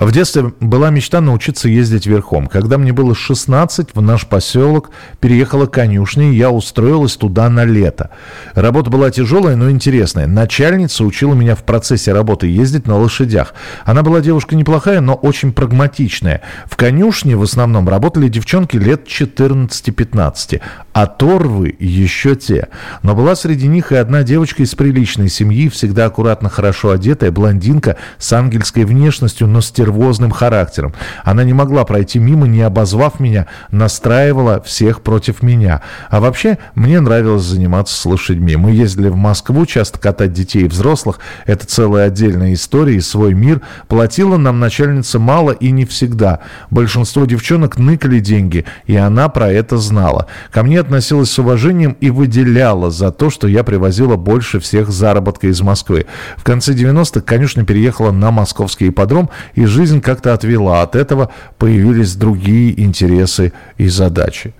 В 0.00 0.10
детстве 0.12 0.52
была 0.60 0.90
мечта 0.90 1.20
научиться 1.20 1.68
ездить 1.68 2.06
верхом. 2.06 2.46
Когда 2.46 2.78
мне 2.78 2.92
было 2.92 3.14
16, 3.14 3.90
в 3.94 4.02
наш 4.02 4.26
поселок 4.26 4.90
переехала 5.20 5.66
конюшня, 5.66 6.30
и 6.30 6.36
я 6.36 6.50
устроилась 6.50 7.16
туда 7.16 7.48
на 7.48 7.64
лето. 7.64 8.10
Работа 8.54 8.90
была 8.90 9.10
тяжелая, 9.10 9.56
но 9.56 9.70
интересная. 9.70 10.26
Начальница 10.26 11.04
учила 11.04 11.34
меня 11.34 11.54
в 11.54 11.64
процессе 11.64 12.12
работы 12.12 12.46
ездить 12.46 12.86
на 12.86 12.96
лошадях. 12.98 13.54
Она 13.84 14.02
была 14.02 14.20
девушка 14.20 14.56
неплохая, 14.56 15.00
но 15.00 15.14
очень 15.14 15.52
прагматичная. 15.52 16.42
В 16.66 16.76
конюшне 16.76 17.36
в 17.36 17.42
основном 17.42 17.88
работали 17.88 18.28
девчонки 18.28 18.76
лет 18.76 19.06
14-15, 19.06 20.60
а 20.92 21.06
торвы 21.06 21.74
еще 21.78 22.34
те. 22.34 22.68
Но 23.02 23.14
была 23.14 23.36
среди 23.36 23.68
них 23.68 23.92
и 23.92 23.96
одна 23.96 24.22
девочка 24.22 24.62
из 24.62 24.74
приличной 24.74 25.28
семьи, 25.28 25.68
всегда 25.68 26.06
аккуратно, 26.06 26.48
хорошо 26.48 26.90
одетая, 26.90 27.30
блондинка 27.30 27.96
с 28.18 28.32
ангельской 28.32 28.84
внешностью, 28.84 29.33
но 29.40 29.60
стервозным 29.60 30.30
характером. 30.30 30.94
Она 31.24 31.44
не 31.44 31.52
могла 31.52 31.84
пройти 31.84 32.18
мимо, 32.18 32.46
не 32.46 32.62
обозвав 32.62 33.20
меня, 33.20 33.46
настраивала 33.70 34.60
всех 34.62 35.02
против 35.02 35.42
меня. 35.42 35.82
А 36.10 36.20
вообще, 36.20 36.58
мне 36.74 37.00
нравилось 37.00 37.42
заниматься 37.42 37.94
с 37.94 38.04
лошадьми. 38.04 38.56
Мы 38.56 38.72
ездили 38.72 39.08
в 39.08 39.16
Москву, 39.16 39.66
часто 39.66 39.98
катать 39.98 40.32
детей 40.32 40.64
и 40.64 40.68
взрослых. 40.68 41.18
Это 41.46 41.66
целая 41.66 42.06
отдельная 42.06 42.54
история 42.54 42.96
и 42.96 43.00
свой 43.00 43.34
мир. 43.34 43.60
Платила 43.88 44.36
нам 44.36 44.60
начальница 44.60 45.18
мало 45.18 45.52
и 45.52 45.70
не 45.70 45.84
всегда. 45.84 46.40
Большинство 46.70 47.24
девчонок 47.24 47.78
ныкали 47.78 48.20
деньги, 48.20 48.64
и 48.86 48.96
она 48.96 49.28
про 49.28 49.50
это 49.50 49.76
знала. 49.78 50.26
Ко 50.52 50.62
мне 50.62 50.80
относилась 50.80 51.30
с 51.30 51.38
уважением 51.38 51.96
и 52.00 52.10
выделяла 52.10 52.90
за 52.90 53.10
то, 53.10 53.30
что 53.30 53.48
я 53.48 53.64
привозила 53.64 54.16
больше 54.16 54.60
всех 54.60 54.90
заработка 54.90 55.48
из 55.48 55.60
Москвы. 55.60 56.06
В 56.36 56.44
конце 56.44 56.72
90-х 56.72 57.20
конюшня 57.20 57.64
переехала 57.64 58.10
на 58.10 58.30
московский 58.30 58.88
ипподром, 58.88 59.23
живем, 59.24 59.30
и 59.54 59.66
жизнь 59.66 60.00
как-то 60.00 60.34
отвела. 60.34 60.82
От 60.82 60.96
этого 60.96 61.30
появились 61.58 62.14
другие 62.14 62.80
интересы 62.82 63.52
и 63.78 63.88
задачи. 63.88 64.54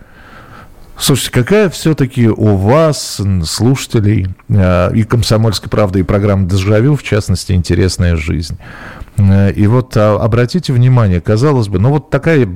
Слушайте, 0.97 1.33
какая 1.33 1.69
все-таки 1.71 2.29
у 2.29 2.57
вас, 2.57 3.21
слушателей 3.45 4.29
э, 4.49 4.95
и 4.95 5.03
«Комсомольской 5.03 5.69
правды», 5.69 6.01
и 6.01 6.03
программы 6.05 6.49
«Дежавю», 6.49 6.95
в 6.95 7.03
частности, 7.03 7.53
интересная 7.53 8.15
жизнь? 8.15 8.57
Э, 9.17 9.51
и 9.51 9.67
вот 9.67 9.97
а, 9.97 10.15
обратите 10.23 10.73
внимание, 10.73 11.21
казалось 11.21 11.67
бы, 11.67 11.81
ну 11.81 11.91
вот 11.91 12.11
такая 12.11 12.49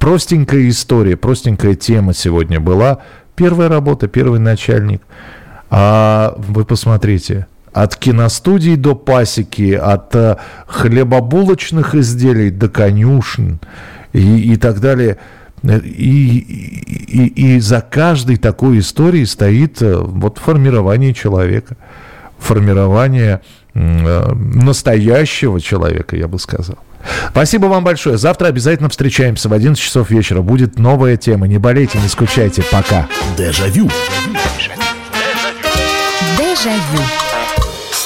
простенькая 0.00 0.68
история, 0.68 1.16
простенькая 1.16 1.76
тема 1.76 2.12
сегодня 2.12 2.58
была. 2.58 2.98
Первая 3.36 3.68
работа, 3.68 4.08
первый 4.08 4.40
начальник. 4.40 5.02
А 5.70 6.34
вы 6.38 6.64
посмотрите, 6.64 7.46
от 7.72 7.96
киностудий 7.96 8.76
до 8.76 8.94
пасеки, 8.94 9.74
от 9.74 10.14
э, 10.14 10.36
хлебобулочных 10.66 11.94
изделий 11.94 12.50
до 12.50 12.68
конюшен 12.68 13.60
и, 14.12 14.52
и 14.52 14.56
так 14.56 14.80
далее– 14.80 15.18
и, 15.62 16.38
и, 17.08 17.54
и 17.54 17.60
за 17.60 17.80
каждой 17.80 18.36
такой 18.36 18.78
историей 18.78 19.26
стоит 19.26 19.82
э, 19.82 19.96
вот 19.96 20.38
формирование 20.38 21.12
человека, 21.12 21.76
формирование 22.38 23.42
э, 23.74 24.32
настоящего 24.32 25.60
человека, 25.60 26.16
я 26.16 26.28
бы 26.28 26.38
сказал. 26.38 26.78
Спасибо 27.30 27.66
вам 27.66 27.84
большое. 27.84 28.18
Завтра 28.18 28.48
обязательно 28.48 28.88
встречаемся 28.88 29.48
в 29.48 29.52
11 29.52 29.82
часов 29.82 30.10
вечера. 30.10 30.42
Будет 30.42 30.78
новая 30.78 31.16
тема. 31.16 31.46
Не 31.46 31.58
болейте, 31.58 31.98
не 31.98 32.08
скучайте. 32.08 32.62
Пока. 32.70 33.06
Дежавю. 33.38 33.88
Дежавю. 36.36 37.29